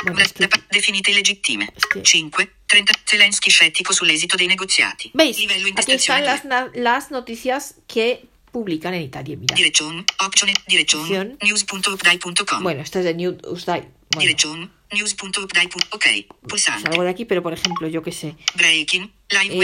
Definite 0.70 1.10
illegittime. 1.10 1.72
Sì. 1.76 2.00
5. 2.02 2.48
30. 2.66 2.92
Zelensky 3.04 3.50
scettico 3.50 3.92
sull'esito 3.92 4.36
dei 4.36 4.46
negoziati. 4.46 5.10
¿Veis? 5.14 5.36
Livello 5.38 5.72
Aquí 5.74 5.92
están 5.92 6.24
las, 6.24 6.42
las 6.74 7.10
noticias 7.10 7.74
que 7.86 8.28
publican 8.52 8.94
en 8.94 9.02
Italia. 9.02 9.36
Mira. 9.36 9.54
Direction, 9.54 10.04
option, 10.18 10.50
direction, 10.66 11.02
Opción. 11.02 11.38
news.updai.com. 11.42 12.62
Bueno, 12.62 12.82
esta 12.82 13.00
es 13.00 13.04
de 13.04 13.14
Newsday. 13.14 13.80
Bueno, 13.80 14.20
Direction, 14.20 14.72
news.updai.com. 14.92 15.80
Ok, 15.90 16.06
pulsante. 16.48 16.82
salgo 16.82 17.02
de 17.02 17.10
aquí, 17.10 17.24
pero 17.24 17.42
por 17.42 17.52
ejemplo, 17.52 17.88
yo 17.88 18.02
qué 18.02 18.12
sé. 18.12 18.34
Breaking, 18.54 19.12
live 19.30 19.54
Eh, 19.54 19.58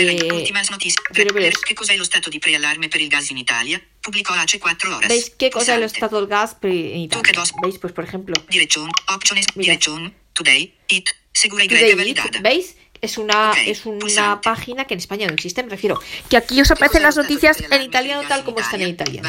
quiero 1.12 1.34
Bre- 1.34 1.40
ver- 1.40 1.54
Che 1.64 1.74
cos'è 1.74 1.96
lo 1.96 2.04
stato 2.04 2.30
di 2.30 2.38
preallarme 2.38 2.88
per 2.88 3.00
il 3.00 3.08
gas 3.08 3.30
in 3.30 3.38
Italia? 3.38 3.80
Pubblicò 4.00 4.34
hace 4.34 4.58
4 4.58 4.96
horas. 4.96 5.08
¿Veis 5.08 5.30
qué 5.30 5.50
cosa 5.50 5.62
es 5.62 5.68
el 5.76 5.80
Pulsante. 5.82 5.96
estado 5.96 6.20
del 6.20 6.28
gas 6.28 6.54
que 6.60 6.68
Italia? 6.68 7.32
dos. 7.34 7.52
¿Veis? 7.62 7.78
Pues 7.78 7.92
por 7.92 8.04
ejemplo, 8.04 8.34
Direction, 8.50 8.88
options, 9.08 9.46
Mira. 9.56 9.72
direction, 9.72 10.14
today, 10.32 10.74
it, 10.88 11.08
segura 11.32 11.64
y 11.64 11.68
Today 11.68 11.82
greca 11.82 11.92
It, 11.92 11.98
validada. 11.98 12.40
¿veis? 12.40 12.76
Es 13.02 13.18
una, 13.18 13.50
Ok, 13.50 13.56
es 13.66 13.84
una 13.84 13.98
pulsante. 13.98 14.40
página 14.44 14.84
que 14.86 14.94
en 14.94 15.00
España 15.00 15.26
no 15.26 15.34
existe. 15.34 15.62
Me 15.62 15.68
refiero 15.68 16.00
que 16.30 16.36
aquí 16.38 16.58
os 16.60 16.70
aparecen 16.70 17.02
las 17.02 17.16
noticias 17.16 17.62
en 17.70 17.82
italiano 17.82 18.26
tal 18.26 18.42
como 18.42 18.58
están 18.58 18.80
en 18.80 18.88
italiano. 18.88 19.28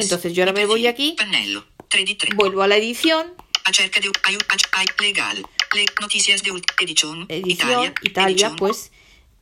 Entonces 0.00 0.32
yo 0.32 0.42
ahora 0.42 0.52
me 0.54 0.64
voy 0.64 0.86
aquí. 0.86 1.14
Pannello, 1.18 1.66
3 1.88 2.04
di 2.06 2.14
3. 2.14 2.34
Vuelvo 2.34 2.62
a 2.62 2.66
la 2.68 2.76
edición, 2.76 3.34
Acerca 3.68 4.00
de 4.00 4.10
ai- 4.24 4.38
ai- 4.72 4.86
legal. 5.00 5.42
Le 5.74 5.84
noticias 6.00 6.42
de 6.42 6.50
ult- 6.52 6.72
edición. 6.80 7.26
edición, 7.28 7.92
Italia, 8.02 8.54
pues 8.56 8.90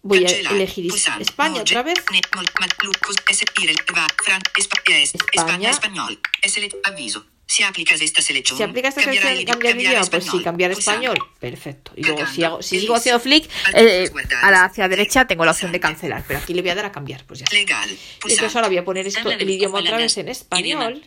voy 0.03 0.19
a 0.19 0.27
Cancelar. 0.27 0.53
elegir 0.55 0.89
Pulsante. 0.89 1.23
España 1.23 1.51
Moge. 1.51 1.61
otra 1.63 1.83
vez. 1.85 1.99
Ne- 2.11 2.21
mol- 2.35 2.51
ma- 2.61 2.67
lucus. 2.83 3.17
Es- 3.29 3.43
irel- 3.63 3.79
va- 3.97 4.09
fran- 4.25 4.43
espa- 4.59 4.83
es- 4.87 5.15
España. 5.15 5.71
España. 5.71 5.71
Español. 5.71 6.21
Sele- 6.43 6.75
Aviso. 6.85 7.25
Si 7.49 7.63
aplicas 7.63 8.01
esta 8.01 8.21
selección. 8.23 8.59
Si 8.59 8.65
aplica 8.65 8.89
esta 8.89 9.03
idi- 9.03 9.05
cambiar 9.05 9.37
el 9.37 9.45
cambiará 9.47 9.81
idioma, 9.81 10.07
pues 10.11 10.25
sí, 10.25 10.43
cambiar 10.43 10.73
Pulsante. 10.73 11.07
español, 11.07 11.29
perfecto. 11.39 11.93
Y 11.97 12.03
luego 12.03 12.27
si, 12.27 12.43
hago, 12.43 12.61
si 12.61 12.81
sigo 12.81 12.97
haciendo 12.97 13.21
flick, 13.21 13.49
eh, 13.75 14.11
a 14.43 14.51
la 14.51 14.65
hacia 14.65 14.89
derecha 14.89 15.27
tengo 15.29 15.45
la 15.45 15.53
opción 15.53 15.71
de 15.71 15.79
cancelar, 15.79 16.25
pero 16.27 16.41
aquí 16.41 16.55
le 16.55 16.63
voy 16.63 16.71
a 16.71 16.75
dar 16.75 16.87
a 16.87 16.93
cambiar, 16.93 17.25
pues 17.25 17.39
ya 17.39 17.45
está. 17.45 17.55
Legal. 17.57 17.89
Y 17.91 18.33
entonces 18.33 18.57
ahora 18.57 18.67
voy 18.69 18.79
a 18.79 18.85
poner 18.85 19.07
esto, 19.07 19.31
el 19.31 19.49
idioma 19.49 19.79
otra 19.79 19.97
vez 19.97 20.17
en 20.19 20.29
español. 20.29 21.03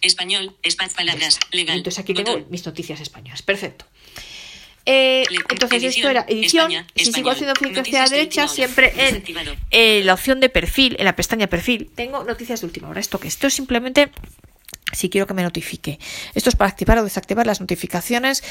Español. 0.00 0.56
Espa- 0.62 0.94
palabras. 0.94 1.38
Y 1.50 1.56
Legal. 1.56 1.78
entonces 1.78 1.98
aquí 1.98 2.14
tengo 2.14 2.46
mis 2.48 2.64
noticias 2.64 3.00
españolas. 3.00 3.42
Perfecto. 3.42 3.84
Eh, 4.84 5.24
entonces 5.48 5.82
esto 5.82 6.08
era 6.10 6.24
edición. 6.28 6.70
España, 6.72 6.86
si 6.96 7.12
sigo 7.12 7.30
haciendo 7.30 7.54
clic 7.54 7.76
hacia 7.78 8.02
la 8.02 8.08
de 8.08 8.16
derecha, 8.16 8.48
siempre 8.48 8.92
en 8.96 9.24
eh, 9.70 10.02
la 10.04 10.14
opción 10.14 10.40
de 10.40 10.48
perfil, 10.48 10.96
en 10.98 11.04
la 11.04 11.14
pestaña 11.16 11.46
perfil, 11.48 11.90
tengo 11.94 12.24
noticias 12.24 12.60
de 12.60 12.66
última 12.66 12.88
hora. 12.88 13.00
¿Esto 13.00 13.18
que 13.20 13.28
Esto 13.28 13.46
es 13.46 13.54
simplemente 13.54 14.10
si 14.92 15.10
quiero 15.10 15.26
que 15.26 15.34
me 15.34 15.42
notifique. 15.42 15.98
Esto 16.34 16.48
es 16.50 16.56
para 16.56 16.70
activar 16.70 16.98
o 16.98 17.04
desactivar 17.04 17.46
las 17.46 17.60
notificaciones 17.60 18.42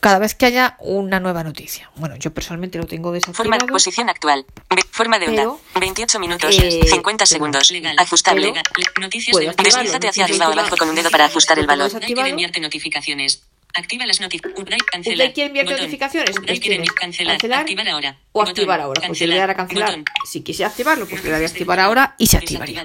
cada 0.00 0.18
vez 0.18 0.34
que 0.34 0.44
haya 0.44 0.76
una 0.80 1.18
nueva 1.18 1.42
noticia. 1.44 1.90
Bueno, 1.96 2.16
yo 2.16 2.34
personalmente 2.34 2.76
lo 2.78 2.84
tengo 2.86 3.08
Forma, 3.08 3.16
desactivado. 3.56 3.66
posición 3.68 4.10
actual. 4.10 4.44
Ve- 4.68 4.82
forma 4.90 5.18
de 5.18 5.28
onda. 5.28 5.42
Pero, 5.42 5.60
28 5.80 6.18
minutos. 6.20 6.58
eh, 6.58 6.80
50 6.86 7.24
pero- 7.24 7.26
segundos. 7.26 7.70
Legal. 7.70 7.96
Ajustable. 7.98 8.52
Pero 8.52 9.00
Noticias 9.00 9.36
de 9.38 9.46
Deslízate 9.62 10.08
hacia 10.08 10.24
arriba 10.24 10.48
o 10.48 10.52
de 10.52 10.60
abajo 10.60 10.76
con 10.76 10.90
un 10.90 10.94
dedo 10.94 11.10
para 11.10 11.24
ajustar 11.24 11.58
el 11.58 11.66
valor. 11.66 11.90
enviarte 12.06 12.60
notificaciones. 12.60 13.44
Activa 13.76 14.06
las 14.06 14.20
notificaciones. 14.20 14.78
¿Usted 15.06 15.34
quiere 15.34 15.50
Botón. 15.64 15.80
notificaciones? 15.80 16.36
Pues 16.46 16.60
quiere 16.60 16.84
cancelar. 16.94 17.32
cancelar 17.34 17.60
Activar 17.60 17.88
ahora. 17.88 18.18
o 18.32 18.38
Botón. 18.38 18.50
activar 18.50 18.80
ahora. 18.80 19.02
Pues 19.06 19.18
yo 19.18 19.26
le 19.26 19.40
a 19.50 19.54
cancelar. 19.54 19.88
Botón. 19.90 20.04
Si 20.30 20.42
quisiera 20.42 20.68
activarlo, 20.70 21.06
pues 21.08 21.24
le 21.24 21.30
daría 21.30 21.46
a 21.46 21.50
activar 21.50 21.80
ahora 21.80 22.14
y 22.18 22.26
se 22.26 22.36
activaría. 22.36 22.84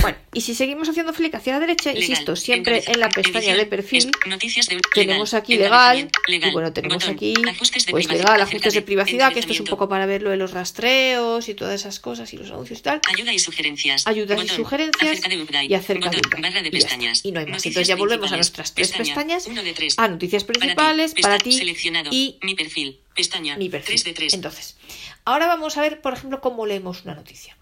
Bueno, 0.00 0.16
y 0.32 0.40
si 0.40 0.54
seguimos 0.54 0.88
haciendo 0.88 1.12
flick 1.12 1.34
hacia 1.34 1.52
la 1.54 1.60
derecha, 1.60 1.92
Legal. 1.92 2.08
insisto, 2.10 2.36
siempre 2.36 2.82
en 2.86 2.98
la 3.00 3.08
pestaña 3.10 3.54
de 3.54 3.66
perfil 3.66 4.10
de- 4.10 4.80
tenemos 4.94 5.34
aquí 5.34 5.56
legal, 5.56 6.10
y 6.28 6.50
bueno, 6.50 6.72
tenemos 6.72 7.06
aquí 7.08 7.34
Ajustes 7.48 7.84
pues 7.90 8.08
legal, 8.08 8.40
ajustes 8.40 8.72
de 8.74 8.82
privacidad, 8.82 9.32
que 9.32 9.40
esto 9.40 9.52
es 9.52 9.60
un 9.60 9.66
poco 9.66 9.88
para 9.88 10.06
ver 10.06 10.22
lo 10.22 10.30
de 10.30 10.36
los 10.38 10.52
rastreos 10.52 11.48
y 11.48 11.54
todas 11.54 11.74
esas 11.80 12.00
cosas 12.00 12.32
y 12.32 12.38
los 12.38 12.50
anuncios 12.50 12.78
y 12.78 12.82
tal. 12.82 13.00
Ayuda 13.14 13.32
y 13.32 13.38
sugerencias. 13.38 14.06
Ayudas 14.06 14.42
y 14.42 14.48
sugerencias 14.48 15.18
Acerca 15.18 15.28
de 15.28 15.64
y 15.66 15.74
acerca 15.74 16.08
de 16.10 16.18
Y. 16.18 17.20
Y 17.24 17.32
no 17.32 17.40
hay 17.40 17.46
más. 17.46 17.64
Entonces 17.66 17.86
ya 17.88 17.96
volvemos 17.96 18.32
a 18.32 18.36
nuestras 18.36 18.72
tres 18.74 18.88
Pestaña. 18.88 19.14
pestañas, 19.14 19.46
Uno 19.46 19.62
de 19.62 19.72
tres. 19.72 19.94
a 19.98 20.08
noticias 20.22 20.44
principales, 20.44 21.14
para 21.20 21.38
ti 21.38 21.52
Seleccionado. 21.52 22.10
y 22.12 22.38
mi 22.42 22.54
perfil. 22.54 23.00
Pestaña. 23.14 23.56
mi 23.56 23.68
perfil. 23.68 23.86
3 23.96 24.04
de 24.04 24.12
3. 24.12 24.34
Entonces, 24.34 24.76
ahora 25.24 25.46
vamos 25.48 25.76
a 25.76 25.82
ver, 25.82 26.00
por 26.00 26.12
ejemplo, 26.12 26.40
cómo 26.40 26.64
leemos 26.64 27.02
una 27.04 27.14
noticia. 27.14 27.56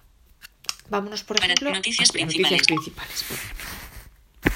Vámonos, 0.91 1.23
por 1.25 1.39
Para 1.39 1.55
ejemplo, 1.55 1.71
principales. 1.71 2.09
noticias 2.27 2.67
principales. 2.67 3.23
por 3.25 3.37
ejemplo. 3.37 3.65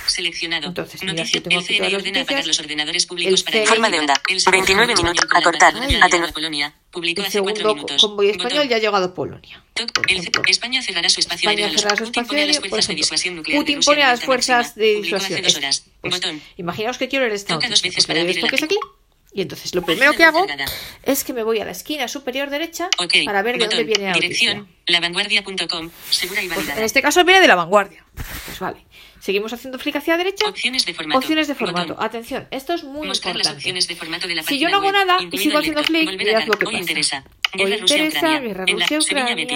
Seleccionado. 0.06 0.68
Entonces, 0.68 1.02
mira, 1.02 1.14
Noticia. 1.14 1.42
tengo 1.42 1.60
el 1.60 1.66
CNI 1.66 1.94
ordena 1.94 2.20
apagar 2.22 2.46
los 2.46 2.58
ordenadores 2.58 3.06
públicos 3.06 3.44
El 3.46 3.52
para 3.52 3.66
Forma 3.66 3.90
de 3.90 4.00
onda. 4.00 4.14
El 4.28 4.40
29 4.50 4.94
minutos. 4.96 5.26
Acortar. 5.34 5.74
Atenuar. 6.02 6.32
Polonia. 6.32 6.74
Publicó 6.90 7.20
El 7.22 7.26
hace 7.28 7.40
cuatro 7.42 7.74
minutos. 7.74 8.00
convoy 8.00 8.30
español 8.30 8.52
Botón. 8.52 8.68
ya 8.68 8.76
ha 8.76 8.78
llegado 8.78 9.04
a 9.04 9.14
Polonia. 9.14 9.62
El-. 10.08 10.30
España 10.46 10.80
cerrará 10.82 11.08
su 11.08 11.20
espacio 11.20 11.50
España 11.50 11.66
aéreo 11.66 11.66
a 11.66 11.72
los 11.72 11.80
cerrará 11.82 11.96
su 11.96 12.04
Putin 12.12 12.26
pone 12.26 12.42
a 12.42 12.46
las 12.46 12.58
fuerzas 12.60 12.86
de 12.88 12.94
disuasión 12.94 13.36
nuclear 13.36 13.58
de 13.58 13.62
Putin 13.62 13.76
Rusia 13.76 13.90
pone 13.92 14.00
en 14.00 14.06
a 14.06 14.10
las 14.10 14.18
alerta 14.20 14.26
fuerzas 14.26 14.66
máxima. 14.66 14.84
de 14.84 14.94
Publicó 14.94 15.16
hace 15.16 15.34
disuasión. 15.34 15.42
dos 15.42 15.52
Es- 15.52 15.58
horas. 15.58 15.84
pues, 16.00 16.14
Botón. 16.14 16.42
imaginaos 16.56 16.98
que 16.98 17.08
quiero 17.08 17.24
leer 17.24 17.34
esta 17.34 17.54
Toca 17.54 17.68
dos 17.68 17.82
veces 17.82 18.06
para 18.06 18.20
abrir 18.20 18.38
el 18.38 18.44
aquí. 18.64 18.78
Y 19.36 19.42
entonces 19.42 19.74
lo 19.74 19.82
primero 19.82 20.12
que 20.12 20.22
hago 20.22 20.46
es 21.02 21.24
que 21.24 21.32
me 21.32 21.42
voy 21.42 21.58
a 21.58 21.64
la 21.64 21.72
esquina 21.72 22.06
superior 22.06 22.50
derecha 22.50 22.88
para 23.24 23.42
ver 23.42 23.58
de 23.58 23.66
dónde 23.66 23.82
viene 23.84 24.04
la. 24.04 24.12
Dirección. 24.12 24.68
Lavanguardia.com. 24.86 25.90
Segura 26.10 26.42
y 26.42 26.48
Pues 26.48 26.68
en 26.68 26.84
este 26.84 27.02
caso 27.02 27.24
viene 27.24 27.40
de 27.40 27.48
la 27.48 27.56
vanguardia. 27.56 28.04
Pues 28.46 28.58
vale. 28.60 28.84
Seguimos 29.24 29.54
haciendo 29.54 29.78
clic 29.78 29.96
hacia 29.96 30.14
la 30.14 30.18
derecha. 30.18 30.46
Opciones 30.46 30.84
de 30.84 30.92
formato. 30.92 31.18
Opciones 31.18 31.48
de 31.48 31.54
formato. 31.54 31.94
Botón. 31.94 32.04
Atención, 32.04 32.46
esto 32.50 32.74
es 32.74 32.84
muy 32.84 33.06
Mostrar 33.08 33.34
las 33.34 33.46
importante. 33.46 33.56
opciones 33.58 33.88
de 33.88 33.96
formato 33.96 34.28
de 34.28 34.34
la 34.34 34.42
Si 34.42 34.58
yo 34.58 34.68
no 34.68 34.76
hago 34.76 34.92
nada 34.92 35.16
y 35.32 35.38
sigo 35.38 35.56
haciendo 35.58 35.82
clic, 35.82 36.10
mirad 36.18 36.44
lo 36.46 36.52
que 36.58 36.66
pasa. 36.66 36.78
interesa. 36.78 37.24
Hoy 37.56 37.72
interesa, 37.72 38.40
guerra 38.40 38.64
En 38.66 38.80
Rusia, 38.80 38.98
Ucrania. 38.98 39.46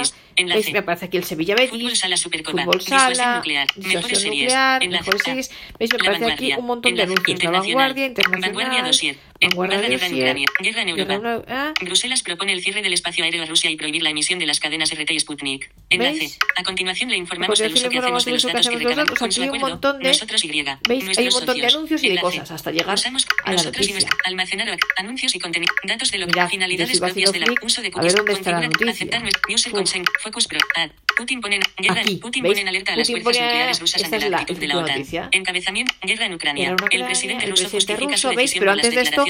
¿Veis? 0.46 0.72
Me 0.72 0.78
aparece 0.78 1.06
aquí 1.06 1.16
el 1.16 1.24
Sevilla 1.24 1.56
Fútbol 1.56 1.82
Betis. 1.82 1.98
Sala 1.98 2.16
Supercopa. 2.16 2.62
Fútbol 2.64 2.80
Sala, 2.80 3.36
nuclear. 3.36 3.66
Mejores 3.76 4.20
series. 4.20 4.24
nuclear, 4.44 4.82
Enlace. 4.84 5.02
mejores 5.02 5.22
series. 5.24 5.50
¿Veis? 5.80 5.90
Me 5.92 5.98
aparece 6.08 6.32
aquí 6.32 6.52
un 6.56 6.66
montón 6.66 6.94
de 6.94 7.02
anuncios. 7.02 7.42
La 7.42 7.50
vanguardia 7.50 8.06
internacional. 8.06 8.52
Vanguardia 8.54 8.82
dossier. 8.84 9.18
En- 9.40 9.48
Vanguardia 9.50 9.80
Guerra 9.80 9.94
en 9.94 10.00
dossier. 10.00 10.22
Ucrania. 10.22 10.46
Guerra 10.60 10.82
en 10.82 10.88
Europa. 10.90 11.14
En- 11.14 11.52
ah, 11.52 11.74
Bruselas 11.80 12.22
propone 12.22 12.52
el 12.52 12.62
cierre 12.62 12.82
del 12.82 12.92
espacio 12.92 13.24
aéreo 13.24 13.42
a 13.42 13.46
Rusia 13.46 13.68
y 13.68 13.76
prohibir 13.76 14.02
la 14.04 14.10
emisión 14.10 14.38
de 14.38 14.46
las 14.46 14.60
cadenas 14.60 14.92
RT 14.92 15.10
y 15.14 15.18
Sputnik. 15.20 15.68
Enlace. 15.90 16.38
A 16.56 16.62
continuación 16.62 17.10
le 17.10 17.16
informamos 17.16 17.58
del 17.58 17.72
uso 17.72 17.88
que 17.90 17.98
hacemos 17.98 18.24
de 18.24 18.30
los 18.32 18.42
datos 18.44 18.68
que 18.68 18.76
recabamos 18.78 19.18
un 19.64 19.70
montón. 19.70 19.96
Hay 20.04 21.28
un 21.28 21.32
montón 21.34 21.56
de 21.58 21.66
anuncios 21.66 22.02
y 22.04 22.08
de 22.08 22.20
cosas 22.20 22.50
hasta 22.50 22.70
llegar 22.70 22.98
a 23.44 23.52
la 23.52 23.62
noticia. 23.62 24.08
almacenar 24.24 24.78
anuncios 24.96 25.34
y 25.34 25.38
contenido. 25.38 25.72
Datos 25.84 26.10
de 26.10 26.18
lo 26.18 26.26
Mirad, 26.26 26.48
finalidades 26.48 26.88
yo 26.90 26.94
sigo 26.94 27.06
propias 27.06 27.32
de 27.32 27.38
la 27.38 27.44
haciendo 27.44 27.60
clic 27.60 27.64
uso 27.64 27.82
de 27.82 27.88
a 27.94 28.00
ver 28.02 28.14
dónde 28.14 28.32
está 28.32 28.50
la 28.50 28.56
Configurar, 28.56 28.70
noticia. 28.72 28.90
aceptar 28.92 29.22
nuestro 29.22 29.54
user 29.54 29.70
Pum. 29.72 29.78
consent. 29.80 30.08
Focus 30.22 30.46
Pro. 30.46 30.58
Ad. 30.76 30.90
Putin 31.18 31.40
pone 31.40 31.58
guerra. 31.76 32.00
Aquí, 32.00 32.16
Putin 32.16 32.42
¿veis? 32.44 32.52
pone 32.54 32.60
en 32.62 32.68
alerta 32.68 32.92
a 32.92 32.96
las 32.96 33.08
Putin 33.08 33.22
fuerzas 33.22 33.40
pone- 33.42 33.48
nucleares 33.50 33.80
rusas 33.80 34.02
esta 34.02 34.16
ante 34.16 34.30
la 34.30 34.36
actitud 34.38 34.60
de 34.60 34.68
la 34.68 34.78
OTAN. 34.78 34.96
noticia. 34.98 35.28
Encabezamiento. 35.32 35.94
Guerra 36.02 36.26
en 36.26 36.34
Ucrania. 36.34 36.62
Una 36.62 36.70
El 36.70 36.84
Ucrania, 36.84 37.06
presidente 37.06 37.44
el 37.44 37.50
ruso 37.50 37.62
presidente 37.64 37.76
justifica 37.94 38.16
su 38.16 38.28
ruso, 38.28 38.36
¿veis? 38.36 38.50
decisión 38.50 38.60
Pero 38.60 38.72
antes 38.72 38.94
de 38.94 39.00
esto 39.02 39.24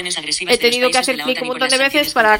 he 0.47 0.57
tenido 0.57 0.91
que 0.91 0.97
hacer 0.99 1.17
clic 1.17 1.39
un 1.41 1.45
y 1.45 1.47
montón 1.49 1.69
de 1.69 1.77
veces 1.77 2.13
para- 2.13 2.39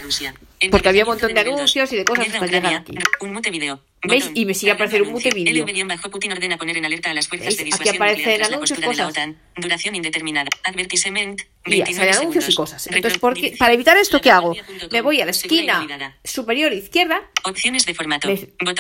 porque 0.72 0.90
había 0.90 1.04
un 1.04 1.10
montón 1.10 1.34
de 1.34 1.40
anuncios 1.40 1.92
y 1.94 1.96
de 1.98 2.06
cosas 2.06 2.28
hasta 2.28 2.46
llegar 2.46 2.60
Ucrania. 2.60 2.78
aquí. 2.80 2.94
Un 3.22 3.34
mute 3.34 3.50
video. 3.50 3.82
¿Veis? 4.02 4.24
Botón. 4.26 4.38
Y 4.38 4.46
me 4.46 4.54
sigue 4.54 4.72
apareciendo 4.72 5.04
un 5.04 5.10
anuncio. 5.10 5.30
mute 5.32 5.36
video. 5.44 5.66
LV-bajo 5.66 6.10
Putin 6.10 6.32
ordena 6.32 6.58
poner 6.58 6.78
en 6.78 6.86
alerta 6.86 7.12
a 7.12 7.14
las 7.14 7.28
fuerzas 7.28 7.48
¿Veis? 7.48 7.58
de 7.58 7.64
Aquí 7.64 7.72
disuasión 7.72 7.98
la 8.40 8.46
anuncios, 8.46 8.60
postura 8.80 8.92
de 8.92 8.96
la 8.98 9.04
cosas. 9.04 9.10
OTAN. 9.24 9.38
Duración 9.58 9.96
indeterminada. 9.96 10.50
Advertisement. 10.64 11.42
Y 11.66 11.70
29 11.72 11.94
salen 11.94 12.16
anuncios 12.22 12.50
y 12.50 12.56
cosas. 12.56 12.88
Entonces, 12.88 13.14
Retro- 13.14 13.20
¿por 13.20 13.34
qué- 13.34 13.42
dirección. 13.42 13.60
para 13.60 13.74
evitar 13.74 13.98
esto, 13.98 14.22
¿qué 14.22 14.32
hago? 14.32 14.56
Me 14.92 15.02
voy 15.02 15.20
a 15.22 15.26
la 15.26 15.32
y 15.32 15.36
esquina 15.36 16.18
superior 16.24 16.72
izquierda. 16.74 17.22
Opciones 17.44 17.86
de 17.86 17.94
formato. 17.94 18.28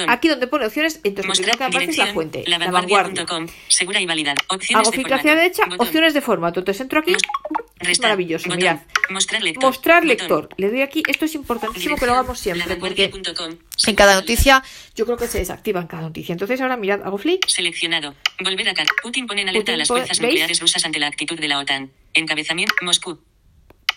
Aquí 0.07 0.27
donde 0.27 0.47
pone 0.47 0.65
opciones, 0.65 0.99
entonces 1.03 1.25
lo 1.25 1.29
Mostrar 1.29 1.57
que 1.57 1.63
aparece 1.63 1.91
es 1.91 1.97
la 1.97 2.07
fuente, 2.13 2.43
la 2.47 2.57
vanguardia. 2.57 2.97
lavanguardia.com, 2.97 3.47
segura 3.67 4.01
y 4.01 4.05
validada. 4.05 4.35
Opciones 4.49 4.87
Hago 4.87 4.91
de 4.91 4.97
clic 5.03 5.11
hacia 5.11 5.35
la 5.35 5.41
derecha, 5.41 5.63
Botón. 5.65 5.87
opciones 5.87 6.13
de 6.13 6.21
formato. 6.21 6.59
Entonces 6.59 6.81
entro 6.81 6.99
aquí. 6.99 7.15
Es 7.79 7.99
maravilloso, 8.01 8.45
Botón. 8.45 8.57
mirad. 8.57 8.79
Mostrar 9.09 9.41
lector. 9.41 9.63
Mostrar 9.63 10.03
Botón. 10.03 10.07
lector. 10.09 10.49
Le 10.57 10.69
doy 10.69 10.81
aquí. 10.81 11.03
Esto 11.07 11.25
es 11.25 11.35
importantísimo 11.35 11.95
que 11.95 12.05
lo 12.05 12.13
hagamos 12.13 12.39
siempre 12.39 12.75
porque 12.75 13.07
Lavanguardia.com, 13.07 13.57
en 13.87 13.95
cada 13.95 14.15
noticia 14.15 14.63
yo 14.95 15.05
creo 15.05 15.17
que 15.17 15.27
se 15.27 15.39
desactiva 15.39 15.79
en 15.79 15.87
cada 15.87 16.03
noticia. 16.03 16.33
Entonces 16.33 16.59
ahora 16.61 16.75
mirad, 16.77 17.01
hago 17.03 17.17
flick. 17.17 17.47
Seleccionado. 17.47 18.15
Volver 18.43 18.69
a 18.69 18.73
car. 18.73 18.87
Putin 19.01 19.27
pone 19.27 19.41
en 19.41 19.49
alerta 19.49 19.71
Putin 19.71 19.75
a 19.75 19.77
las 19.77 19.87
fuerzas 19.87 20.19
nucleares 20.19 20.59
rusas 20.59 20.83
ante 20.85 20.99
la 20.99 21.07
actitud 21.07 21.39
de 21.39 21.47
la 21.47 21.59
OTAN. 21.59 21.91
Encabezamiento. 22.13 22.73
Moscú. 22.81 23.19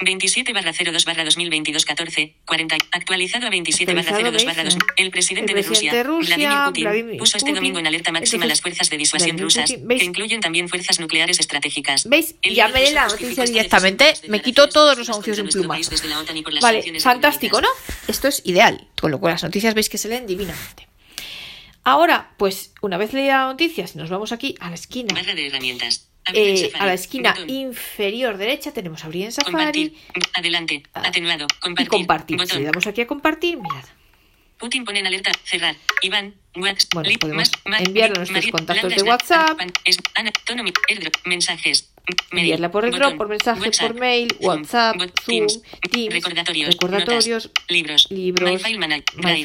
27 0.05 0.53
02 0.53 1.05
2022 1.05 1.85
14 1.85 2.37
40 2.45 2.77
actualizado 2.93 3.47
a 3.47 3.51
27 3.51 3.93
Actualizado, 3.93 4.33
02 4.33 4.45
¿veis? 4.45 4.65
2 4.65 4.79
el 4.97 5.11
presidente, 5.11 5.53
El 5.53 5.55
presidente 5.55 5.55
de 5.55 5.63
de 5.63 5.69
Rusia, 5.69 6.03
Rusia, 6.03 6.37
Vladimir 6.37 6.65
Putin 6.67 6.85
Vladimir 6.85 7.19
puso 7.19 7.37
este 7.37 7.53
domingo 7.53 7.79
en 7.79 7.87
alerta 7.87 8.13
máxima 8.13 8.45
a 8.45 8.47
Entonces, 8.47 8.49
las 8.49 8.61
fuerzas 8.61 8.91
de 8.91 8.97
disuasión 8.97 9.37
Vladimir 9.37 9.45
rusas 9.45 9.99
que 9.99 10.05
incluyen 10.05 10.41
también 10.41 10.69
fuerzas 10.69 11.01
nucleares 11.01 11.39
estratégicas 11.41 12.09
¿Veis? 12.09 12.35
El 12.43 12.55
Ya 12.55 12.69
me 12.69 12.81
ruso 12.81 12.95
la 12.95 13.07
noticia 13.09 13.45
directamente, 13.45 14.15
me 14.29 14.41
quito 14.43 14.69
todos 14.69 14.99
los 14.99 15.09
anuncios 15.09 15.39
y 15.39 16.43
por 16.43 16.53
las 16.53 16.63
Vale, 16.63 17.01
fantástico, 17.01 17.61
¿no? 17.61 17.69
Esto 18.09 18.29
es 18.29 18.43
ideal, 18.45 18.89
con 19.01 19.11
lo 19.11 19.19
cual 19.21 19.35
las 19.35 19.43
noticias 19.43 19.75
veis 19.75 19.89
que 19.89 19.99
se 19.99 20.09
leen 20.09 20.27
divinamente. 20.27 20.89
Ahora, 21.85 22.35
pues 22.37 22.73
una 22.81 22.97
vez 22.97 23.13
leída 23.13 23.39
la 23.39 23.47
noticia, 23.47 23.87
si 23.87 23.99
nos 23.99 24.09
vamos 24.09 24.33
aquí 24.33 24.55
a 24.61 24.69
la 24.69 24.77
esquina, 24.77 25.15
Barra 25.15 25.35
de 25.35 25.47
herramientas. 25.47 26.12
Eh, 26.33 26.71
a 26.79 26.87
la 26.87 26.95
esquina 26.95 27.33
Botón. 27.33 27.51
inferior 27.51 28.37
derecha 28.37 28.73
tenemos 28.73 29.05
abrir 29.05 29.27
en 29.27 29.33
Compartir. 29.33 29.93
Safari 29.93 30.27
Adelante. 30.35 30.83
Ah. 30.95 31.03
Atenuado. 31.07 31.47
y 31.79 31.87
Compartir. 31.87 32.39
Si 32.47 32.59
le 32.59 32.65
damos 32.65 32.87
aquí 32.87 33.01
a 33.01 33.07
compartir, 33.07 33.59
mirad. 33.59 33.85
Putin 34.59 34.85
pone 34.85 35.01
en 35.01 35.07
alerta. 35.09 35.33
Cerrar. 35.45 35.75
Iván. 36.03 36.35
WhatsApp. 36.55 36.93
Bueno, 36.93 37.09
podemos 37.19 37.51
enviarlo 37.81 38.17
a 38.17 38.19
nuestros 38.19 38.47
contactos 38.49 38.95
de 38.95 39.03
WhatsApp. 39.03 39.59
Mensajes. 41.25 41.89
Enviarla 42.31 42.71
por 42.71 42.85
el 42.85 42.91
drop, 42.91 43.17
por 43.17 43.29
mensaje, 43.29 43.71
por 43.81 43.95
mail, 43.95 44.35
WhatsApp, 44.41 44.97
Zoom, 45.25 45.47
Teams, 45.89 46.13
recordatorios, 46.13 46.75
recordatorios, 46.75 47.51
libros, 47.69 48.11
libros, 48.11 48.61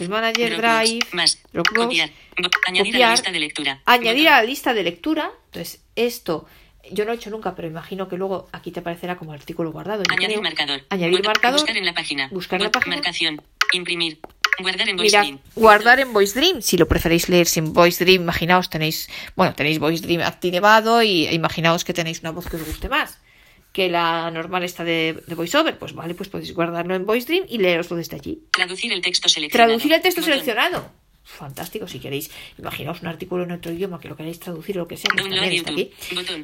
Manager, 0.10 0.58
Drive, 0.58 1.06
más, 1.12 1.38
Dropbox, 1.54 1.86
copiar, 1.86 2.10
añadir 2.66 2.96
a 2.96 3.00
la 3.00 3.12
lista 3.12 3.32
de 3.32 3.40
lectura. 3.40 3.82
añadir 3.86 4.30
a 4.30 4.38
la 4.38 4.44
lista 4.44 4.74
de 4.74 4.84
lectura. 4.84 5.32
Entonces, 5.46 5.84
esto 5.96 6.48
yo 6.92 7.04
no 7.04 7.10
lo 7.10 7.12
he 7.14 7.16
hecho 7.16 7.30
nunca, 7.30 7.56
pero 7.56 7.68
imagino 7.68 8.08
que 8.08 8.18
luego 8.18 8.48
aquí 8.52 8.72
te 8.72 8.80
aparecerá 8.82 9.16
como 9.18 9.34
artículo 9.34 9.72
guardado. 9.72 10.04
yo 10.04 10.12
Añadir 10.14 10.38
creo. 10.38 10.42
marcador. 10.42 10.82
Añadir 10.90 11.24
marcador. 11.26 11.60
Buscar 11.60 11.78
en 11.78 11.86
la 11.86 11.94
página. 11.94 12.30
Buscar 12.32 12.60
en 12.60 12.64
la 12.64 12.70
Bot- 12.70 12.74
página. 12.74 12.96
Marcación. 12.98 13.42
Imprimir. 13.74 14.20
Guardar 14.60 14.90
en 14.90 14.96
Mirad, 14.96 15.20
VoiceDream. 15.22 15.40
guardar 15.56 16.00
en 16.00 16.14
Voice 16.14 16.40
Dream, 16.40 16.62
si 16.64 16.78
lo 16.78 16.88
preferéis 16.88 17.30
leer 17.30 17.46
sin 17.46 17.74
Voice 17.74 18.04
Dream, 18.04 18.24
imaginaos 18.24 18.72
tenéis, 18.72 19.08
bueno, 19.36 19.54
tenéis 19.54 19.78
Voice 19.78 20.02
Dream 20.04 20.22
activado 20.22 21.04
y 21.04 21.28
imaginaos 21.28 21.84
que 21.86 21.94
tenéis 21.94 22.22
una 22.22 22.32
voz 22.32 22.48
que 22.50 22.56
os 22.56 22.66
guste 22.66 22.90
más 22.90 23.20
que 23.72 23.90
la 23.90 24.32
normal 24.32 24.64
está 24.64 24.84
de, 24.84 25.22
de 25.28 25.36
VoiceOver, 25.36 25.78
pues 25.78 25.94
vale, 25.94 26.16
pues 26.16 26.30
podéis 26.30 26.52
guardarlo 26.56 26.96
en 26.96 27.06
Voice 27.06 27.28
Dream 27.28 27.46
y 27.48 27.60
leeroslo 27.60 27.96
desde 27.98 28.16
allí. 28.16 28.42
Traducir 28.52 28.92
el 28.92 29.02
texto 29.02 29.30
seleccionado. 29.30 29.68
Traducir 29.70 29.94
el 29.94 30.02
texto 30.02 30.22
Botón. 30.22 30.34
seleccionado. 30.34 30.92
Fantástico, 31.30 31.88
si 31.90 32.00
queréis, 32.00 32.32
imaginaos 32.58 33.02
un 33.02 33.08
artículo 33.10 33.44
en 33.44 33.52
otro 33.52 33.72
idioma 33.72 34.00
que 34.00 34.08
lo 34.08 34.16
queréis 34.16 34.40
traducir 34.40 34.78
o 34.78 34.84
lo 34.84 34.88
que 34.88 34.96
sea, 34.96 35.10
pues 35.14 35.24
también 35.30 35.54
está 35.54 35.72
aquí. 35.72 35.92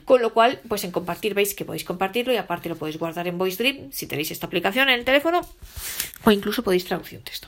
Con 0.04 0.22
lo 0.22 0.34
cual, 0.34 0.60
pues 0.68 0.84
en 0.84 0.92
compartir 0.92 1.34
veis 1.34 1.56
que 1.56 1.64
podéis 1.64 1.86
compartirlo 1.86 2.34
y 2.34 2.38
aparte 2.38 2.68
lo 2.68 2.76
podéis 2.76 3.00
guardar 3.00 3.28
en 3.28 3.38
Voice 3.38 3.58
Dream 3.64 3.92
si 3.94 4.08
tenéis 4.08 4.30
esta 4.32 4.46
aplicación 4.48 4.90
en 4.90 5.00
el 5.00 5.06
teléfono 5.06 5.40
o 6.26 6.32
incluso 6.32 6.64
podéis 6.64 6.84
traducir 6.86 7.18
un 7.18 7.24
texto. 7.24 7.48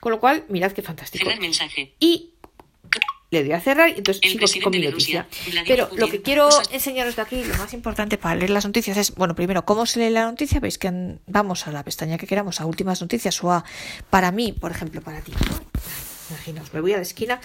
Con 0.00 0.10
lo 0.12 0.20
cual, 0.20 0.44
mirad 0.48 0.72
qué 0.72 0.80
fantástico. 0.82 1.28
Mensaje. 1.38 1.92
Y 2.00 2.30
le 3.30 3.44
doy 3.44 3.52
a 3.52 3.60
cerrar 3.60 3.90
y 3.90 3.98
entonces 3.98 4.20
El 4.24 4.48
sigo 4.48 4.64
con 4.64 4.72
mi 4.72 4.80
noticia. 4.84 5.28
Rusia, 5.46 5.62
Pero 5.68 5.84
Putin, 5.90 6.00
lo 6.00 6.08
que 6.10 6.22
quiero 6.22 6.48
enseñaros 6.72 7.14
de 7.14 7.22
aquí, 7.22 7.44
lo 7.44 7.56
más 7.58 7.72
importante 7.74 8.16
para 8.18 8.34
leer 8.34 8.50
las 8.50 8.64
noticias 8.64 8.96
es, 8.96 9.14
bueno, 9.14 9.36
primero, 9.36 9.64
cómo 9.64 9.86
se 9.86 10.00
lee 10.00 10.10
la 10.10 10.24
noticia. 10.24 10.58
Veis 10.58 10.78
que 10.78 10.88
en- 10.88 11.20
vamos 11.26 11.66
a 11.68 11.70
la 11.72 11.84
pestaña 11.84 12.18
que 12.18 12.26
queramos, 12.26 12.60
a 12.60 12.66
últimas 12.66 13.00
noticias 13.00 13.44
o 13.44 13.52
a 13.52 13.64
para 14.08 14.32
mí, 14.32 14.50
por 14.52 14.72
ejemplo, 14.72 15.00
para 15.02 15.20
ti. 15.20 15.30
¿no? 15.32 15.60
Imaginaos, 16.30 16.72
me 16.72 16.80
voy 16.80 16.92
a 16.92 16.96
la 16.96 17.02
esquina 17.02 17.40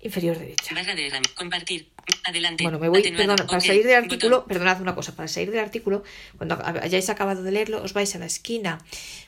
inferior 0.00 0.38
derecha. 0.38 0.74
Barra 0.74 0.94
de 0.94 1.08
RAM. 1.10 1.22
Compartir. 1.34 1.88
Adelante. 2.24 2.62
Bueno, 2.62 2.78
me 2.78 2.88
voy, 2.88 3.00
Atenuado. 3.00 3.26
perdón, 3.34 3.46
para 3.48 3.58
Ok. 3.58 3.64
salir 3.66 3.84
del 3.84 3.96
artículo, 3.96 4.36
Botón. 4.36 4.48
perdonad 4.48 4.80
una 4.80 4.94
cosa, 4.94 5.16
para 5.16 5.26
salir 5.28 5.50
del 5.50 5.60
artículo, 5.60 6.04
cuando 6.36 6.56
hayáis 6.82 7.08
acabado 7.08 7.42
de 7.42 7.50
leerlo, 7.50 7.82
os 7.82 7.92
vais 7.94 8.14
a 8.14 8.18
la 8.18 8.26
esquina 8.26 8.78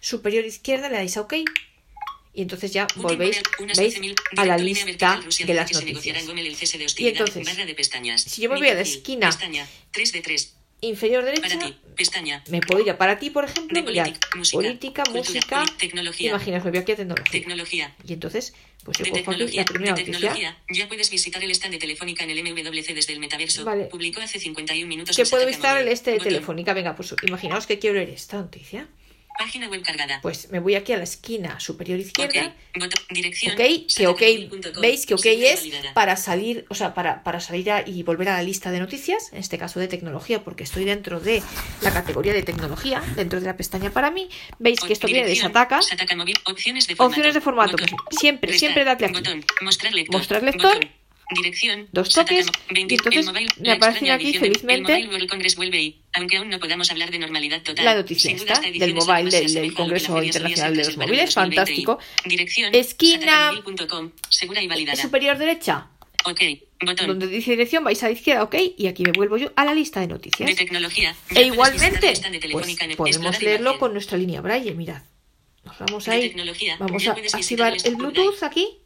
superior 0.00 0.44
izquierda, 0.44 0.88
le 0.88 0.96
dais 0.96 1.16
a 1.16 1.22
OK 1.22 1.34
y 2.34 2.42
entonces 2.42 2.72
ya 2.72 2.86
volvéis, 2.96 3.40
veis 3.76 3.96
12.000 3.98 4.14
a 4.36 4.44
la 4.44 4.58
lista 4.58 5.20
de 5.44 5.54
las 5.54 5.72
noticias. 5.72 6.24
Y 6.96 7.08
entonces, 7.08 7.48
si 8.26 8.42
yo 8.42 8.50
me 8.50 8.58
voy 8.58 8.68
a 8.68 8.74
la 8.74 8.80
esquina- 8.82 9.26
Pestaña. 9.30 9.66
3 9.92 10.12
de 10.12 10.20
3. 10.20 10.54
Inferior 10.80 11.24
derecha, 11.24 11.58
me 12.50 12.60
puedo 12.60 12.80
ir 12.84 12.90
a 12.90 12.96
para 12.96 13.18
ti, 13.18 13.30
por 13.30 13.44
ejemplo, 13.44 13.74
De 13.74 13.82
mirad, 13.84 14.04
política, 14.52 15.02
música, 15.12 15.64
imaginaos, 16.20 16.64
me 16.64 16.70
voy 16.70 16.78
aquí 16.78 16.92
a. 16.92 16.96
Tecnología. 17.32 17.96
Y 18.06 18.12
entonces, 18.12 18.54
pues 18.92 18.98
De 18.98 19.10
tecnología, 19.10 19.60
la 19.60 19.64
primera 19.66 19.94
de 19.94 20.00
noticia. 20.02 20.20
tecnología, 20.20 20.58
ya 20.70 20.88
puedes 20.88 21.10
visitar 21.10 21.42
el 21.42 21.50
stand 21.50 21.74
de 21.74 21.78
Telefónica 21.78 22.24
en 22.24 22.30
el 22.30 22.42
MWC 22.42 22.94
desde 22.94 23.12
el 23.12 23.20
metaverso. 23.20 23.64
Vale. 23.64 23.84
Publicó 23.84 24.20
hace 24.20 24.38
51 24.38 24.88
minutos. 24.88 25.16
Que 25.16 25.26
puedo 25.26 25.46
visitar 25.46 25.80
el 25.80 25.88
este 25.88 26.12
de. 26.12 26.18
Telefónica. 26.18 26.72
Venga, 26.74 26.96
pues 26.96 27.14
imaginaos 27.22 27.66
que 27.66 27.78
quiero 27.78 27.96
leer 27.96 28.10
esta 28.10 28.38
noticia. 28.38 28.88
Página 29.38 29.68
web 29.68 29.82
cargada. 29.82 30.18
Pues 30.20 30.50
me 30.50 30.58
voy 30.58 30.74
aquí 30.74 30.92
a 30.92 30.96
la 30.96 31.04
esquina 31.04 31.58
superior 31.60 31.98
izquierda. 31.98 32.46
Ok. 32.74 32.80
Botón. 32.80 33.04
Dirección. 33.10 33.52
Ok, 33.52 33.58
que 33.96 34.06
ok, 34.08 34.18
satacamóvil.com. 34.20 34.82
veis 34.82 35.06
que 35.06 35.14
ok 35.14 35.26
es 35.26 35.60
validada. 35.60 35.94
para 35.94 36.16
salir, 36.16 36.66
o 36.68 36.74
sea, 36.74 36.92
para, 36.94 37.22
para 37.22 37.40
salir 37.40 37.70
a- 37.70 37.82
y 37.88 38.02
volver 38.02 38.28
a 38.30 38.34
la 38.34 38.42
lista 38.42 38.70
de 38.70 38.80
noticias, 38.80 39.32
en 39.32 39.38
este 39.38 39.56
caso 39.56 39.78
de 39.80 39.88
tecnología, 39.88 40.42
porque 40.44 40.64
estoy 40.64 40.84
dentro 40.84 41.20
de 41.20 41.42
la 41.82 41.92
categoría 41.92 42.32
de 42.32 42.42
tecnología, 42.42 43.02
dentro 43.16 43.40
de 43.40 43.46
la 43.46 43.56
pestaña 43.56 43.90
para 43.90 44.10
mí. 44.10 44.28
Veis 44.58 44.80
que 44.80 44.92
esto 44.92 45.06
viene 45.06 45.26
de 45.26 45.36
Sataka. 45.36 45.82
Sataka 45.82 46.16
Móvil, 46.16 46.36
opciones 46.44 46.86
de 46.88 46.96
formato. 46.96 47.10
Opciones 47.10 47.34
de 47.34 47.40
formato. 47.40 47.72
Botón. 47.72 47.88
Siempre, 48.10 48.50
Restar. 48.52 48.58
siempre 48.58 48.84
dadle 48.84 49.06
aquí. 49.06 49.14
Botón. 49.14 49.44
Mostrar 49.62 49.92
lector. 49.94 50.16
Mostrar 50.16 50.42
lector. 50.42 50.88
Dirección. 51.36 51.88
Dos 51.92 52.08
toques, 52.08 52.46
Camo- 52.46 52.58
y 52.70 52.74
20, 52.74 52.94
entonces 52.94 53.26
mobile, 53.26 53.48
me 53.60 53.72
aparecen 53.72 54.10
aquí, 54.10 54.24
edición 54.24 54.42
felizmente, 54.44 54.92
El 54.92 54.98
Mobile 55.00 55.12
World 55.16 55.28
Congress 55.30 55.56
vuelve 55.56 55.82
y, 55.82 56.02
aunque 56.14 56.36
aún 56.38 56.48
no 56.48 56.58
podamos 56.58 56.90
hablar 56.90 57.10
de 57.10 57.18
normalidad 57.18 57.62
total. 57.62 57.84
la 57.84 57.94
noticia 57.94 58.30
esta 58.30 58.60
del 58.60 58.94
mobile 58.94 59.30
del, 59.30 59.52
del 59.52 59.74
Congreso 59.74 60.22
Internacional 60.22 60.74
de 60.76 60.84
los 60.84 60.96
Móviles, 60.96 61.34
2020 61.34 61.72
y- 61.72 61.84
fantástico. 61.84 61.98
Dirección. 62.24 62.74
Esquina- 62.74 63.52
segura 64.30 64.62
y 64.62 64.68
validada. 64.68 65.00
Superior 65.02 65.36
derecha, 65.36 65.88
Ok. 66.24 66.40
Botón. 66.80 67.06
donde 67.08 67.26
dice 67.26 67.50
dirección, 67.50 67.82
vais 67.84 68.02
a 68.02 68.06
la 68.06 68.12
izquierda, 68.12 68.42
ok, 68.44 68.54
y 68.76 68.86
aquí 68.86 69.02
me 69.02 69.12
vuelvo 69.12 69.36
yo 69.36 69.52
a 69.56 69.64
la 69.64 69.74
lista 69.74 70.00
de 70.00 70.06
noticias. 70.06 70.48
De 70.48 70.54
tecnología. 70.54 71.14
E 71.34 71.42
igualmente, 71.42 72.12
de 72.30 72.48
pues 72.50 72.76
podemos 72.96 73.42
leerlo 73.42 73.78
con 73.78 73.92
nuestra 73.92 74.16
línea 74.16 74.40
Braille, 74.40 74.72
mirad. 74.74 75.02
Nos 75.64 75.78
vamos 75.78 76.08
ahí, 76.08 76.34
vamos 76.78 77.06
a 77.06 77.12
activar 77.12 77.76
el 77.84 77.96
Bluetooth 77.96 78.42
aquí. 78.42 78.78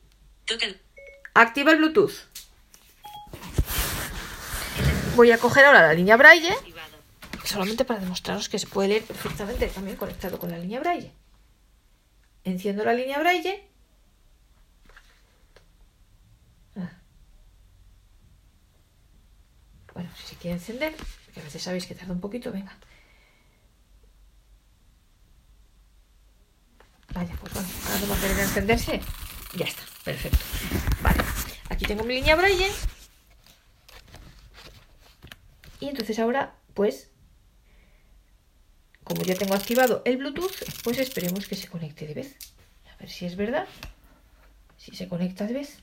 Activa 1.35 1.73
el 1.73 1.79
Bluetooth. 1.79 2.13
Voy 5.15 5.31
a 5.31 5.39
coger 5.39 5.67
ahora 5.67 5.83
la 5.83 5.93
línea 5.93 6.17
Braille, 6.17 6.55
solamente 7.45 7.85
para 7.85 8.01
demostraros 8.01 8.49
que 8.49 8.59
se 8.59 8.67
puede 8.67 8.89
leer 8.89 9.03
perfectamente 9.05 9.69
también 9.69 9.97
conectado 9.97 10.39
con 10.39 10.51
la 10.51 10.59
línea 10.59 10.81
Braille. 10.81 11.13
Enciendo 12.45 12.83
la 12.83 12.95
línea 12.95 13.19
Braille. 13.19 13.69
Ah. 16.77 16.93
Bueno, 19.93 20.11
si 20.17 20.29
se 20.29 20.37
quiere 20.37 20.57
encender, 20.57 20.95
porque 21.27 21.41
a 21.41 21.45
veces 21.45 21.63
sabéis 21.63 21.87
que 21.87 21.95
tarda 21.95 22.15
un 22.15 22.21
poquito, 22.21 22.51
venga. 22.51 22.77
Vaya, 27.13 27.37
pues 27.39 27.53
bueno, 27.53 27.69
ahora 27.87 28.01
no 28.01 28.09
va 28.09 28.15
a 28.17 28.43
encenderse. 28.43 29.01
Ya 29.55 29.67
está, 29.67 29.83
perfecto. 30.05 30.39
Vale, 31.03 31.23
aquí 31.69 31.85
tengo 31.85 32.03
mi 32.03 32.15
línea 32.15 32.35
Braille. 32.35 32.71
Y 35.83 35.89
entonces 35.89 36.21
ahora, 36.21 36.55
pues, 36.75 37.11
como 39.03 39.25
ya 39.25 39.35
tengo 39.35 39.55
activado 39.55 40.03
el 40.05 40.17
Bluetooth, 40.17 40.55
pues 40.85 40.97
esperemos 40.99 41.49
que 41.49 41.57
se 41.57 41.67
conecte 41.67 42.07
de 42.07 42.15
vez. 42.15 42.37
A 42.89 42.97
ver 42.99 43.11
si 43.11 43.27
es 43.27 43.35
verdad. 43.35 43.67
Si 44.77 44.95
se 44.95 45.09
conecta 45.09 45.45
de 45.45 45.55
vez. 45.55 45.83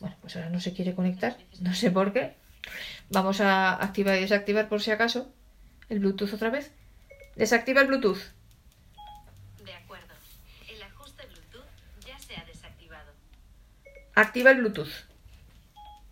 Bueno, 0.00 0.16
pues 0.20 0.34
ahora 0.34 0.50
no 0.50 0.58
se 0.58 0.72
quiere 0.72 0.96
conectar. 0.96 1.38
No 1.60 1.72
sé 1.72 1.92
por 1.92 2.12
qué. 2.12 2.34
Vamos 3.10 3.40
a 3.40 3.74
activar 3.74 4.18
y 4.18 4.22
desactivar 4.22 4.68
por 4.68 4.82
si 4.82 4.90
acaso 4.90 5.32
el 5.88 6.00
Bluetooth 6.00 6.34
otra 6.34 6.50
vez. 6.50 6.72
Desactiva 7.36 7.82
el 7.82 7.86
Bluetooth. 7.86 8.22
De 9.64 9.72
acuerdo. 9.72 10.14
El 10.68 10.82
ajuste 10.82 11.26
Bluetooth 11.26 11.68
ya 12.04 12.18
se 12.18 12.34
ha 12.34 12.44
desactivado. 12.44 13.12
Activa 14.16 14.50
el 14.50 14.58
Bluetooth. 14.58 15.09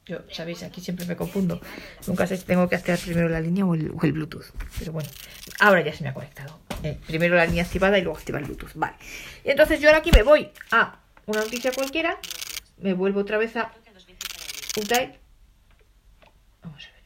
Yo, 0.08 0.20
sabéis, 0.32 0.62
aquí 0.62 0.80
siempre 0.80 1.04
me 1.04 1.16
confundo. 1.16 1.60
Nunca 2.06 2.26
sé 2.26 2.38
si 2.38 2.44
tengo 2.44 2.66
que 2.66 2.76
activar 2.76 2.98
primero 2.98 3.28
la 3.28 3.42
línea 3.42 3.66
o 3.66 3.74
el, 3.74 4.12
Bluetooth. 4.12 4.46
Pero 4.78 4.92
bueno, 4.92 5.10
ahora 5.60 5.82
ya 5.82 5.92
se 5.92 6.02
me 6.02 6.08
ha 6.08 6.14
conectado. 6.14 6.58
Eh, 6.82 6.98
primero 7.06 7.36
la 7.36 7.44
línea 7.44 7.62
activada 7.62 7.98
y 7.98 8.02
luego 8.02 8.16
activar 8.16 8.40
el 8.40 8.46
Bluetooth. 8.46 8.72
Vale. 8.74 8.96
Y 9.44 9.50
entonces 9.50 9.80
yo 9.80 9.88
ahora 9.88 9.98
aquí 9.98 10.10
me 10.10 10.22
voy 10.22 10.48
a 10.70 10.98
una 11.26 11.42
noticia 11.42 11.72
cualquiera. 11.72 12.16
Me 12.78 12.94
vuelvo 12.94 13.20
otra 13.20 13.36
vez 13.36 13.54
a 13.56 13.70
Update. 14.78 15.18
Vamos 16.62 16.84
a 16.86 16.92
ver. 16.92 17.02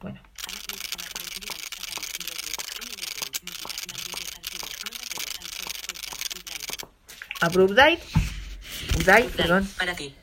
Bueno, 0.00 0.20
abro 7.42 7.64
Update. 7.66 8.00
Update, 8.96 9.28
perdón. 9.36 9.68
Para 9.76 9.94
ti. 9.94 10.14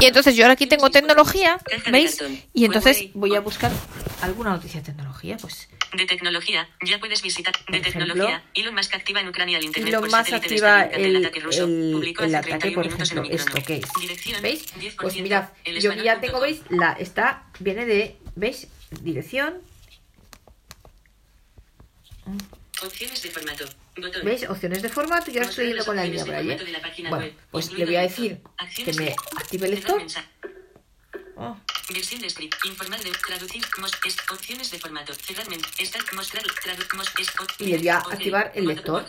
Y 0.00 0.04
entonces 0.06 0.34
yo 0.34 0.44
ahora 0.44 0.54
aquí 0.54 0.66
tengo 0.66 0.90
tecnología, 0.90 1.58
¿veis? 1.90 2.18
Y 2.52 2.64
entonces 2.64 3.08
voy 3.14 3.34
a 3.36 3.40
buscar 3.40 3.70
alguna 4.20 4.50
noticia 4.50 4.80
de 4.80 4.86
tecnología, 4.86 5.36
pues 5.36 5.68
De 5.96 6.06
tecnología, 6.06 6.68
ya 6.84 6.98
puedes 6.98 7.22
visitar. 7.22 7.54
De 7.68 7.80
tecnología, 7.80 8.42
Elon 8.54 8.74
Musk 8.74 8.94
activa 8.94 9.20
en 9.20 9.28
Ucrania 9.28 9.58
el 9.58 9.64
internet 9.64 9.94
Elon 9.94 10.04
Musk 10.10 10.32
activa 10.32 10.82
el, 10.82 11.16
ataque 11.24 11.40
ruso. 11.40 11.64
el- 11.64 11.92
Publicó 11.92 12.24
el 12.24 12.34
hace 12.34 12.48
ataque, 12.54 12.70
31 12.72 12.74
por 12.74 13.02
ejemplo, 13.02 13.34
esto 13.36 13.62
que 13.64 13.76
es. 13.76 13.84
Dirección, 14.00 14.42
¿Veis? 14.42 14.66
10%, 14.74 14.96
Pues 14.96 15.14
mirad, 15.20 15.48
yo 15.64 15.72
ya 15.72 15.78
español 15.90 16.20
tengo, 16.20 16.40
¿veis? 16.40 16.60
La, 16.70 16.92
está, 16.92 17.44
viene 17.60 17.86
de, 17.86 18.16
¿veis? 18.34 18.66
Dirección. 19.02 19.54
Opciones 22.82 23.22
de 23.22 23.30
formato. 23.30 23.64
¿Veis? 24.22 24.48
Opciones 24.48 24.82
de 24.82 24.88
formato, 24.88 25.30
yo 25.30 25.40
ahora 25.40 25.50
estoy 25.50 25.68
yendo 25.68 25.84
con 25.84 25.96
la 25.96 26.04
línea 26.04 26.24
la 26.24 26.80
página 26.80 27.10
Bueno, 27.10 27.26
pues 27.50 27.72
le 27.72 27.84
voy 27.84 27.96
a 27.96 28.02
decir 28.02 28.40
que 28.84 28.92
me 28.92 29.14
active 29.36 29.66
el 29.66 29.74
lector. 29.74 30.02
Oh, 31.38 31.56
Versión 31.92 32.20
de 32.20 32.30
script. 32.30 32.54
Informal 32.64 33.02
de 33.04 33.10
traducir. 33.12 33.62
Mos, 33.78 33.92
es, 34.04 34.16
opciones 34.32 34.70
de 34.70 34.78
formato. 34.78 35.12
Cerrar 35.14 35.48
men, 35.48 35.60
estar, 35.78 36.02
mostrar, 36.14 36.42
tradu, 36.64 36.82
mos, 36.96 37.08
es, 37.20 37.28
op- 37.38 37.52
Y 37.60 37.66
le 37.66 37.78
voy 37.78 37.88
a 37.88 37.98
activar 37.98 38.52
el 38.54 38.66
lector. 38.66 39.06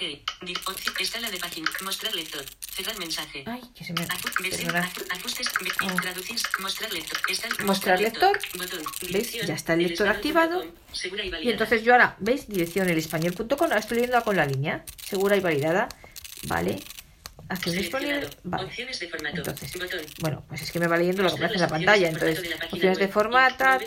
escala 0.99 1.31
de 1.31 1.37
página. 1.39 1.69
Mostrar 1.83 2.13
lector. 2.13 2.45
Cerrar 2.75 2.97
mensaje. 2.99 3.43
Ay, 3.47 3.61
que 3.73 3.83
se 3.83 3.93
me... 3.93 4.05
Versión, 4.41 4.75
ajustes, 4.75 5.47
Oh. 5.81 5.95
traducir, 6.01 6.37
mostrar 6.59 6.93
lector. 6.93 7.17
Estar- 7.29 7.63
Mostrar 7.65 7.99
lector. 8.01 8.37
Botón. 8.57 8.81
¿Veis? 9.01 9.11
Dirección, 9.31 9.47
Ya 9.47 9.53
está 9.55 9.73
el 9.73 9.83
lector 9.83 10.07
activado. 10.09 10.65
Segura 10.91 11.23
y 11.25 11.49
entonces 11.49 11.83
yo 11.83 11.93
ahora, 11.93 12.15
¿veis? 12.19 12.47
Dirección 12.47 12.89
elespañol.com, 12.89 13.47
ahora 13.61 13.79
estoy 13.79 13.97
leyendo 13.97 14.21
con 14.23 14.35
la 14.35 14.45
línea, 14.45 14.83
segura 15.03 15.35
y 15.35 15.39
validada, 15.39 15.87
¿vale? 16.43 16.83
Acción 17.49 17.77
disponible, 17.77 18.27
vale. 18.43 18.65
Opciones 18.65 18.99
de 18.99 19.07
formato. 19.07 19.37
Entonces, 19.37 19.73
Botón. 19.73 19.99
bueno, 20.19 20.45
pues 20.49 20.61
es 20.63 20.71
que 20.71 20.79
me 20.79 20.87
va 20.87 20.97
leyendo 20.97 21.23
lo 21.23 21.29
que 21.29 21.35
aparece 21.35 21.55
en 21.55 21.61
la 21.61 21.67
pantalla, 21.69 22.09
entonces, 22.09 22.39
formato 22.39 22.43
de 22.43 22.49
la 22.49 22.57
página 22.59 22.75
opciones 22.75 22.99
de 22.99 23.07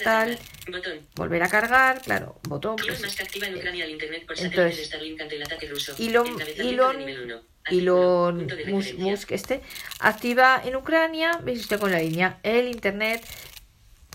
a 0.01 0.03
tal. 0.03 0.39
Botón. 0.73 1.01
volver 1.17 1.43
a 1.43 1.49
cargar, 1.49 2.01
claro, 2.03 2.41
botón, 2.49 2.77
pues, 2.77 3.01
Musk 3.03 3.21
activa 3.21 3.47
en 3.49 3.57
Ucrania 3.57 3.85
el 3.85 3.91
internet 3.91 4.25
por 4.27 4.39
entonces, 4.39 4.87
Starlink 4.87 5.21
ante 5.21 5.37
el 5.37 5.43
ataque 5.43 5.69
ruso. 5.69 5.95
Elon, 5.99 6.27
Elon. 6.57 7.43
Elon 7.67 8.39
Punto 8.39 8.57
de 8.57 8.65
Mus- 8.67 8.85
referencia. 8.87 9.11
Musk 9.11 9.33
este, 9.33 9.63
activa 9.99 10.63
en 10.65 10.77
Ucrania, 10.77 11.39
veis 11.43 11.61
usted 11.61 11.79
con 11.79 11.91
la 11.91 11.99
línea, 12.01 12.39
el 12.43 12.67
internet 12.69 13.23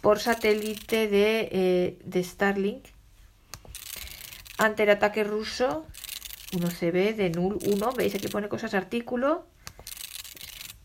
por 0.01 0.19
satélite 0.19 1.07
de, 1.07 1.49
eh, 1.51 1.99
de 2.03 2.23
Starlink 2.23 2.85
ante 4.57 4.83
el 4.83 4.89
ataque 4.89 5.23
ruso 5.23 5.85
1CB 6.59 7.15
de 7.15 7.29
NUL 7.31 7.57
1, 7.65 7.91
veis 7.93 8.15
aquí 8.15 8.27
pone 8.27 8.47
cosas 8.49 8.73
artículo 8.73 9.45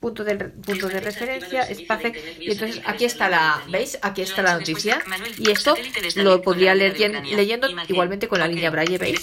punto 0.00 0.24
de, 0.24 0.34
punto 0.36 0.88
de 0.88 0.98
referencia, 1.00 1.60
espacio, 1.62 2.10
y 2.40 2.50
entonces 2.52 2.80
aquí 2.86 3.04
está 3.04 3.28
la, 3.28 3.62
¿veis? 3.68 3.98
Aquí 4.00 4.22
está 4.22 4.40
la 4.40 4.54
noticia, 4.58 5.02
y 5.36 5.50
esto 5.50 5.74
lo 6.16 6.40
podría 6.40 6.74
leer 6.74 6.96
yen- 6.96 7.22
leyendo 7.36 7.68
igualmente 7.86 8.26
con 8.26 8.38
la 8.40 8.48
línea 8.48 8.70
Braille, 8.70 8.96
¿veis? 8.96 9.20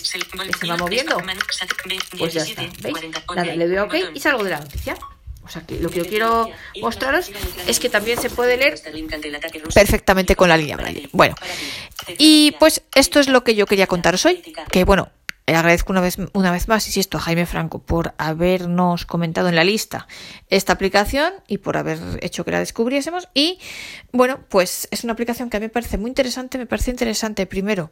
Se 0.60 0.68
va 0.68 0.78
moviendo. 0.78 1.18
Pues 2.20 2.34
ya 2.36 2.44
está, 2.44 2.62
¿veis? 2.84 2.96
Nada, 3.36 3.56
le 3.56 3.68
doy 3.68 3.78
a 3.78 3.84
OK 3.86 3.96
y 4.14 4.20
salgo 4.20 4.44
de 4.44 4.52
la 4.52 4.60
noticia. 4.60 4.96
O 5.44 5.50
sea 5.50 5.66
que 5.66 5.80
lo 5.80 5.90
que 5.90 6.00
yo 6.00 6.06
quiero 6.06 6.48
mostraros 6.82 7.32
es 7.68 7.80
que 7.80 7.90
también 7.90 8.20
se 8.22 8.30
puede 8.30 8.58
leer 8.58 8.78
perfectamente 9.74 10.36
con 10.36 10.50
la 10.50 10.58
línea 10.58 10.76
Braille. 10.78 11.10
Bueno, 11.14 11.34
y 12.20 12.52
pues 12.60 12.84
esto 12.94 13.20
es 13.20 13.30
lo 13.30 13.44
que 13.44 13.56
yo 13.56 13.66
quería 13.66 13.88
contaros 13.88 14.26
hoy, 14.26 14.44
que 14.70 14.84
bueno, 14.84 15.10
agradezco 15.56 15.94
una 15.94 16.02
vez, 16.02 16.18
una 16.34 16.52
vez 16.52 16.68
más, 16.68 16.86
insisto, 16.88 17.18
a 17.18 17.22
Jaime 17.22 17.46
Franco 17.46 17.80
por 17.80 18.14
habernos 18.18 19.06
comentado 19.06 19.50
en 19.50 19.56
la 19.56 19.64
lista 19.64 20.08
esta 20.50 20.74
aplicación 20.74 21.34
y 21.48 21.60
por 21.60 21.78
haber 21.78 22.00
hecho 22.22 22.44
que 22.44 22.52
la 22.52 22.60
descubriésemos. 22.60 23.30
Y 23.34 23.60
bueno, 24.12 24.40
pues 24.50 24.88
es 24.92 25.04
una 25.04 25.14
aplicación 25.14 25.50
que 25.50 25.58
a 25.58 25.60
mí 25.60 25.68
me 25.68 25.70
parece 25.70 25.98
muy 25.98 26.10
interesante. 26.10 26.58
Me 26.58 26.66
parece 26.66 26.92
interesante, 26.92 27.46
primero, 27.46 27.92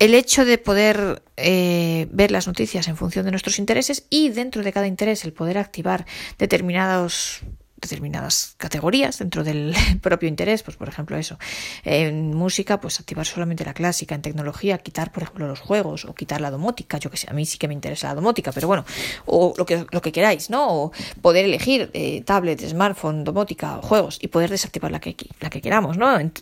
el 0.00 0.14
hecho 0.14 0.44
de 0.44 0.58
poder 0.58 1.22
eh, 1.36 2.08
ver 2.10 2.30
las 2.30 2.46
noticias 2.46 2.88
en 2.88 2.96
función 2.96 3.24
de 3.24 3.30
nuestros 3.30 3.58
intereses 3.58 4.06
y 4.10 4.30
dentro 4.30 4.62
de 4.62 4.72
cada 4.72 4.86
interés 4.86 5.24
el 5.24 5.32
poder 5.32 5.58
activar 5.58 6.06
determinados 6.38 7.42
determinadas 7.80 8.54
categorías 8.56 9.18
dentro 9.18 9.44
del 9.44 9.74
propio 10.02 10.28
interés, 10.28 10.62
pues 10.62 10.76
por 10.76 10.88
ejemplo 10.88 11.16
eso, 11.16 11.38
en 11.84 12.34
música 12.34 12.80
pues 12.80 13.00
activar 13.00 13.26
solamente 13.26 13.64
la 13.64 13.74
clásica, 13.74 14.14
en 14.14 14.22
tecnología 14.22 14.78
quitar 14.78 15.12
por 15.12 15.22
ejemplo 15.22 15.46
los 15.46 15.60
juegos 15.60 16.04
o 16.04 16.14
quitar 16.14 16.40
la 16.40 16.50
domótica, 16.50 16.98
yo 16.98 17.10
que 17.10 17.16
sé, 17.16 17.26
a 17.30 17.32
mí 17.32 17.46
sí 17.46 17.58
que 17.58 17.68
me 17.68 17.74
interesa 17.74 18.08
la 18.08 18.14
domótica, 18.14 18.52
pero 18.52 18.68
bueno, 18.68 18.84
o 19.26 19.54
lo 19.56 19.66
que, 19.66 19.86
lo 19.90 20.00
que 20.02 20.12
queráis, 20.12 20.50
¿no? 20.50 20.66
O 20.68 20.92
poder 21.22 21.44
elegir 21.44 21.90
eh, 21.94 22.22
tablet, 22.22 22.60
smartphone, 22.66 23.24
domótica, 23.24 23.80
juegos 23.82 24.18
y 24.20 24.28
poder 24.28 24.50
desactivar 24.50 24.90
la 24.90 25.00
que, 25.00 25.16
la 25.40 25.50
que 25.50 25.60
queramos, 25.60 25.96
¿no? 25.96 26.18
En, 26.18 26.32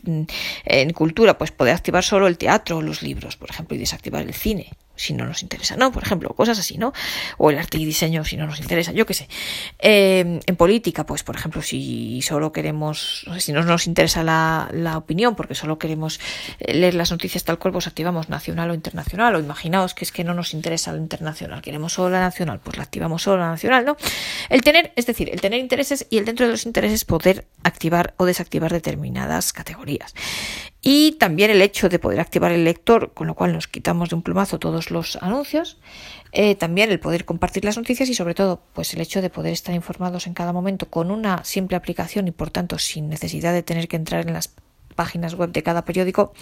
en 0.65 0.93
cultura 0.93 1.39
pues 1.39 1.51
poder 1.51 1.75
activar 1.75 2.05
solo 2.05 2.27
el 2.27 2.39
teatro 2.39 2.79
o 2.79 2.83
los 2.83 3.03
libros, 3.03 3.37
por 3.37 3.51
ejemplo, 3.51 3.77
y 3.77 3.79
desactivar 3.79 4.23
el 4.23 4.35
cine. 4.35 4.71
Si 4.99 5.15
no 5.15 5.25
nos 5.25 5.43
interesa, 5.43 5.77
¿no? 5.77 5.93
Por 5.93 6.03
ejemplo, 6.03 6.31
cosas 6.35 6.59
así, 6.59 6.77
¿no? 6.77 6.93
O 7.39 7.51
el 7.51 7.59
arte 7.59 7.79
y 7.79 7.85
diseño 7.85 8.25
si 8.25 8.37
no 8.37 8.47
nos 8.47 8.61
interesa, 8.61 8.93
yo 8.93 9.07
qué 9.07 9.15
sé. 9.15 9.29
Eh, 9.79 10.41
en 10.45 10.57
política, 10.57 11.07
pues, 11.07 11.23
por 11.23 11.37
ejemplo, 11.37 11.63
si 11.63 12.21
solo 12.23 12.53
queremos, 12.53 13.25
si 13.39 13.53
no 13.53 13.63
nos 13.63 13.87
interesa 13.87 14.23
la, 14.25 14.69
la 14.73 14.99
opinión, 14.99 15.37
porque 15.37 15.55
solo 15.55 15.79
queremos 15.79 16.21
eh, 16.59 16.75
leer 16.75 16.95
las 16.95 17.11
noticias 17.11 17.45
tal 17.45 17.59
cual, 17.59 17.73
pues 17.73 17.87
activamos 17.87 18.29
nacional 18.29 18.71
o 18.71 18.75
internacional, 18.75 19.35
o 19.37 19.39
imaginaos 19.39 19.95
que 19.95 20.05
es 20.05 20.13
que 20.13 20.25
no 20.25 20.35
nos 20.35 20.53
interesa 20.53 20.93
lo 20.93 20.99
internacional, 20.99 21.63
queremos 21.63 21.93
solo 21.93 22.11
la 22.11 22.21
nacional, 22.21 22.61
pues 22.63 22.77
la 22.77 22.83
activamos 22.83 23.23
solo 23.23 23.39
la 23.39 23.51
nacional, 23.51 23.85
¿no? 23.85 23.97
El 24.49 24.63
tener, 24.63 24.93
es 24.97 25.07
decir, 25.07 25.31
el 25.31 25.41
tener 25.41 25.61
intereses 25.61 26.07
y 26.11 26.19
el 26.19 26.25
dentro 26.25 26.47
de 26.47 26.53
los 26.53 26.67
intereses 26.67 27.05
poder 27.05 27.47
activar 27.63 28.15
o 28.17 28.25
desactivar 28.25 28.73
determinadas 28.73 29.53
categorías. 29.53 30.15
Y 30.91 31.13
también 31.13 31.51
el 31.51 31.61
hecho 31.61 31.91
de 31.91 31.99
poder 31.99 32.19
activar 32.19 32.51
el 32.51 32.65
lector, 32.65 33.13
con 33.13 33.27
lo 33.27 33.35
cual 33.35 33.53
nos 33.53 33.69
quitamos 33.69 34.09
de 34.09 34.15
un 34.15 34.23
plumazo 34.23 34.59
todos 34.59 34.91
los 34.91 35.19
anuncios. 35.21 35.77
Eh, 36.33 36.55
también 36.55 36.91
el 36.91 36.99
poder 36.99 37.27
compartir 37.27 37.63
las 37.67 37.77
noticias 37.77 38.09
y 38.09 38.15
sobre 38.15 38.33
todo 38.33 38.63
pues 38.73 38.95
el 38.95 39.03
hecho 39.03 39.21
de 39.21 39.29
poder 39.29 39.53
estar 39.53 39.75
informados 39.75 40.27
en 40.27 40.33
cada 40.33 40.55
momento 40.55 40.89
con 40.89 41.11
una 41.11 41.45
simple 41.45 41.77
aplicación 41.77 42.27
y 42.27 42.31
por 42.31 42.49
tanto 42.49 42.79
sin 42.79 43.11
necesidad 43.11 43.53
de 43.53 43.63
tener 43.63 43.87
que 43.87 43.97
entrar 43.97 44.27
en 44.27 44.33
las 44.33 44.55
páginas 44.95 45.35
web 45.35 45.53
de 45.53 45.63
cada 45.63 45.85
periódico, 45.85 46.33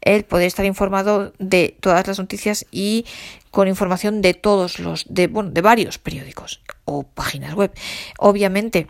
el 0.00 0.24
poder 0.24 0.46
estar 0.46 0.64
informado 0.64 1.34
de 1.38 1.76
todas 1.78 2.06
las 2.06 2.18
noticias 2.18 2.64
y 2.70 3.04
con 3.50 3.68
información 3.68 4.22
de 4.22 4.32
todos 4.32 4.78
los, 4.78 5.04
de, 5.10 5.26
bueno, 5.26 5.50
de 5.50 5.60
varios 5.60 5.98
periódicos 5.98 6.62
o 6.86 7.02
páginas 7.02 7.52
web. 7.52 7.70
Obviamente, 8.18 8.86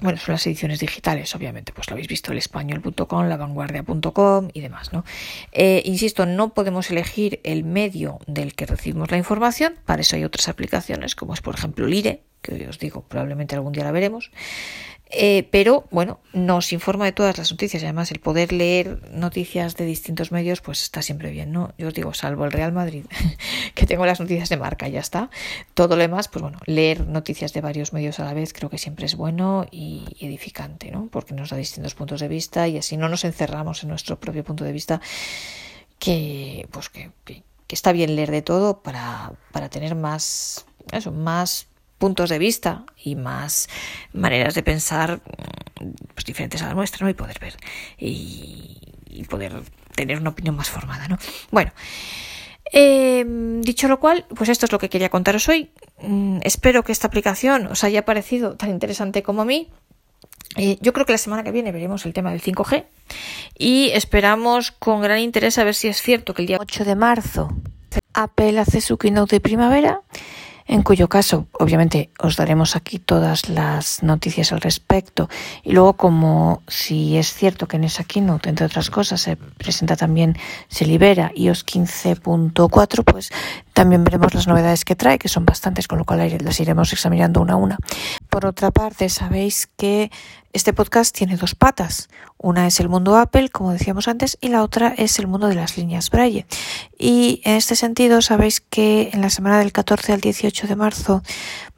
bueno, 0.00 0.18
son 0.18 0.32
las 0.32 0.46
ediciones 0.46 0.80
digitales, 0.80 1.34
obviamente, 1.34 1.72
pues 1.72 1.88
lo 1.88 1.94
habéis 1.94 2.08
visto, 2.08 2.32
el 2.32 2.38
español.com, 2.38 3.28
la 3.28 3.36
vanguardia.com 3.36 4.48
y 4.52 4.60
demás, 4.60 4.92
¿no? 4.92 5.04
Eh, 5.52 5.82
insisto, 5.84 6.26
no 6.26 6.54
podemos 6.54 6.90
elegir 6.90 7.40
el 7.44 7.64
medio 7.64 8.18
del 8.26 8.54
que 8.54 8.66
recibimos 8.66 9.10
la 9.10 9.18
información, 9.18 9.74
para 9.84 10.02
eso 10.02 10.16
hay 10.16 10.24
otras 10.24 10.48
aplicaciones, 10.48 11.14
como 11.14 11.34
es 11.34 11.40
por 11.40 11.54
ejemplo 11.54 11.86
Lire, 11.86 12.22
que 12.42 12.68
os 12.68 12.78
digo, 12.78 13.02
probablemente 13.02 13.54
algún 13.54 13.72
día 13.72 13.84
la 13.84 13.92
veremos. 13.92 14.30
Eh, 15.14 15.46
pero 15.50 15.86
bueno, 15.90 16.20
nos 16.32 16.72
informa 16.72 17.04
de 17.04 17.12
todas 17.12 17.36
las 17.36 17.50
noticias 17.50 17.82
además 17.82 18.10
el 18.12 18.20
poder 18.20 18.50
leer 18.50 19.10
noticias 19.12 19.76
de 19.76 19.84
distintos 19.84 20.32
medios 20.32 20.62
pues 20.62 20.82
está 20.82 21.02
siempre 21.02 21.30
bien, 21.30 21.52
¿no? 21.52 21.74
Yo 21.76 21.88
os 21.88 21.94
digo, 21.94 22.14
salvo 22.14 22.46
el 22.46 22.52
Real 22.52 22.72
Madrid, 22.72 23.04
que 23.74 23.84
tengo 23.84 24.06
las 24.06 24.20
noticias 24.20 24.48
de 24.48 24.56
marca 24.56 24.88
ya 24.88 25.00
está. 25.00 25.28
Todo 25.74 25.96
lo 25.96 26.02
demás, 26.02 26.28
pues 26.28 26.40
bueno, 26.42 26.58
leer 26.64 27.06
noticias 27.06 27.52
de 27.52 27.60
varios 27.60 27.92
medios 27.92 28.20
a 28.20 28.24
la 28.24 28.32
vez 28.32 28.54
creo 28.54 28.70
que 28.70 28.78
siempre 28.78 29.04
es 29.04 29.14
bueno 29.14 29.66
y 29.70 30.04
edificante, 30.18 30.90
¿no? 30.90 31.08
Porque 31.08 31.34
nos 31.34 31.50
da 31.50 31.58
distintos 31.58 31.94
puntos 31.94 32.20
de 32.20 32.28
vista 32.28 32.66
y 32.66 32.78
así 32.78 32.96
no 32.96 33.10
nos 33.10 33.26
encerramos 33.26 33.82
en 33.82 33.90
nuestro 33.90 34.18
propio 34.18 34.44
punto 34.44 34.64
de 34.64 34.72
vista 34.72 35.02
que 35.98 36.66
pues 36.70 36.88
que, 36.88 37.10
que 37.24 37.42
está 37.70 37.92
bien 37.92 38.16
leer 38.16 38.30
de 38.30 38.40
todo 38.40 38.82
para, 38.82 39.32
para 39.52 39.68
tener 39.68 39.94
más 39.94 40.64
eso, 40.90 41.12
más 41.12 41.68
puntos 42.02 42.30
de 42.30 42.40
vista 42.40 42.84
y 42.96 43.14
más 43.14 43.68
maneras 44.12 44.56
de 44.56 44.64
pensar 44.64 45.20
pues, 46.14 46.24
diferentes 46.26 46.60
a 46.62 46.66
la 46.66 46.74
nuestra 46.74 47.04
¿no? 47.04 47.10
y 47.10 47.14
poder 47.14 47.38
ver 47.38 47.54
y, 47.96 48.76
y 49.08 49.22
poder 49.22 49.62
tener 49.94 50.18
una 50.18 50.30
opinión 50.30 50.56
más 50.56 50.68
formada. 50.68 51.06
¿no? 51.06 51.16
Bueno, 51.52 51.70
eh, 52.72 53.24
dicho 53.60 53.86
lo 53.86 54.00
cual, 54.00 54.26
pues 54.34 54.48
esto 54.48 54.66
es 54.66 54.72
lo 54.72 54.80
que 54.80 54.88
quería 54.88 55.10
contaros 55.10 55.48
hoy. 55.48 55.70
Mm, 56.00 56.38
espero 56.42 56.82
que 56.82 56.90
esta 56.90 57.06
aplicación 57.06 57.68
os 57.68 57.84
haya 57.84 58.04
parecido 58.04 58.56
tan 58.56 58.70
interesante 58.70 59.22
como 59.22 59.42
a 59.42 59.44
mí. 59.44 59.68
Eh, 60.56 60.78
yo 60.80 60.92
creo 60.92 61.06
que 61.06 61.12
la 61.12 61.18
semana 61.18 61.44
que 61.44 61.52
viene 61.52 61.70
veremos 61.70 62.04
el 62.04 62.12
tema 62.12 62.32
del 62.32 62.42
5G 62.42 62.84
y 63.56 63.90
esperamos 63.94 64.72
con 64.72 65.02
gran 65.02 65.20
interés 65.20 65.56
a 65.56 65.62
ver 65.62 65.76
si 65.76 65.86
es 65.86 66.02
cierto 66.02 66.34
que 66.34 66.42
el 66.42 66.48
día 66.48 66.58
8 66.60 66.84
de 66.84 66.96
marzo 66.96 67.48
Apple 68.12 68.58
hace 68.58 68.80
su 68.80 68.98
keynote 68.98 69.36
de 69.36 69.40
primavera 69.40 70.02
en 70.66 70.82
cuyo 70.82 71.08
caso, 71.08 71.46
obviamente, 71.52 72.10
os 72.18 72.36
daremos 72.36 72.76
aquí 72.76 72.98
todas 72.98 73.48
las 73.48 74.02
noticias 74.02 74.52
al 74.52 74.60
respecto. 74.60 75.28
Y 75.62 75.72
luego, 75.72 75.94
como 75.94 76.62
si 76.68 77.16
es 77.16 77.32
cierto 77.32 77.66
que 77.66 77.76
en 77.76 77.84
esa 77.84 78.04
keynote, 78.04 78.48
entre 78.48 78.66
otras 78.66 78.90
cosas, 78.90 79.20
se 79.20 79.36
presenta 79.36 79.96
también, 79.96 80.36
se 80.68 80.86
libera 80.86 81.32
iOS 81.34 81.66
15.4, 81.66 83.04
pues 83.04 83.30
también 83.72 84.04
veremos 84.04 84.34
las 84.34 84.46
novedades 84.46 84.84
que 84.84 84.96
trae, 84.96 85.18
que 85.18 85.28
son 85.28 85.44
bastantes, 85.44 85.88
con 85.88 85.98
lo 85.98 86.04
cual 86.04 86.38
las 86.40 86.60
iremos 86.60 86.92
examinando 86.92 87.40
una 87.40 87.54
a 87.54 87.56
una. 87.56 87.78
Por 88.28 88.46
otra 88.46 88.70
parte, 88.70 89.08
sabéis 89.08 89.68
que 89.76 90.10
este 90.52 90.74
podcast 90.74 91.16
tiene 91.16 91.36
dos 91.36 91.54
patas. 91.54 92.10
Una 92.36 92.66
es 92.66 92.78
el 92.80 92.90
mundo 92.90 93.16
Apple, 93.16 93.48
como 93.48 93.72
decíamos 93.72 94.08
antes, 94.08 94.36
y 94.40 94.48
la 94.48 94.62
otra 94.62 94.94
es 94.98 95.18
el 95.18 95.26
mundo 95.26 95.48
de 95.48 95.54
las 95.54 95.78
líneas 95.78 96.10
Braille. 96.10 96.44
Y 96.98 97.40
en 97.44 97.56
este 97.56 97.74
sentido, 97.74 98.20
sabéis 98.20 98.60
que 98.60 99.10
en 99.12 99.22
la 99.22 99.30
semana 99.30 99.58
del 99.58 99.72
14 99.72 100.12
al 100.12 100.20
18 100.20 100.66
de 100.66 100.76
marzo 100.76 101.22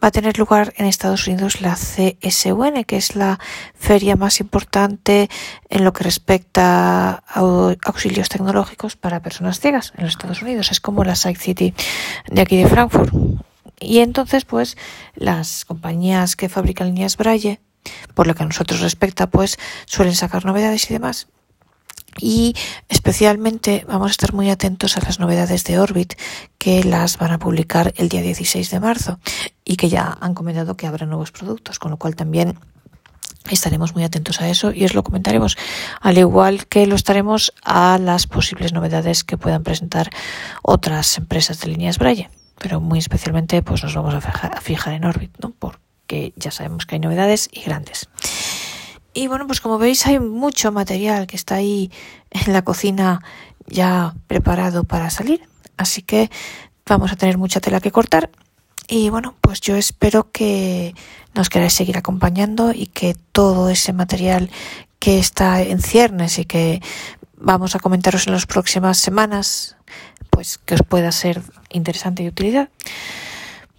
va 0.05 0.09
a 0.09 0.11
tener 0.11 0.39
lugar 0.39 0.75
en 0.77 0.85
Estados 0.85 1.27
Unidos 1.27 1.63
la 1.63 1.77
CSUN, 1.77 2.85
que 2.85 2.99
es 2.99 3.17
la 3.17 3.41
feria 3.75 4.17
más 4.17 4.39
importante 4.39 5.31
en 5.71 5.83
lo 5.83 5.95
que 5.95 6.05
respecta 6.05 7.23
a 7.27 7.41
auxilios 7.87 8.29
tecnológicos 8.29 8.97
para 8.97 9.23
personas 9.23 9.61
ciegas 9.61 9.95
en 9.97 10.05
los 10.05 10.13
Estados 10.13 10.43
Unidos. 10.43 10.71
Es 10.71 10.81
como 10.81 11.05
la 11.05 11.17
Side 11.17 11.37
City 11.37 11.73
de 12.31 12.43
aquí 12.43 12.59
de 12.59 12.69
Frankfurt. 12.69 13.15
Y 13.81 14.01
entonces, 14.01 14.45
pues, 14.45 14.77
las 15.15 15.65
compañías 15.65 16.37
que 16.37 16.51
fabrican 16.51 16.89
líneas 16.89 17.17
Braille 17.17 17.63
por 18.13 18.27
lo 18.27 18.35
que 18.35 18.43
a 18.43 18.47
nosotros 18.47 18.81
respecta, 18.81 19.29
pues 19.29 19.57
suelen 19.87 20.15
sacar 20.15 20.45
novedades 20.45 20.91
y 20.91 20.93
demás. 20.93 21.29
Y 22.21 22.55
especialmente 22.89 23.85
vamos 23.89 24.09
a 24.09 24.11
estar 24.13 24.35
muy 24.35 24.51
atentos 24.51 24.97
a 24.97 25.01
las 25.01 25.19
novedades 25.19 25.65
de 25.65 25.79
Orbit, 25.79 26.15
que 26.59 26.85
las 26.85 27.19
van 27.19 27.33
a 27.33 27.39
publicar 27.39 27.93
el 27.97 28.09
día 28.09 28.23
16 28.23 28.71
de 28.71 28.81
marzo 28.81 29.19
y 29.65 29.77
que 29.77 29.89
ya 29.89 30.17
han 30.21 30.35
comentado 30.35 30.77
que 30.77 30.87
habrá 30.87 31.07
nuevos 31.07 31.33
productos, 31.33 31.79
con 31.79 31.91
lo 31.91 31.97
cual 31.97 32.17
también 32.17 32.59
estaremos 33.51 33.95
muy 33.95 34.05
atentos 34.05 34.41
a 34.41 34.49
eso 34.49 34.73
y 34.73 34.85
os 34.85 34.95
lo 34.95 35.03
comentaremos, 35.03 35.57
al 36.01 36.19
igual 36.19 36.67
que 36.67 36.87
lo 36.87 36.95
estaremos 36.95 37.53
a 37.63 37.99
las 37.99 38.27
posibles 38.27 38.73
novedades 38.73 39.25
que 39.25 39.37
puedan 39.37 39.63
presentar 39.63 40.11
otras 40.63 41.19
empresas 41.19 41.61
de 41.61 41.69
líneas 41.69 41.99
Braille. 41.99 42.31
Pero 42.59 42.81
muy 42.81 42.99
especialmente 42.99 43.63
pues 43.63 43.83
nos 43.83 43.95
vamos 43.95 44.15
a 44.15 44.21
fijar, 44.21 44.57
a 44.57 44.61
fijar 44.61 44.95
en 44.95 45.05
Orbit, 45.05 45.37
¿no? 45.43 45.51
Por 45.51 45.81
que 46.07 46.33
ya 46.37 46.51
sabemos 46.51 46.87
que 46.87 46.97
hay 46.97 47.01
novedades 47.01 47.49
y 47.53 47.61
grandes. 47.63 48.09
Y 49.13 49.27
bueno, 49.29 49.47
pues 49.47 49.61
como 49.61 49.79
veis 49.79 50.07
hay 50.07 50.19
mucho 50.19 50.73
material 50.73 51.27
que 51.27 51.37
está 51.37 51.57
ahí 51.57 51.91
en 52.31 52.53
la 52.53 52.63
cocina 52.63 53.21
ya 53.67 54.15
preparado 54.27 54.85
para 54.85 55.11
salir, 55.11 55.43
así 55.77 56.03
que 56.03 56.31
vamos 56.87 57.13
a 57.13 57.17
tener 57.17 57.39
mucha 57.39 57.61
tela 57.61 57.81
que 57.81 57.93
cortar. 57.93 58.31
Y 58.87 59.09
bueno, 59.09 59.35
pues 59.41 59.61
yo 59.61 59.77
espero 59.77 60.31
que 60.31 60.95
nos 61.35 61.49
queráis 61.49 61.73
seguir 61.73 61.97
acompañando 61.97 62.73
y 62.73 62.87
que 62.87 63.17
todo 63.33 63.71
ese 63.71 63.93
material 63.93 64.51
que 64.99 65.19
está 65.19 65.63
en 65.63 65.81
ciernes 65.81 66.39
y 66.39 66.45
que 66.45 66.83
vamos 67.37 67.75
a 67.75 67.79
comentaros 67.79 68.27
en 68.27 68.33
las 68.33 68.47
próximas 68.47 68.99
semanas, 68.99 69.77
pues 70.31 70.59
que 70.59 70.75
os 70.75 70.83
pueda 70.83 71.13
ser 71.13 71.43
interesante 71.71 72.23
y 72.23 72.29
utilidad. 72.29 72.69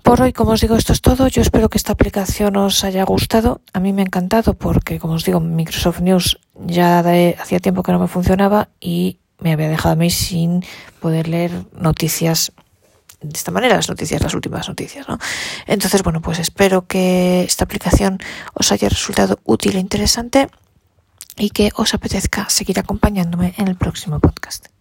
Por 0.01 0.21
hoy, 0.21 0.33
como 0.33 0.51
os 0.51 0.61
digo, 0.61 0.75
esto 0.75 0.93
es 0.93 1.01
todo. 1.01 1.27
Yo 1.27 1.41
espero 1.41 1.67
que 1.67 1.79
esta 1.79 1.93
aplicación 1.93 2.55
os 2.57 2.83
haya 2.83 3.03
gustado. 3.03 3.61
A 3.73 3.79
mí 3.79 3.91
me 3.91 4.03
ha 4.03 4.05
encantado 4.05 4.53
porque, 4.53 4.99
como 4.99 5.15
os 5.15 5.25
digo, 5.25 5.39
Microsoft 5.39 6.01
News 6.01 6.39
ya 6.63 6.99
hacía 6.99 7.59
tiempo 7.59 7.81
que 7.81 7.91
no 7.91 7.97
me 7.97 8.07
funcionaba 8.07 8.69
y 8.79 9.17
me 9.39 9.51
había 9.51 9.67
dejado 9.67 9.93
a 9.93 9.95
mí 9.95 10.11
sin 10.11 10.63
poder 10.99 11.27
leer 11.27 11.65
noticias 11.75 12.51
de 13.21 13.37
esta 13.37 13.51
manera, 13.51 13.75
las 13.75 13.89
noticias, 13.89 14.21
las 14.21 14.33
últimas 14.33 14.67
noticias, 14.67 15.07
¿no? 15.07 15.17
Entonces, 15.65 16.03
bueno, 16.03 16.21
pues 16.21 16.39
espero 16.39 16.87
que 16.87 17.43
esta 17.43 17.65
aplicación 17.65 18.19
os 18.53 18.71
haya 18.71 18.89
resultado 18.89 19.39
útil 19.43 19.75
e 19.75 19.79
interesante 19.79 20.47
y 21.37 21.49
que 21.49 21.71
os 21.75 21.93
apetezca 21.93 22.49
seguir 22.49 22.79
acompañándome 22.79 23.53
en 23.57 23.67
el 23.67 23.75
próximo 23.75 24.19
podcast. 24.19 24.74